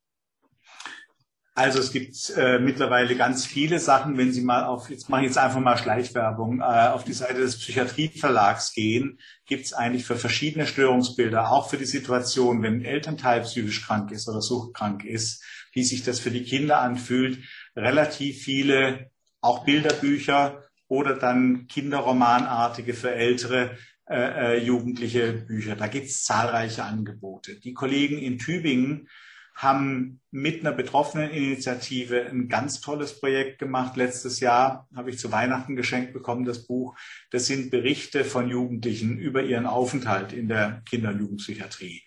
Also 1.57 1.79
es 1.79 1.91
gibt 1.91 2.15
äh, 2.37 2.59
mittlerweile 2.59 3.15
ganz 3.15 3.47
viele 3.47 3.79
Sachen, 3.79 4.15
wenn 4.15 4.31
Sie 4.31 4.41
mal 4.41 4.63
auf, 4.63 4.91
jetzt 4.91 5.09
mache 5.09 5.21
ich 5.21 5.29
jetzt 5.29 5.39
einfach 5.39 5.59
mal 5.59 5.75
Schleichwerbung, 5.75 6.59
äh, 6.59 6.63
auf 6.63 7.03
die 7.03 7.13
Seite 7.13 7.39
des 7.39 7.57
Psychiatrieverlags 7.57 8.73
gehen, 8.73 9.19
gibt 9.47 9.65
es 9.65 9.73
eigentlich 9.73 10.05
für 10.05 10.17
verschiedene 10.17 10.67
Störungsbilder, 10.67 11.49
auch 11.49 11.67
für 11.67 11.77
die 11.77 11.85
Situation, 11.85 12.61
wenn 12.61 12.75
ein 12.75 12.85
Elternteil 12.85 13.41
psychisch 13.41 13.83
krank 13.87 14.11
ist 14.11 14.29
oder 14.29 14.41
suchtkrank 14.41 15.03
ist, 15.03 15.43
wie 15.73 15.83
sich 15.83 16.03
das 16.03 16.19
für 16.19 16.29
die 16.29 16.43
Kinder 16.43 16.79
anfühlt, 16.79 17.39
relativ 17.77 18.41
viele 18.41 19.11
auch 19.41 19.63
Bilderbücher 19.63 20.63
oder 20.87 21.15
dann 21.15 21.67
Kinderromanartige 21.67 22.93
für 22.93 23.11
ältere 23.11 23.77
äh, 24.09 24.55
äh, 24.55 24.63
jugendliche 24.63 25.33
Bücher. 25.33 25.75
Da 25.75 25.87
gibt 25.87 26.07
es 26.07 26.23
zahlreiche 26.23 26.83
Angebote. 26.83 27.59
Die 27.59 27.73
Kollegen 27.73 28.17
in 28.17 28.39
Tübingen 28.39 29.07
haben 29.53 30.21
mit 30.29 30.61
einer 30.61 30.71
betroffenen 30.71 31.31
Initiative 31.31 32.27
ein 32.27 32.47
ganz 32.47 32.79
tolles 32.79 33.19
Projekt 33.19 33.57
gemacht. 33.57 33.97
Letztes 33.97 34.39
Jahr 34.39 34.87
habe 34.95 35.09
ich 35.09 35.17
zu 35.17 35.31
Weihnachten 35.31 35.75
geschenkt 35.75 36.13
bekommen, 36.13 36.45
das 36.45 36.67
Buch. 36.67 36.95
Das 37.31 37.47
sind 37.47 37.71
Berichte 37.71 38.23
von 38.23 38.49
Jugendlichen 38.49 39.17
über 39.17 39.41
ihren 39.41 39.65
Aufenthalt 39.65 40.31
in 40.31 40.47
der 40.47 40.83
Kinder- 40.87 41.09
und 41.09 41.19
Jugendpsychiatrie. 41.19 42.03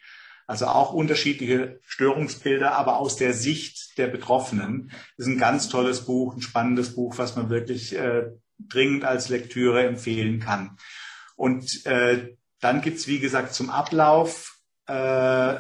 Also 0.51 0.67
auch 0.67 0.93
unterschiedliche 0.93 1.79
Störungsbilder, 1.85 2.73
aber 2.73 2.97
aus 2.97 3.15
der 3.15 3.35
Sicht 3.35 3.97
der 3.99 4.09
Betroffenen. 4.09 4.91
Das 5.17 5.29
ist 5.29 5.33
ein 5.33 5.39
ganz 5.39 5.69
tolles 5.69 6.07
Buch, 6.07 6.35
ein 6.35 6.43
spannendes 6.43 6.97
Buch, 6.97 7.19
was 7.19 7.37
man 7.37 7.51
wirklich 7.51 7.97
äh, 7.97 8.33
dringend 8.59 9.05
als 9.05 9.29
Lektüre 9.29 9.87
empfehlen 9.87 10.41
kann. 10.41 10.77
Und 11.37 11.87
äh, 11.87 12.37
dann 12.59 12.83
gibt's 12.83 13.07
wie 13.07 13.21
gesagt, 13.21 13.55
zum 13.55 13.71
Ablauf 13.71 14.59
äh, 14.89 15.55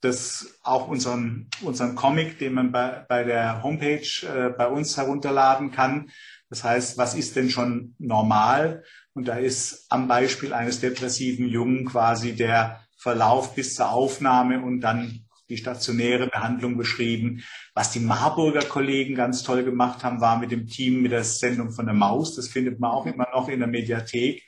das 0.00 0.58
auch 0.64 0.88
unseren, 0.88 1.48
unseren 1.62 1.94
Comic, 1.94 2.40
den 2.40 2.54
man 2.54 2.72
bei, 2.72 3.06
bei 3.08 3.22
der 3.22 3.62
Homepage 3.62 4.26
äh, 4.26 4.48
bei 4.48 4.66
uns 4.66 4.96
herunterladen 4.96 5.70
kann. 5.70 6.10
Das 6.48 6.64
heißt, 6.64 6.98
was 6.98 7.14
ist 7.14 7.36
denn 7.36 7.50
schon 7.50 7.94
normal? 7.98 8.82
Und 9.12 9.28
da 9.28 9.36
ist 9.36 9.86
am 9.90 10.08
Beispiel 10.08 10.54
eines 10.54 10.80
depressiven 10.80 11.46
Jungen 11.46 11.84
quasi 11.84 12.34
der 12.34 12.80
Verlauf 13.00 13.54
bis 13.54 13.74
zur 13.74 13.90
Aufnahme 13.90 14.62
und 14.62 14.80
dann 14.80 15.24
die 15.48 15.56
stationäre 15.56 16.28
Behandlung 16.28 16.76
beschrieben. 16.76 17.42
Was 17.74 17.90
die 17.92 18.00
Marburger 18.00 18.62
Kollegen 18.62 19.14
ganz 19.14 19.42
toll 19.42 19.64
gemacht 19.64 20.04
haben, 20.04 20.20
war 20.20 20.38
mit 20.38 20.50
dem 20.50 20.66
Team 20.66 21.02
mit 21.02 21.12
der 21.12 21.24
Sendung 21.24 21.72
von 21.72 21.86
der 21.86 21.94
Maus. 21.94 22.36
Das 22.36 22.48
findet 22.48 22.78
man 22.78 22.90
auch 22.90 23.06
immer 23.06 23.26
noch 23.32 23.48
in 23.48 23.58
der 23.58 23.68
Mediathek. 23.68 24.42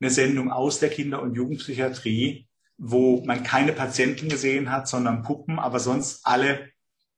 Eine 0.00 0.10
Sendung 0.10 0.52
aus 0.52 0.78
der 0.78 0.90
Kinder- 0.90 1.22
und 1.22 1.34
Jugendpsychiatrie, 1.34 2.46
wo 2.76 3.24
man 3.24 3.42
keine 3.42 3.72
Patienten 3.72 4.28
gesehen 4.28 4.70
hat, 4.70 4.88
sondern 4.88 5.22
Puppen, 5.22 5.58
aber 5.58 5.80
sonst 5.80 6.20
alle 6.24 6.68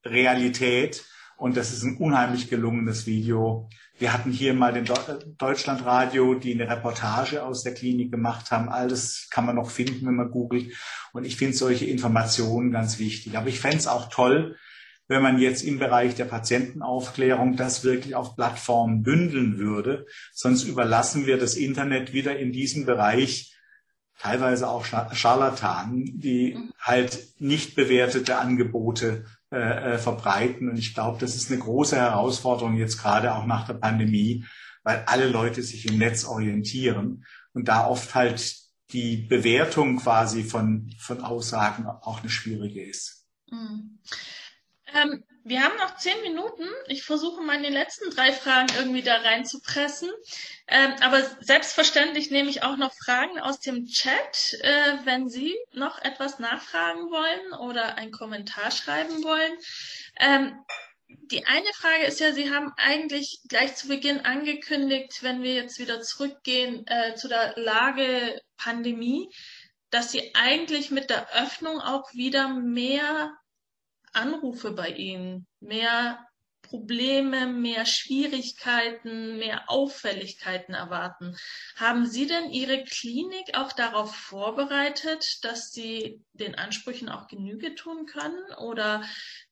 Realität. 0.04 1.04
Und 1.38 1.56
das 1.56 1.72
ist 1.72 1.84
ein 1.84 1.96
unheimlich 1.98 2.50
gelungenes 2.50 3.06
Video. 3.06 3.68
Wir 3.96 4.12
hatten 4.12 4.32
hier 4.32 4.54
mal 4.54 4.72
den 4.72 4.86
Deutschlandradio, 5.38 6.34
die 6.34 6.52
eine 6.52 6.68
Reportage 6.68 7.44
aus 7.44 7.62
der 7.62 7.74
Klinik 7.74 8.10
gemacht 8.10 8.50
haben. 8.50 8.68
All 8.68 8.88
das 8.88 9.28
kann 9.30 9.46
man 9.46 9.54
noch 9.54 9.70
finden, 9.70 10.04
wenn 10.04 10.16
man 10.16 10.32
googelt. 10.32 10.74
Und 11.12 11.24
ich 11.24 11.36
finde 11.36 11.56
solche 11.56 11.86
Informationen 11.86 12.72
ganz 12.72 12.98
wichtig. 12.98 13.38
Aber 13.38 13.46
ich 13.46 13.60
fände 13.60 13.76
es 13.76 13.86
auch 13.86 14.08
toll, 14.08 14.56
wenn 15.06 15.22
man 15.22 15.38
jetzt 15.38 15.62
im 15.62 15.78
Bereich 15.78 16.16
der 16.16 16.24
Patientenaufklärung 16.24 17.56
das 17.56 17.84
wirklich 17.84 18.16
auf 18.16 18.34
Plattformen 18.34 19.04
bündeln 19.04 19.58
würde. 19.58 20.06
Sonst 20.32 20.64
überlassen 20.64 21.26
wir 21.26 21.38
das 21.38 21.54
Internet 21.54 22.12
wieder 22.12 22.36
in 22.36 22.50
diesem 22.50 22.84
Bereich 22.84 23.54
teilweise 24.18 24.68
auch 24.68 24.84
Scharlatanen, 24.84 26.18
die 26.18 26.58
halt 26.80 27.20
nicht 27.38 27.76
bewertete 27.76 28.38
Angebote 28.38 29.24
äh, 29.50 29.94
äh, 29.94 29.98
verbreiten. 29.98 30.68
Und 30.68 30.78
ich 30.78 30.94
glaube, 30.94 31.18
das 31.18 31.34
ist 31.34 31.50
eine 31.50 31.60
große 31.60 31.96
Herausforderung 31.96 32.76
jetzt 32.76 32.98
gerade 32.98 33.34
auch 33.34 33.46
nach 33.46 33.66
der 33.66 33.74
Pandemie, 33.74 34.44
weil 34.82 35.04
alle 35.06 35.28
Leute 35.28 35.62
sich 35.62 35.86
im 35.86 35.98
Netz 35.98 36.24
orientieren 36.24 37.24
und 37.54 37.68
da 37.68 37.86
oft 37.86 38.14
halt 38.14 38.56
die 38.90 39.16
Bewertung 39.16 39.98
quasi 39.98 40.44
von, 40.44 40.94
von 40.98 41.22
Aussagen 41.22 41.86
auch 41.86 42.20
eine 42.20 42.30
schwierige 42.30 42.82
ist. 42.82 43.26
Mhm. 43.50 43.98
Ähm, 44.94 45.24
wir 45.48 45.62
haben 45.62 45.76
noch 45.78 45.96
zehn 45.96 46.20
Minuten. 46.22 46.68
Ich 46.86 47.02
versuche 47.02 47.40
meine 47.40 47.70
letzten 47.70 48.10
drei 48.10 48.32
Fragen 48.32 48.68
irgendwie 48.76 49.02
da 49.02 49.16
reinzupressen. 49.16 50.10
Ähm, 50.66 50.94
aber 51.00 51.22
selbstverständlich 51.40 52.30
nehme 52.30 52.50
ich 52.50 52.62
auch 52.62 52.76
noch 52.76 52.92
Fragen 52.92 53.40
aus 53.40 53.60
dem 53.60 53.86
Chat, 53.86 54.58
äh, 54.60 54.98
wenn 55.04 55.28
Sie 55.28 55.56
noch 55.72 56.00
etwas 56.02 56.38
nachfragen 56.38 57.10
wollen 57.10 57.52
oder 57.60 57.96
einen 57.96 58.12
Kommentar 58.12 58.70
schreiben 58.70 59.24
wollen. 59.24 59.56
Ähm, 60.20 60.62
die 61.08 61.46
eine 61.46 61.72
Frage 61.74 62.04
ist 62.04 62.20
ja, 62.20 62.32
Sie 62.32 62.52
haben 62.52 62.72
eigentlich 62.76 63.40
gleich 63.48 63.74
zu 63.76 63.88
Beginn 63.88 64.20
angekündigt, 64.20 65.22
wenn 65.22 65.42
wir 65.42 65.54
jetzt 65.54 65.78
wieder 65.78 66.02
zurückgehen 66.02 66.86
äh, 66.86 67.14
zu 67.14 67.28
der 67.28 67.54
Lage 67.56 68.38
Pandemie, 68.58 69.30
dass 69.90 70.12
Sie 70.12 70.34
eigentlich 70.34 70.90
mit 70.90 71.08
der 71.08 71.32
Öffnung 71.34 71.80
auch 71.80 72.12
wieder 72.12 72.48
mehr 72.48 73.32
Anrufe 74.18 74.72
bei 74.72 74.90
Ihnen, 74.90 75.46
mehr 75.60 76.18
Probleme, 76.62 77.46
mehr 77.46 77.86
Schwierigkeiten, 77.86 79.38
mehr 79.38 79.70
Auffälligkeiten 79.70 80.74
erwarten. 80.74 81.36
Haben 81.76 82.04
Sie 82.04 82.26
denn 82.26 82.50
Ihre 82.50 82.84
Klinik 82.84 83.56
auch 83.56 83.72
darauf 83.72 84.14
vorbereitet, 84.14 85.38
dass 85.42 85.70
Sie 85.70 86.22
den 86.34 86.56
Ansprüchen 86.56 87.08
auch 87.08 87.26
Genüge 87.28 87.74
tun 87.74 88.06
können? 88.06 88.52
Oder 88.58 89.02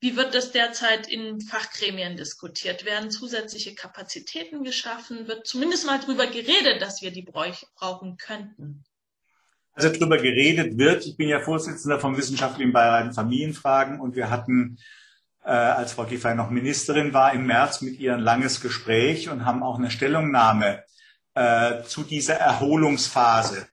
wie 0.01 0.17
wird 0.17 0.35
das 0.35 0.53
derzeit 0.53 1.09
in 1.09 1.41
Fachgremien 1.41 2.17
diskutiert? 2.17 2.85
Werden 2.85 3.11
zusätzliche 3.11 3.75
Kapazitäten 3.75 4.63
geschaffen? 4.63 5.27
Wird 5.27 5.47
zumindest 5.47 5.87
mal 5.87 6.01
darüber 6.01 6.27
geredet, 6.27 6.83
dass 6.83 7.01
wir 7.01 7.13
die 7.13 7.23
brauchen 7.23 8.17
könnten? 8.19 8.85
Also 9.77 9.91
darüber 9.91 10.17
geredet 10.17 10.79
wird. 10.79 11.05
Ich 11.05 11.19
bin 11.19 11.29
ja 11.29 11.39
Vorsitzender 11.39 12.01
vom 12.01 12.17
Wissenschaftlichen 12.17 12.73
Beirat 12.73 13.15
Familienfragen 13.15 14.01
und 14.01 14.17
wir 14.17 14.31
hatten 14.31 14.79
äh, 15.45 15.51
als 15.51 15.93
Frau 15.93 16.05
Giffey 16.05 16.35
noch 16.35 16.49
Ministerin 16.49 17.13
war, 17.13 17.35
im 17.35 17.47
März 17.47 17.83
mit 17.83 18.01
ihr 18.01 18.15
ein 18.15 18.21
langes 18.21 18.63
Gespräch 18.63 19.29
und 19.29 19.45
haben 19.45 19.63
auch 19.63 19.79
eine 19.79 19.91
Stellungnahme 19.91 20.83
äh, 21.35 21.83
zu 21.83 22.05
dieser 22.05 22.37
Erholungsphase 22.37 23.67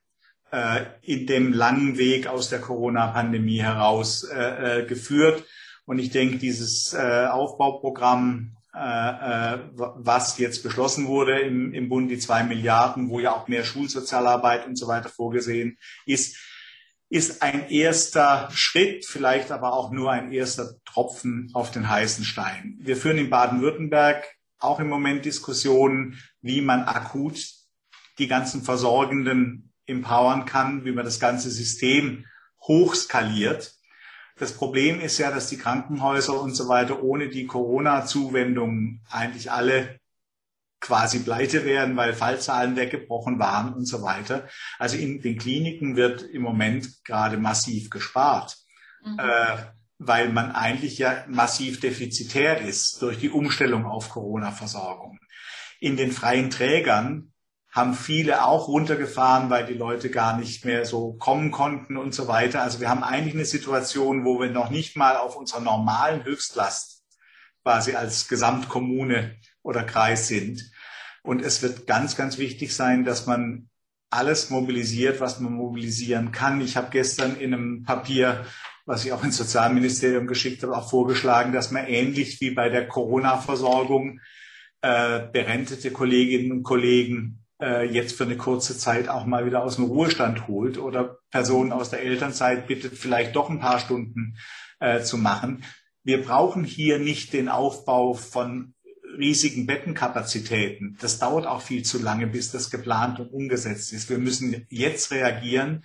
äh, 0.52 0.82
in 1.00 1.26
dem 1.26 1.54
langen 1.54 1.96
Weg 1.96 2.26
aus 2.26 2.50
der 2.50 2.60
Corona-Pandemie 2.60 3.62
heraus 3.62 4.24
äh, 4.24 4.80
äh 4.80 4.86
geführt. 4.86 5.42
Und 5.86 5.98
ich 5.98 6.10
denke, 6.10 6.36
dieses 6.36 6.92
äh, 6.92 7.28
Aufbauprogramm, 7.30 8.56
was 8.74 10.38
jetzt 10.38 10.62
beschlossen 10.62 11.06
wurde 11.06 11.38
im, 11.40 11.72
im 11.72 11.88
Bund, 11.88 12.10
die 12.10 12.18
zwei 12.18 12.42
Milliarden, 12.42 13.08
wo 13.08 13.20
ja 13.20 13.32
auch 13.32 13.46
mehr 13.46 13.64
Schulsozialarbeit 13.64 14.66
und 14.66 14.76
so 14.76 14.88
weiter 14.88 15.08
vorgesehen 15.08 15.78
ist, 16.06 16.36
ist 17.08 17.42
ein 17.42 17.68
erster 17.70 18.48
Schritt, 18.52 19.06
vielleicht 19.06 19.52
aber 19.52 19.72
auch 19.74 19.92
nur 19.92 20.10
ein 20.10 20.32
erster 20.32 20.74
Tropfen 20.84 21.50
auf 21.54 21.70
den 21.70 21.88
heißen 21.88 22.24
Stein. 22.24 22.76
Wir 22.80 22.96
führen 22.96 23.18
in 23.18 23.30
Baden-Württemberg 23.30 24.26
auch 24.58 24.80
im 24.80 24.88
Moment 24.88 25.24
Diskussionen, 25.24 26.20
wie 26.40 26.60
man 26.60 26.82
akut 26.82 27.38
die 28.18 28.26
ganzen 28.26 28.62
Versorgenden 28.62 29.72
empowern 29.86 30.46
kann, 30.46 30.84
wie 30.84 30.92
man 30.92 31.04
das 31.04 31.20
ganze 31.20 31.50
System 31.50 32.24
hochskaliert. 32.62 33.73
Das 34.36 34.52
Problem 34.52 35.00
ist 35.00 35.18
ja, 35.18 35.30
dass 35.30 35.48
die 35.48 35.58
Krankenhäuser 35.58 36.40
und 36.40 36.54
so 36.54 36.68
weiter 36.68 37.02
ohne 37.02 37.28
die 37.28 37.46
Corona-Zuwendungen 37.46 39.04
eigentlich 39.10 39.52
alle 39.52 40.00
quasi 40.80 41.20
pleite 41.20 41.64
werden, 41.64 41.96
weil 41.96 42.12
Fallzahlen 42.12 42.76
weggebrochen 42.76 43.38
waren 43.38 43.72
und 43.72 43.86
so 43.86 44.02
weiter. 44.02 44.48
Also 44.78 44.96
in 44.96 45.22
den 45.22 45.38
Kliniken 45.38 45.96
wird 45.96 46.22
im 46.22 46.42
Moment 46.42 47.04
gerade 47.04 47.38
massiv 47.38 47.90
gespart, 47.90 48.58
mhm. 49.02 49.18
äh, 49.18 49.56
weil 49.98 50.28
man 50.30 50.50
eigentlich 50.50 50.98
ja 50.98 51.24
massiv 51.28 51.80
defizitär 51.80 52.60
ist 52.60 53.00
durch 53.00 53.18
die 53.18 53.30
Umstellung 53.30 53.86
auf 53.86 54.10
Corona-Versorgung. 54.10 55.18
In 55.80 55.96
den 55.96 56.12
freien 56.12 56.50
Trägern 56.50 57.32
haben 57.74 57.94
viele 57.94 58.44
auch 58.44 58.68
runtergefahren, 58.68 59.50
weil 59.50 59.66
die 59.66 59.74
Leute 59.74 60.08
gar 60.08 60.38
nicht 60.38 60.64
mehr 60.64 60.84
so 60.84 61.14
kommen 61.14 61.50
konnten 61.50 61.96
und 61.96 62.14
so 62.14 62.28
weiter. 62.28 62.62
Also 62.62 62.78
wir 62.78 62.88
haben 62.88 63.02
eigentlich 63.02 63.34
eine 63.34 63.44
Situation, 63.44 64.24
wo 64.24 64.40
wir 64.40 64.48
noch 64.48 64.70
nicht 64.70 64.96
mal 64.96 65.16
auf 65.16 65.34
unserer 65.34 65.60
normalen 65.60 66.24
Höchstlast 66.24 67.02
quasi 67.64 67.96
als 67.96 68.28
Gesamtkommune 68.28 69.34
oder 69.62 69.82
Kreis 69.82 70.28
sind. 70.28 70.70
Und 71.24 71.42
es 71.42 71.62
wird 71.62 71.88
ganz, 71.88 72.14
ganz 72.14 72.38
wichtig 72.38 72.72
sein, 72.72 73.04
dass 73.04 73.26
man 73.26 73.68
alles 74.08 74.50
mobilisiert, 74.50 75.20
was 75.20 75.40
man 75.40 75.54
mobilisieren 75.54 76.30
kann. 76.30 76.60
Ich 76.60 76.76
habe 76.76 76.90
gestern 76.92 77.34
in 77.40 77.52
einem 77.52 77.82
Papier, 77.82 78.46
was 78.86 79.04
ich 79.04 79.12
auch 79.12 79.24
ins 79.24 79.36
Sozialministerium 79.36 80.28
geschickt 80.28 80.62
habe, 80.62 80.76
auch 80.76 80.88
vorgeschlagen, 80.88 81.52
dass 81.52 81.72
man 81.72 81.88
ähnlich 81.88 82.40
wie 82.40 82.52
bei 82.52 82.68
der 82.68 82.86
Corona-Versorgung 82.86 84.20
äh, 84.82 85.26
berentete 85.32 85.90
Kolleginnen 85.90 86.52
und 86.52 86.62
Kollegen 86.62 87.43
äh, 87.60 87.86
jetzt 87.86 88.16
für 88.16 88.24
eine 88.24 88.36
kurze 88.36 88.76
Zeit 88.76 89.08
auch 89.08 89.26
mal 89.26 89.46
wieder 89.46 89.62
aus 89.62 89.76
dem 89.76 89.84
Ruhestand 89.84 90.48
holt 90.48 90.78
oder 90.78 91.18
Personen 91.30 91.72
aus 91.72 91.90
der 91.90 92.02
Elternzeit 92.02 92.66
bittet, 92.66 92.96
vielleicht 92.96 93.36
doch 93.36 93.50
ein 93.50 93.60
paar 93.60 93.78
Stunden 93.78 94.36
äh, 94.80 95.02
zu 95.02 95.18
machen. 95.18 95.64
Wir 96.02 96.22
brauchen 96.22 96.64
hier 96.64 96.98
nicht 96.98 97.32
den 97.32 97.48
Aufbau 97.48 98.14
von 98.14 98.74
riesigen 99.16 99.66
Bettenkapazitäten. 99.66 100.98
Das 101.00 101.18
dauert 101.18 101.46
auch 101.46 101.62
viel 101.62 101.82
zu 101.82 102.02
lange, 102.02 102.26
bis 102.26 102.50
das 102.50 102.70
geplant 102.70 103.20
und 103.20 103.28
umgesetzt 103.28 103.92
ist. 103.92 104.10
Wir 104.10 104.18
müssen 104.18 104.66
jetzt 104.68 105.10
reagieren. 105.10 105.84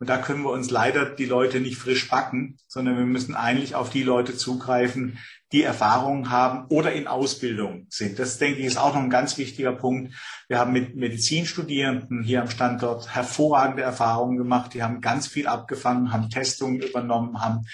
Und 0.00 0.10
da 0.10 0.18
können 0.18 0.42
wir 0.42 0.50
uns 0.50 0.70
leider 0.70 1.06
die 1.06 1.24
Leute 1.24 1.60
nicht 1.60 1.76
frisch 1.76 2.10
backen, 2.10 2.58
sondern 2.66 2.96
wir 2.96 3.06
müssen 3.06 3.34
eigentlich 3.34 3.74
auf 3.74 3.90
die 3.90 4.02
Leute 4.02 4.36
zugreifen, 4.36 5.18
die 5.54 5.62
Erfahrungen 5.62 6.30
haben 6.30 6.66
oder 6.68 6.92
in 6.92 7.06
Ausbildung 7.06 7.86
sind. 7.88 8.18
Das, 8.18 8.38
denke 8.38 8.58
ich, 8.58 8.66
ist 8.66 8.76
auch 8.76 8.92
noch 8.92 9.00
ein 9.00 9.08
ganz 9.08 9.38
wichtiger 9.38 9.70
Punkt. 9.70 10.12
Wir 10.48 10.58
haben 10.58 10.72
mit 10.72 10.96
Medizinstudierenden 10.96 12.24
hier 12.24 12.42
am 12.42 12.50
Standort 12.50 13.14
hervorragende 13.14 13.84
Erfahrungen 13.84 14.36
gemacht. 14.36 14.74
Die 14.74 14.82
haben 14.82 15.00
ganz 15.00 15.28
viel 15.28 15.46
abgefangen, 15.46 16.12
haben 16.12 16.28
Testungen 16.28 16.80
übernommen, 16.80 17.40
haben 17.40 17.66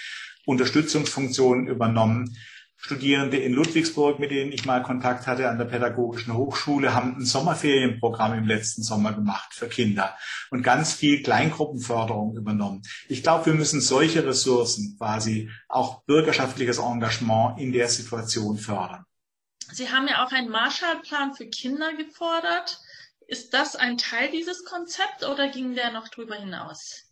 Unterstützungsfunktionen 0.45 1.67
übernommen. 1.67 2.37
Studierende 2.83 3.37
in 3.37 3.53
Ludwigsburg, 3.53 4.17
mit 4.17 4.31
denen 4.31 4.51
ich 4.51 4.65
mal 4.65 4.81
Kontakt 4.81 5.27
hatte 5.27 5.47
an 5.47 5.59
der 5.59 5.65
Pädagogischen 5.65 6.33
Hochschule, 6.33 6.95
haben 6.95 7.15
ein 7.15 7.25
Sommerferienprogramm 7.25 8.33
im 8.33 8.47
letzten 8.47 8.81
Sommer 8.81 9.13
gemacht 9.13 9.53
für 9.53 9.69
Kinder 9.69 10.17
und 10.49 10.63
ganz 10.63 10.91
viel 10.91 11.21
Kleingruppenförderung 11.21 12.35
übernommen. 12.35 12.81
Ich 13.07 13.21
glaube, 13.21 13.45
wir 13.45 13.53
müssen 13.53 13.81
solche 13.81 14.25
Ressourcen, 14.25 14.95
quasi 14.97 15.51
auch 15.69 16.03
bürgerschaftliches 16.05 16.79
Engagement 16.79 17.59
in 17.59 17.71
der 17.71 17.87
Situation 17.87 18.57
fördern. 18.57 19.05
Sie 19.71 19.89
haben 19.89 20.07
ja 20.07 20.25
auch 20.25 20.31
einen 20.31 20.49
Marshallplan 20.49 21.35
für 21.35 21.45
Kinder 21.45 21.93
gefordert. 21.93 22.79
Ist 23.27 23.53
das 23.53 23.75
ein 23.75 23.99
Teil 23.99 24.31
dieses 24.31 24.65
Konzepts 24.65 25.23
oder 25.23 25.49
ging 25.49 25.75
der 25.75 25.91
noch 25.91 26.07
drüber 26.07 26.35
hinaus? 26.35 27.03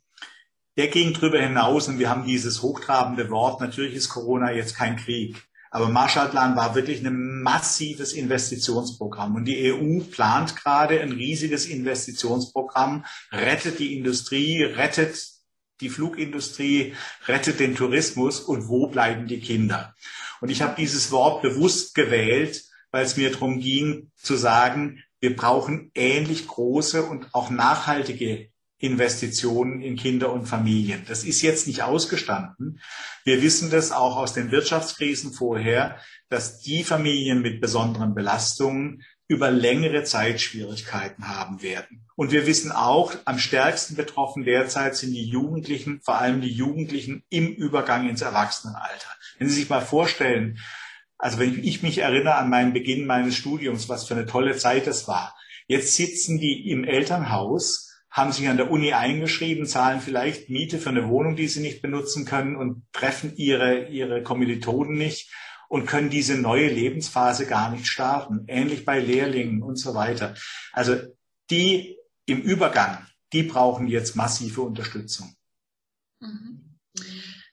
Der 0.78 0.88
ging 0.88 1.14
drüber 1.14 1.40
hinaus 1.40 1.88
und 1.88 2.00
wir 2.00 2.10
haben 2.10 2.26
dieses 2.26 2.64
hochtrabende 2.64 3.30
Wort, 3.30 3.62
natürlich 3.62 3.94
ist 3.94 4.10
Corona 4.10 4.52
jetzt 4.52 4.76
kein 4.76 4.96
Krieg. 4.96 5.49
Aber 5.72 5.90
Marshallplan 5.90 6.56
war 6.56 6.76
wirklich 6.76 7.06
ein 7.06 7.42
massives 7.42 8.14
Investitionsprogramm. 8.14 9.36
Und 9.36 9.46
die 9.46 9.72
EU 9.72 10.00
plant 10.02 10.56
gerade 10.56 11.00
ein 11.02 11.12
riesiges 11.12 11.68
Investitionsprogramm, 11.68 13.06
rettet 13.32 13.80
die 13.80 13.98
Industrie, 13.98 14.64
rettet 14.64 15.28
die 15.82 15.90
Flugindustrie, 15.90 16.94
rettet 17.28 17.60
den 17.60 17.76
Tourismus 17.76 18.40
und 18.40 18.68
wo 18.68 18.88
bleiben 18.88 19.28
die 19.28 19.40
Kinder? 19.40 19.96
Und 20.42 20.50
ich 20.50 20.62
habe 20.62 20.76
dieses 20.78 21.12
Wort 21.12 21.42
bewusst 21.42 21.96
gewählt, 21.96 22.64
weil 22.92 23.06
es 23.06 23.18
mir 23.18 23.32
darum 23.32 23.60
ging 23.60 24.12
zu 24.16 24.36
sagen, 24.36 25.04
wir 25.20 25.36
brauchen 25.36 25.92
ähnlich 25.96 26.48
große 26.48 27.04
und 27.04 27.34
auch 27.34 27.50
nachhaltige 27.50 28.50
Investitionen 28.80 29.82
in 29.82 29.98
Kinder 29.98 30.32
und 30.32 30.46
Familien. 30.46 31.04
Das 31.08 31.26
ist 31.26 31.42
jetzt 31.42 31.68
nicht 31.68 31.84
ausgestanden. 31.84 32.80
Wir 33.26 33.42
wissen 33.42 33.70
das 33.70 33.92
auch 33.92 34.16
aus 34.16 34.34
den 34.34 34.52
Wirtschaftskrisen 34.52 35.34
vorher, 35.34 35.98
dass 36.30 36.60
die 36.60 36.84
Familien 36.84 37.42
mit 37.42 37.60
besonderen 37.60 38.16
Belastungen 38.16 39.04
über 39.28 39.52
längere 39.52 40.04
Zeit 40.04 40.42
Schwierigkeiten 40.42 41.28
haben 41.28 41.62
werden. 41.62 42.08
Und 42.16 42.32
wir 42.32 42.48
wissen 42.48 42.72
auch, 42.72 43.14
am 43.26 43.38
stärksten 43.38 43.96
betroffen 43.96 44.44
derzeit 44.44 44.96
sind 44.96 45.14
die 45.14 45.28
Jugendlichen, 45.28 46.00
vor 46.02 46.16
allem 46.16 46.42
die 46.42 46.52
Jugendlichen 46.52 47.24
im 47.30 47.54
Übergang 47.54 48.10
ins 48.10 48.22
Erwachsenenalter. 48.22 49.10
Wenn 49.38 49.50
Sie 49.50 49.56
sich 49.56 49.70
mal 49.70 49.82
vorstellen, 49.82 50.58
also 51.18 51.38
wenn 51.38 51.64
ich 51.64 51.84
mich 51.84 52.00
erinnere 52.00 52.36
an 52.36 52.50
meinen 52.50 52.74
Beginn 52.74 53.06
meines 53.06 53.36
Studiums, 53.36 53.90
was 53.90 54.08
für 54.08 54.16
eine 54.16 54.26
tolle 54.26 54.56
Zeit 54.56 54.88
das 54.88 55.08
war. 55.08 55.36
Jetzt 55.68 55.96
sitzen 55.96 56.40
die 56.40 56.70
im 56.72 56.84
Elternhaus 56.84 57.89
haben 58.12 58.32
sich 58.32 58.50
an 58.50 58.58
der 58.58 58.72
Uni 58.72 58.94
eingeschrieben, 58.94 59.66
zahlen 59.66 60.02
vielleicht 60.02 60.50
Miete 60.50 60.80
für 60.80 60.90
eine 60.90 61.08
Wohnung, 61.08 61.36
die 61.36 61.48
sie 61.48 61.62
nicht 61.62 61.82
benutzen 61.82 62.26
können 62.26 62.56
und 62.56 62.84
treffen 62.92 63.36
ihre, 63.36 63.88
ihre 63.88 64.24
Kommilitonen 64.24 64.98
nicht 64.98 65.32
und 65.68 65.86
können 65.86 66.10
diese 66.10 66.36
neue 66.36 66.68
Lebensphase 66.68 67.46
gar 67.46 67.72
nicht 67.72 67.88
starten. 67.88 68.46
Ähnlich 68.48 68.86
bei 68.86 69.00
Lehrlingen 69.00 69.62
und 69.62 69.76
so 69.76 69.94
weiter. 69.94 70.36
Also 70.74 70.98
die 71.52 71.98
im 72.26 72.42
Übergang, 72.42 73.06
die 73.34 73.44
brauchen 73.44 73.88
jetzt 73.88 74.16
massive 74.16 74.62
Unterstützung. 74.62 75.36
Mhm. 76.20 76.78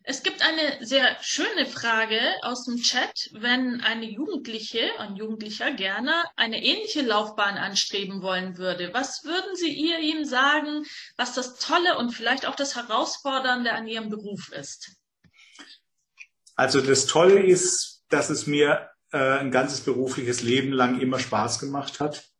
Es 0.08 0.22
gibt 0.22 0.40
eine 0.40 0.86
sehr 0.86 1.16
schöne 1.20 1.66
Frage 1.66 2.20
aus 2.42 2.64
dem 2.64 2.76
Chat. 2.76 3.28
Wenn 3.32 3.80
eine 3.80 4.08
Jugendliche, 4.08 4.88
ein 5.00 5.16
Jugendlicher 5.16 5.72
gerne 5.72 6.12
eine 6.36 6.62
ähnliche 6.62 7.02
Laufbahn 7.02 7.56
anstreben 7.56 8.22
wollen 8.22 8.56
würde, 8.56 8.94
was 8.94 9.24
würden 9.24 9.56
Sie 9.56 9.72
ihr 9.72 9.98
ihm 9.98 10.24
sagen, 10.24 10.84
was 11.16 11.34
das 11.34 11.58
Tolle 11.58 11.98
und 11.98 12.12
vielleicht 12.12 12.46
auch 12.46 12.54
das 12.54 12.76
Herausfordernde 12.76 13.72
an 13.72 13.88
Ihrem 13.88 14.08
Beruf 14.08 14.52
ist? 14.52 14.92
Also 16.54 16.80
das 16.80 17.06
Tolle 17.06 17.40
ist, 17.42 18.04
dass 18.08 18.30
es 18.30 18.46
mir 18.46 18.88
äh, 19.10 19.18
ein 19.18 19.50
ganzes 19.50 19.80
berufliches 19.80 20.40
Leben 20.40 20.70
lang 20.70 21.00
immer 21.00 21.18
Spaß 21.18 21.58
gemacht 21.58 21.98
hat 21.98 22.30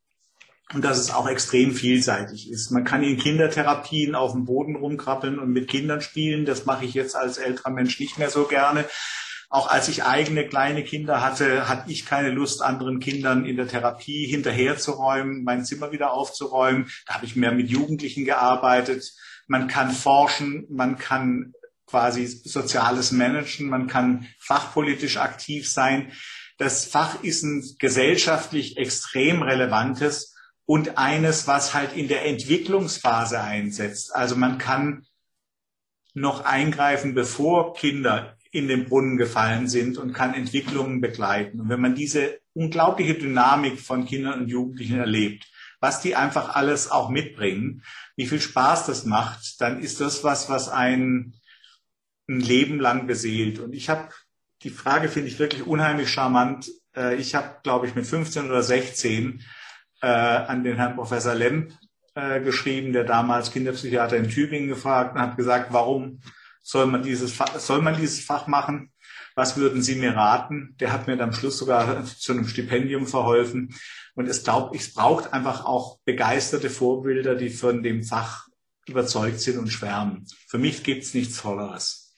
und 0.73 0.83
dass 0.83 0.97
es 0.97 1.13
auch 1.13 1.27
extrem 1.27 1.73
vielseitig 1.73 2.51
ist. 2.51 2.71
Man 2.71 2.83
kann 2.83 3.03
in 3.03 3.17
Kindertherapien 3.17 4.15
auf 4.15 4.33
dem 4.33 4.45
Boden 4.45 4.75
rumkrabbeln 4.75 5.39
und 5.39 5.51
mit 5.51 5.69
Kindern 5.69 6.01
spielen. 6.01 6.45
Das 6.45 6.65
mache 6.65 6.85
ich 6.85 6.93
jetzt 6.93 7.15
als 7.15 7.37
älterer 7.37 7.69
Mensch 7.69 7.99
nicht 7.99 8.17
mehr 8.17 8.29
so 8.29 8.45
gerne. 8.45 8.85
Auch 9.49 9.69
als 9.69 9.87
ich 9.87 10.03
eigene 10.03 10.45
kleine 10.45 10.83
Kinder 10.83 11.21
hatte, 11.21 11.69
hatte 11.69 11.89
ich 11.89 12.05
keine 12.05 12.31
Lust, 12.31 12.61
anderen 12.61 12.99
Kindern 12.99 13.45
in 13.45 13.55
der 13.55 13.69
Therapie 13.69 14.27
hinterherzuräumen, 14.27 15.45
mein 15.45 15.63
Zimmer 15.63 15.93
wieder 15.93 16.11
aufzuräumen. 16.11 16.91
Da 17.05 17.13
habe 17.13 17.25
ich 17.25 17.37
mehr 17.37 17.53
mit 17.53 17.69
Jugendlichen 17.69 18.25
gearbeitet. 18.25 19.13
Man 19.47 19.69
kann 19.69 19.91
forschen, 19.91 20.65
man 20.69 20.97
kann 20.97 21.53
quasi 21.85 22.27
soziales 22.27 23.13
managen, 23.13 23.69
man 23.69 23.87
kann 23.87 24.27
fachpolitisch 24.37 25.15
aktiv 25.15 25.69
sein. 25.69 26.11
Das 26.57 26.83
Fach 26.83 27.23
ist 27.23 27.43
ein 27.43 27.63
gesellschaftlich 27.79 28.75
extrem 28.75 29.43
relevantes 29.43 30.35
und 30.67 30.97
eines, 30.97 31.47
was 31.47 31.73
halt 31.73 31.95
in 31.95 32.09
der 32.09 32.25
Entwicklungsphase 32.25 33.41
einsetzt. 33.41 34.13
Also 34.13 34.35
man 34.35 34.57
kann 34.57 35.07
noch 36.13 36.43
eingreifen, 36.43 37.13
bevor 37.15 37.73
Kinder 37.73 38.37
in 38.51 38.67
den 38.67 38.85
Brunnen 38.85 39.17
gefallen 39.17 39.67
sind 39.67 39.97
und 39.97 40.13
kann 40.13 40.33
Entwicklungen 40.33 40.99
begleiten. 40.99 41.61
Und 41.61 41.69
wenn 41.69 41.79
man 41.79 41.95
diese 41.95 42.39
unglaubliche 42.53 43.15
Dynamik 43.15 43.79
von 43.79 44.05
Kindern 44.05 44.41
und 44.41 44.49
Jugendlichen 44.49 44.99
erlebt, 44.99 45.47
was 45.79 46.01
die 46.01 46.15
einfach 46.15 46.55
alles 46.55 46.91
auch 46.91 47.09
mitbringen, 47.09 47.83
wie 48.17 48.25
viel 48.25 48.41
Spaß 48.41 48.87
das 48.87 49.05
macht, 49.05 49.61
dann 49.61 49.79
ist 49.79 50.01
das 50.01 50.23
was, 50.23 50.49
was 50.49 50.67
einen 50.67 51.39
ein 52.27 52.41
Leben 52.41 52.79
lang 52.81 53.07
beseelt. 53.07 53.59
Und 53.59 53.73
ich 53.73 53.89
habe 53.89 54.09
die 54.63 54.69
Frage 54.69 55.07
finde 55.07 55.29
ich 55.29 55.39
wirklich 55.39 55.65
unheimlich 55.65 56.09
charmant. 56.09 56.69
Äh, 56.95 57.15
ich 57.15 57.35
habe, 57.35 57.57
glaube 57.63 57.87
ich, 57.87 57.95
mit 57.95 58.05
15 58.05 58.49
oder 58.49 58.63
16 58.63 59.43
äh, 60.01 60.07
an 60.07 60.63
den 60.63 60.77
Herrn 60.77 60.95
Professor 60.95 61.35
Lemp 61.35 61.73
äh, 62.15 62.41
geschrieben, 62.41 62.93
der 62.93 63.03
damals 63.03 63.51
Kinderpsychiater 63.51 64.17
in 64.17 64.29
Tübingen 64.29 64.69
gefragt 64.69 65.15
und 65.15 65.21
hat 65.21 65.37
gesagt, 65.37 65.71
warum 65.71 66.21
soll 66.61 66.85
man 66.87 67.03
dieses 67.03 67.31
Fach, 67.33 67.57
soll 67.59 67.81
man 67.81 67.95
dieses 67.95 68.23
Fach 68.23 68.47
machen? 68.47 68.91
Was 69.35 69.55
würden 69.55 69.81
Sie 69.81 69.95
mir 69.95 70.15
raten? 70.15 70.75
Der 70.79 70.91
hat 70.91 71.07
mir 71.07 71.15
dann 71.15 71.29
am 71.29 71.33
Schluss 71.33 71.57
sogar 71.59 72.03
zu 72.05 72.33
einem 72.33 72.47
Stipendium 72.47 73.05
verholfen. 73.05 73.75
Und 74.15 74.27
es 74.27 74.43
glaubt, 74.43 74.75
es 74.75 74.93
braucht 74.93 75.31
einfach 75.31 75.63
auch 75.65 75.99
begeisterte 76.05 76.71
Vorbilder, 76.71 77.35
die 77.35 77.51
von 77.51 77.83
dem 77.83 78.03
Fach 78.03 78.47
überzeugt 78.87 79.39
sind 79.39 79.59
und 79.59 79.67
schwärmen. 79.67 80.25
Für 80.47 80.57
mich 80.57 80.83
gibt's 80.83 81.13
nichts 81.13 81.41
Tolleres. 81.41 82.15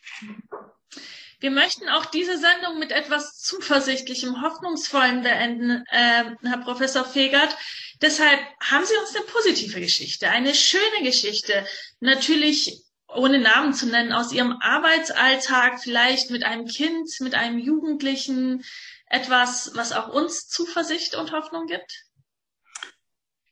Wir 1.40 1.52
möchten 1.52 1.88
auch 1.88 2.06
diese 2.06 2.38
Sendung 2.38 2.80
mit 2.80 2.92
etwas 2.92 3.38
zuversichtlichem, 3.38 4.42
hoffnungsvollem 4.42 5.24
beenden, 5.24 5.86
äh, 5.90 6.36
Herr 6.44 6.58
Professor 6.64 7.06
Fegert. 7.06 7.56
Deshalb 8.02 8.40
haben 8.60 8.86
Sie 8.86 8.96
uns 8.98 9.16
eine 9.16 9.26
positive 9.26 9.80
Geschichte, 9.80 10.30
eine 10.30 10.54
schöne 10.54 11.04
Geschichte. 11.04 11.66
Natürlich 12.02 12.84
ohne 13.08 13.40
Namen 13.40 13.74
zu 13.74 13.88
nennen, 13.88 14.12
aus 14.12 14.32
Ihrem 14.32 14.58
Arbeitsalltag, 14.62 15.82
vielleicht 15.82 16.30
mit 16.30 16.44
einem 16.44 16.68
Kind, 16.68 17.10
mit 17.22 17.34
einem 17.34 17.58
Jugendlichen, 17.58 18.64
etwas, 19.08 19.72
was 19.74 19.92
auch 19.92 20.10
uns 20.10 20.48
Zuversicht 20.48 21.16
und 21.16 21.32
Hoffnung 21.32 21.66
gibt? 21.66 22.06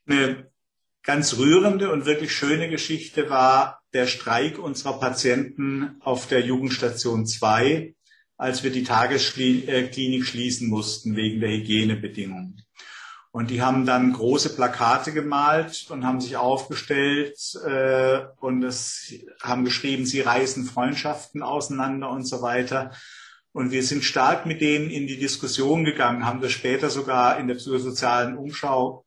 Eine 0.07 0.51
ganz 1.07 1.37
rührende 1.37 1.89
und 1.89 2.05
wirklich 2.05 2.33
schöne 2.33 2.69
Geschichte 2.69 3.29
war 3.29 3.81
der 3.93 4.07
Streik 4.07 4.59
unserer 4.59 4.99
Patienten 4.99 5.95
auf 6.01 6.27
der 6.27 6.41
Jugendstation 6.41 7.25
2, 7.25 7.95
als 8.35 8.63
wir 8.63 8.71
die 8.71 8.83
Tagesklinik 8.83 10.25
schließen 10.25 10.67
mussten 10.67 11.15
wegen 11.15 11.39
der 11.39 11.49
Hygienebedingungen. 11.49 12.61
Und 13.31 13.51
die 13.51 13.61
haben 13.61 13.85
dann 13.85 14.13
große 14.13 14.53
Plakate 14.55 15.13
gemalt 15.13 15.87
und 15.89 16.05
haben 16.05 16.19
sich 16.19 16.35
aufgestellt 16.35 17.37
äh, 17.65 18.25
und 18.41 18.63
es 18.63 19.13
haben 19.41 19.63
geschrieben, 19.63 20.05
sie 20.05 20.21
reißen 20.21 20.65
Freundschaften 20.65 21.41
auseinander 21.41 22.09
und 22.09 22.23
so 22.25 22.41
weiter. 22.41 22.91
Und 23.53 23.71
wir 23.71 23.83
sind 23.83 24.03
stark 24.03 24.45
mit 24.45 24.59
denen 24.59 24.89
in 24.89 25.07
die 25.07 25.19
Diskussion 25.19 25.85
gegangen, 25.85 26.25
haben 26.25 26.41
das 26.41 26.51
später 26.51 26.89
sogar 26.89 27.39
in 27.39 27.47
der 27.47 27.55
psychosozialen 27.55 28.37
Umschau 28.37 29.06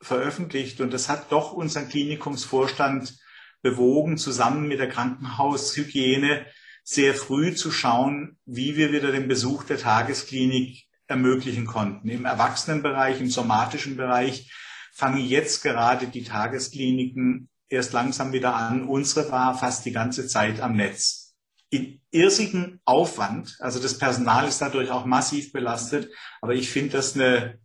veröffentlicht. 0.00 0.80
Und 0.80 0.92
das 0.92 1.08
hat 1.08 1.32
doch 1.32 1.52
unseren 1.52 1.88
Klinikumsvorstand 1.88 3.18
bewogen, 3.62 4.18
zusammen 4.18 4.68
mit 4.68 4.78
der 4.78 4.88
Krankenhaushygiene 4.88 6.46
sehr 6.84 7.14
früh 7.14 7.54
zu 7.54 7.70
schauen, 7.70 8.38
wie 8.46 8.76
wir 8.76 8.92
wieder 8.92 9.12
den 9.12 9.28
Besuch 9.28 9.64
der 9.64 9.78
Tagesklinik 9.78 10.86
ermöglichen 11.06 11.66
konnten. 11.66 12.08
Im 12.08 12.24
Erwachsenenbereich, 12.24 13.20
im 13.20 13.30
somatischen 13.30 13.96
Bereich 13.96 14.52
fangen 14.94 15.24
jetzt 15.24 15.62
gerade 15.62 16.06
die 16.06 16.24
Tageskliniken 16.24 17.48
erst 17.68 17.92
langsam 17.92 18.32
wieder 18.32 18.54
an. 18.54 18.84
Unsere 18.84 19.30
war 19.30 19.56
fast 19.58 19.84
die 19.84 19.92
ganze 19.92 20.26
Zeit 20.26 20.60
am 20.60 20.76
Netz. 20.76 21.36
In 21.70 22.00
irrsigen 22.10 22.80
Aufwand, 22.84 23.56
also 23.60 23.78
das 23.78 23.98
Personal 23.98 24.48
ist 24.48 24.60
dadurch 24.62 24.90
auch 24.90 25.04
massiv 25.04 25.52
belastet, 25.52 26.10
aber 26.40 26.54
ich 26.54 26.70
finde 26.70 26.92
das 26.92 27.14
eine 27.14 27.58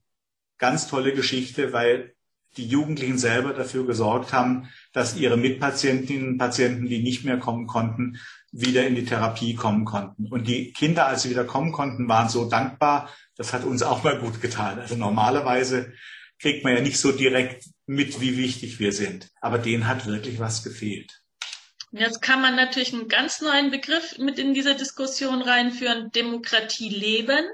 ganz 0.57 0.87
tolle 0.87 1.13
Geschichte, 1.13 1.71
weil 1.71 2.13
die 2.57 2.67
Jugendlichen 2.67 3.17
selber 3.17 3.53
dafür 3.53 3.85
gesorgt 3.85 4.33
haben, 4.33 4.69
dass 4.91 5.15
ihre 5.15 5.37
Mitpatientinnen 5.37 6.29
und 6.29 6.37
Patienten, 6.37 6.85
die 6.85 7.01
nicht 7.01 7.23
mehr 7.23 7.37
kommen 7.37 7.67
konnten, 7.67 8.19
wieder 8.51 8.85
in 8.85 8.95
die 8.95 9.05
Therapie 9.05 9.55
kommen 9.55 9.85
konnten. 9.85 10.27
Und 10.27 10.47
die 10.47 10.71
Kinder, 10.71 11.07
als 11.07 11.23
sie 11.23 11.29
wieder 11.29 11.45
kommen 11.45 11.71
konnten, 11.71 12.07
waren 12.07 12.29
so 12.29 12.49
dankbar, 12.49 13.09
das 13.35 13.53
hat 13.53 13.63
uns 13.63 13.81
auch 13.81 14.03
mal 14.03 14.19
gut 14.19 14.41
getan. 14.41 14.79
Also 14.79 14.95
normalerweise 14.95 15.93
kriegt 16.39 16.63
man 16.63 16.75
ja 16.75 16.81
nicht 16.81 16.99
so 16.99 17.11
direkt 17.11 17.65
mit, 17.85 18.21
wie 18.21 18.37
wichtig 18.37 18.79
wir 18.79 18.91
sind. 18.91 19.29
Aber 19.41 19.57
denen 19.57 19.87
hat 19.87 20.05
wirklich 20.05 20.39
was 20.39 20.63
gefehlt. 20.63 21.23
Jetzt 21.91 22.21
kann 22.21 22.41
man 22.41 22.55
natürlich 22.55 22.93
einen 22.93 23.07
ganz 23.07 23.41
neuen 23.41 23.69
Begriff 23.69 24.17
mit 24.17 24.39
in 24.39 24.53
diese 24.53 24.75
Diskussion 24.75 25.43
reinführen, 25.43 26.09
Demokratie 26.11 26.89
leben. 26.89 27.45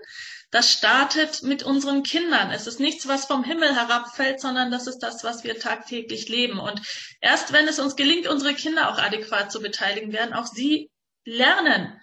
Das 0.51 0.71
startet 0.71 1.43
mit 1.43 1.61
unseren 1.61 2.01
Kindern. 2.01 2.49
Es 2.51 2.65
ist 2.65 2.79
nichts, 2.79 3.07
was 3.07 3.25
vom 3.25 3.43
Himmel 3.43 3.75
herabfällt, 3.75 4.41
sondern 4.41 4.71
das 4.71 4.87
ist 4.87 4.99
das, 4.99 5.23
was 5.23 5.43
wir 5.43 5.59
tagtäglich 5.59 6.27
leben. 6.27 6.59
Und 6.59 6.81
erst 7.21 7.53
wenn 7.53 7.67
es 7.67 7.79
uns 7.79 7.95
gelingt, 7.95 8.27
unsere 8.27 8.55
Kinder 8.55 8.89
auch 8.89 8.97
adäquat 8.97 9.51
zu 9.51 9.61
beteiligen, 9.61 10.11
werden 10.11 10.33
auch 10.33 10.47
sie 10.47 10.89
lernen, 11.23 12.01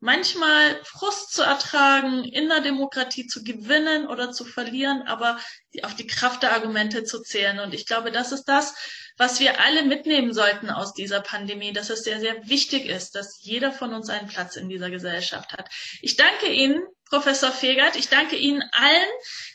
manchmal 0.00 0.80
Frust 0.84 1.32
zu 1.32 1.42
ertragen, 1.42 2.24
in 2.24 2.48
der 2.48 2.60
Demokratie 2.60 3.26
zu 3.26 3.42
gewinnen 3.42 4.06
oder 4.06 4.30
zu 4.32 4.44
verlieren, 4.44 5.02
aber 5.02 5.38
auf 5.82 5.94
die 5.94 6.06
Kraft 6.06 6.42
der 6.42 6.52
Argumente 6.52 7.04
zu 7.04 7.22
zählen. 7.22 7.58
Und 7.60 7.74
ich 7.74 7.86
glaube, 7.86 8.12
das 8.12 8.32
ist 8.32 8.44
das, 8.44 8.74
was 9.16 9.40
wir 9.40 9.60
alle 9.60 9.82
mitnehmen 9.82 10.34
sollten 10.34 10.68
aus 10.68 10.92
dieser 10.92 11.20
Pandemie, 11.20 11.72
dass 11.72 11.90
es 11.90 12.04
sehr, 12.04 12.20
sehr 12.20 12.46
wichtig 12.48 12.86
ist, 12.86 13.14
dass 13.14 13.38
jeder 13.40 13.72
von 13.72 13.94
uns 13.94 14.10
einen 14.10 14.28
Platz 14.28 14.56
in 14.56 14.68
dieser 14.68 14.90
Gesellschaft 14.90 15.52
hat. 15.52 15.70
Ich 16.02 16.16
danke 16.16 16.48
Ihnen, 16.48 16.82
Professor 17.08 17.50
Fegert. 17.50 17.96
Ich 17.96 18.08
danke 18.08 18.36
Ihnen 18.36 18.62
allen. 18.72 19.08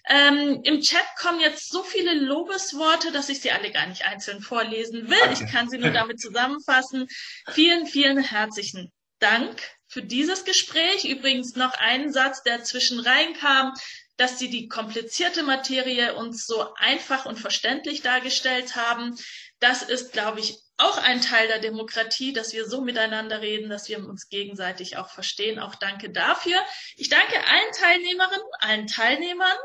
Ähm, 0.09 0.61
Im 0.63 0.81
Chat 0.81 1.05
kommen 1.19 1.39
jetzt 1.39 1.69
so 1.69 1.83
viele 1.83 2.15
Lobesworte, 2.15 3.11
dass 3.11 3.29
ich 3.29 3.41
sie 3.41 3.51
alle 3.51 3.71
gar 3.71 3.85
nicht 3.87 4.05
einzeln 4.05 4.41
vorlesen 4.41 5.09
will. 5.09 5.19
Danke. 5.19 5.43
Ich 5.43 5.51
kann 5.51 5.69
sie 5.69 5.77
nur 5.77 5.91
damit 5.91 6.19
zusammenfassen. 6.19 7.07
Vielen, 7.51 7.85
vielen 7.85 8.19
herzlichen 8.19 8.91
Dank 9.19 9.61
für 9.91 10.01
dieses 10.01 10.45
Gespräch. 10.45 11.03
Übrigens 11.03 11.55
noch 11.55 11.73
ein 11.73 12.13
Satz, 12.13 12.43
der 12.43 12.63
zwischen 12.63 13.01
reinkam, 13.01 13.73
dass 14.15 14.39
Sie 14.39 14.49
die 14.49 14.69
komplizierte 14.69 15.43
Materie 15.43 16.15
uns 16.15 16.45
so 16.45 16.73
einfach 16.75 17.25
und 17.25 17.37
verständlich 17.37 18.01
dargestellt 18.01 18.77
haben. 18.77 19.17
Das 19.59 19.83
ist, 19.83 20.13
glaube 20.13 20.39
ich, 20.39 20.57
auch 20.77 20.97
ein 20.97 21.21
Teil 21.21 21.47
der 21.47 21.59
Demokratie, 21.59 22.31
dass 22.31 22.53
wir 22.53 22.67
so 22.67 22.81
miteinander 22.81 23.41
reden, 23.41 23.69
dass 23.69 23.89
wir 23.89 23.99
uns 23.99 24.29
gegenseitig 24.29 24.95
auch 24.97 25.09
verstehen. 25.09 25.59
Auch 25.59 25.75
danke 25.75 26.09
dafür. 26.09 26.59
Ich 26.95 27.09
danke 27.09 27.35
allen 27.35 27.71
Teilnehmerinnen, 27.77 28.47
allen 28.59 28.87
Teilnehmern. 28.87 29.57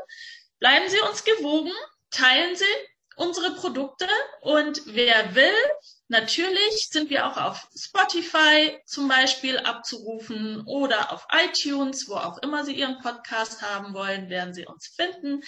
Bleiben 0.59 0.89
Sie 0.89 0.99
uns 0.99 1.23
gewogen, 1.23 1.71
teilen 2.11 2.55
Sie 2.55 2.65
unsere 3.15 3.55
Produkte 3.55 4.07
und 4.41 4.81
wer 4.87 5.35
will, 5.35 5.55
Natürlich 6.09 6.87
sind 6.89 7.09
wir 7.09 7.27
auch 7.27 7.35
auf 7.35 7.67
Spotify 7.75 8.79
zum 8.85 9.09
Beispiel 9.09 9.57
abzurufen 9.57 10.63
oder 10.65 11.11
auf 11.11 11.27
iTunes, 11.31 12.07
wo 12.07 12.13
auch 12.15 12.37
immer 12.37 12.63
Sie 12.63 12.75
Ihren 12.75 13.01
Podcast 13.01 13.61
haben 13.61 13.93
wollen, 13.93 14.29
werden 14.29 14.53
Sie 14.53 14.65
uns 14.65 14.87
finden. 14.87 15.43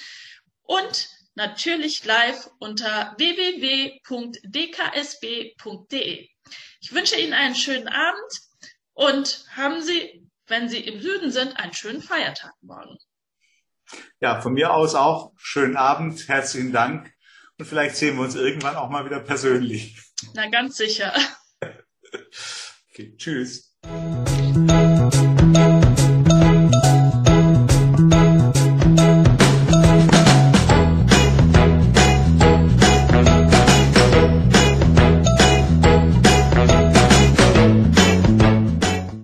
Und 0.63 1.07
natürlich 1.35 2.03
live 2.03 2.49
unter 2.59 3.15
www.dksb.de. 3.17 3.99
Ich 6.81 6.93
wünsche 6.93 7.15
Ihnen 7.15 7.33
einen 7.33 7.55
schönen 7.55 7.87
Abend 7.87 8.41
und 8.93 9.45
haben 9.55 9.81
Sie, 9.81 10.27
wenn 10.47 10.67
Sie 10.67 10.79
im 10.79 11.01
Süden 11.01 11.31
sind, 11.31 11.57
einen 11.57 11.73
schönen 11.73 12.01
Feiertag 12.01 12.51
morgen. 12.61 12.97
Ja, 14.19 14.41
von 14.41 14.51
mir 14.53 14.73
aus 14.73 14.93
auch 14.93 15.31
schönen 15.37 15.77
Abend, 15.77 16.27
herzlichen 16.27 16.73
Dank 16.73 17.13
und 17.57 17.65
vielleicht 17.65 17.95
sehen 17.95 18.17
wir 18.17 18.23
uns 18.23 18.35
irgendwann 18.35 18.75
auch 18.75 18.89
mal 18.89 19.05
wieder 19.05 19.19
persönlich. 19.19 19.97
Na, 20.33 20.49
ganz 20.49 20.77
sicher. 20.77 21.13
okay, 22.91 23.15
tschüss. 23.17 23.75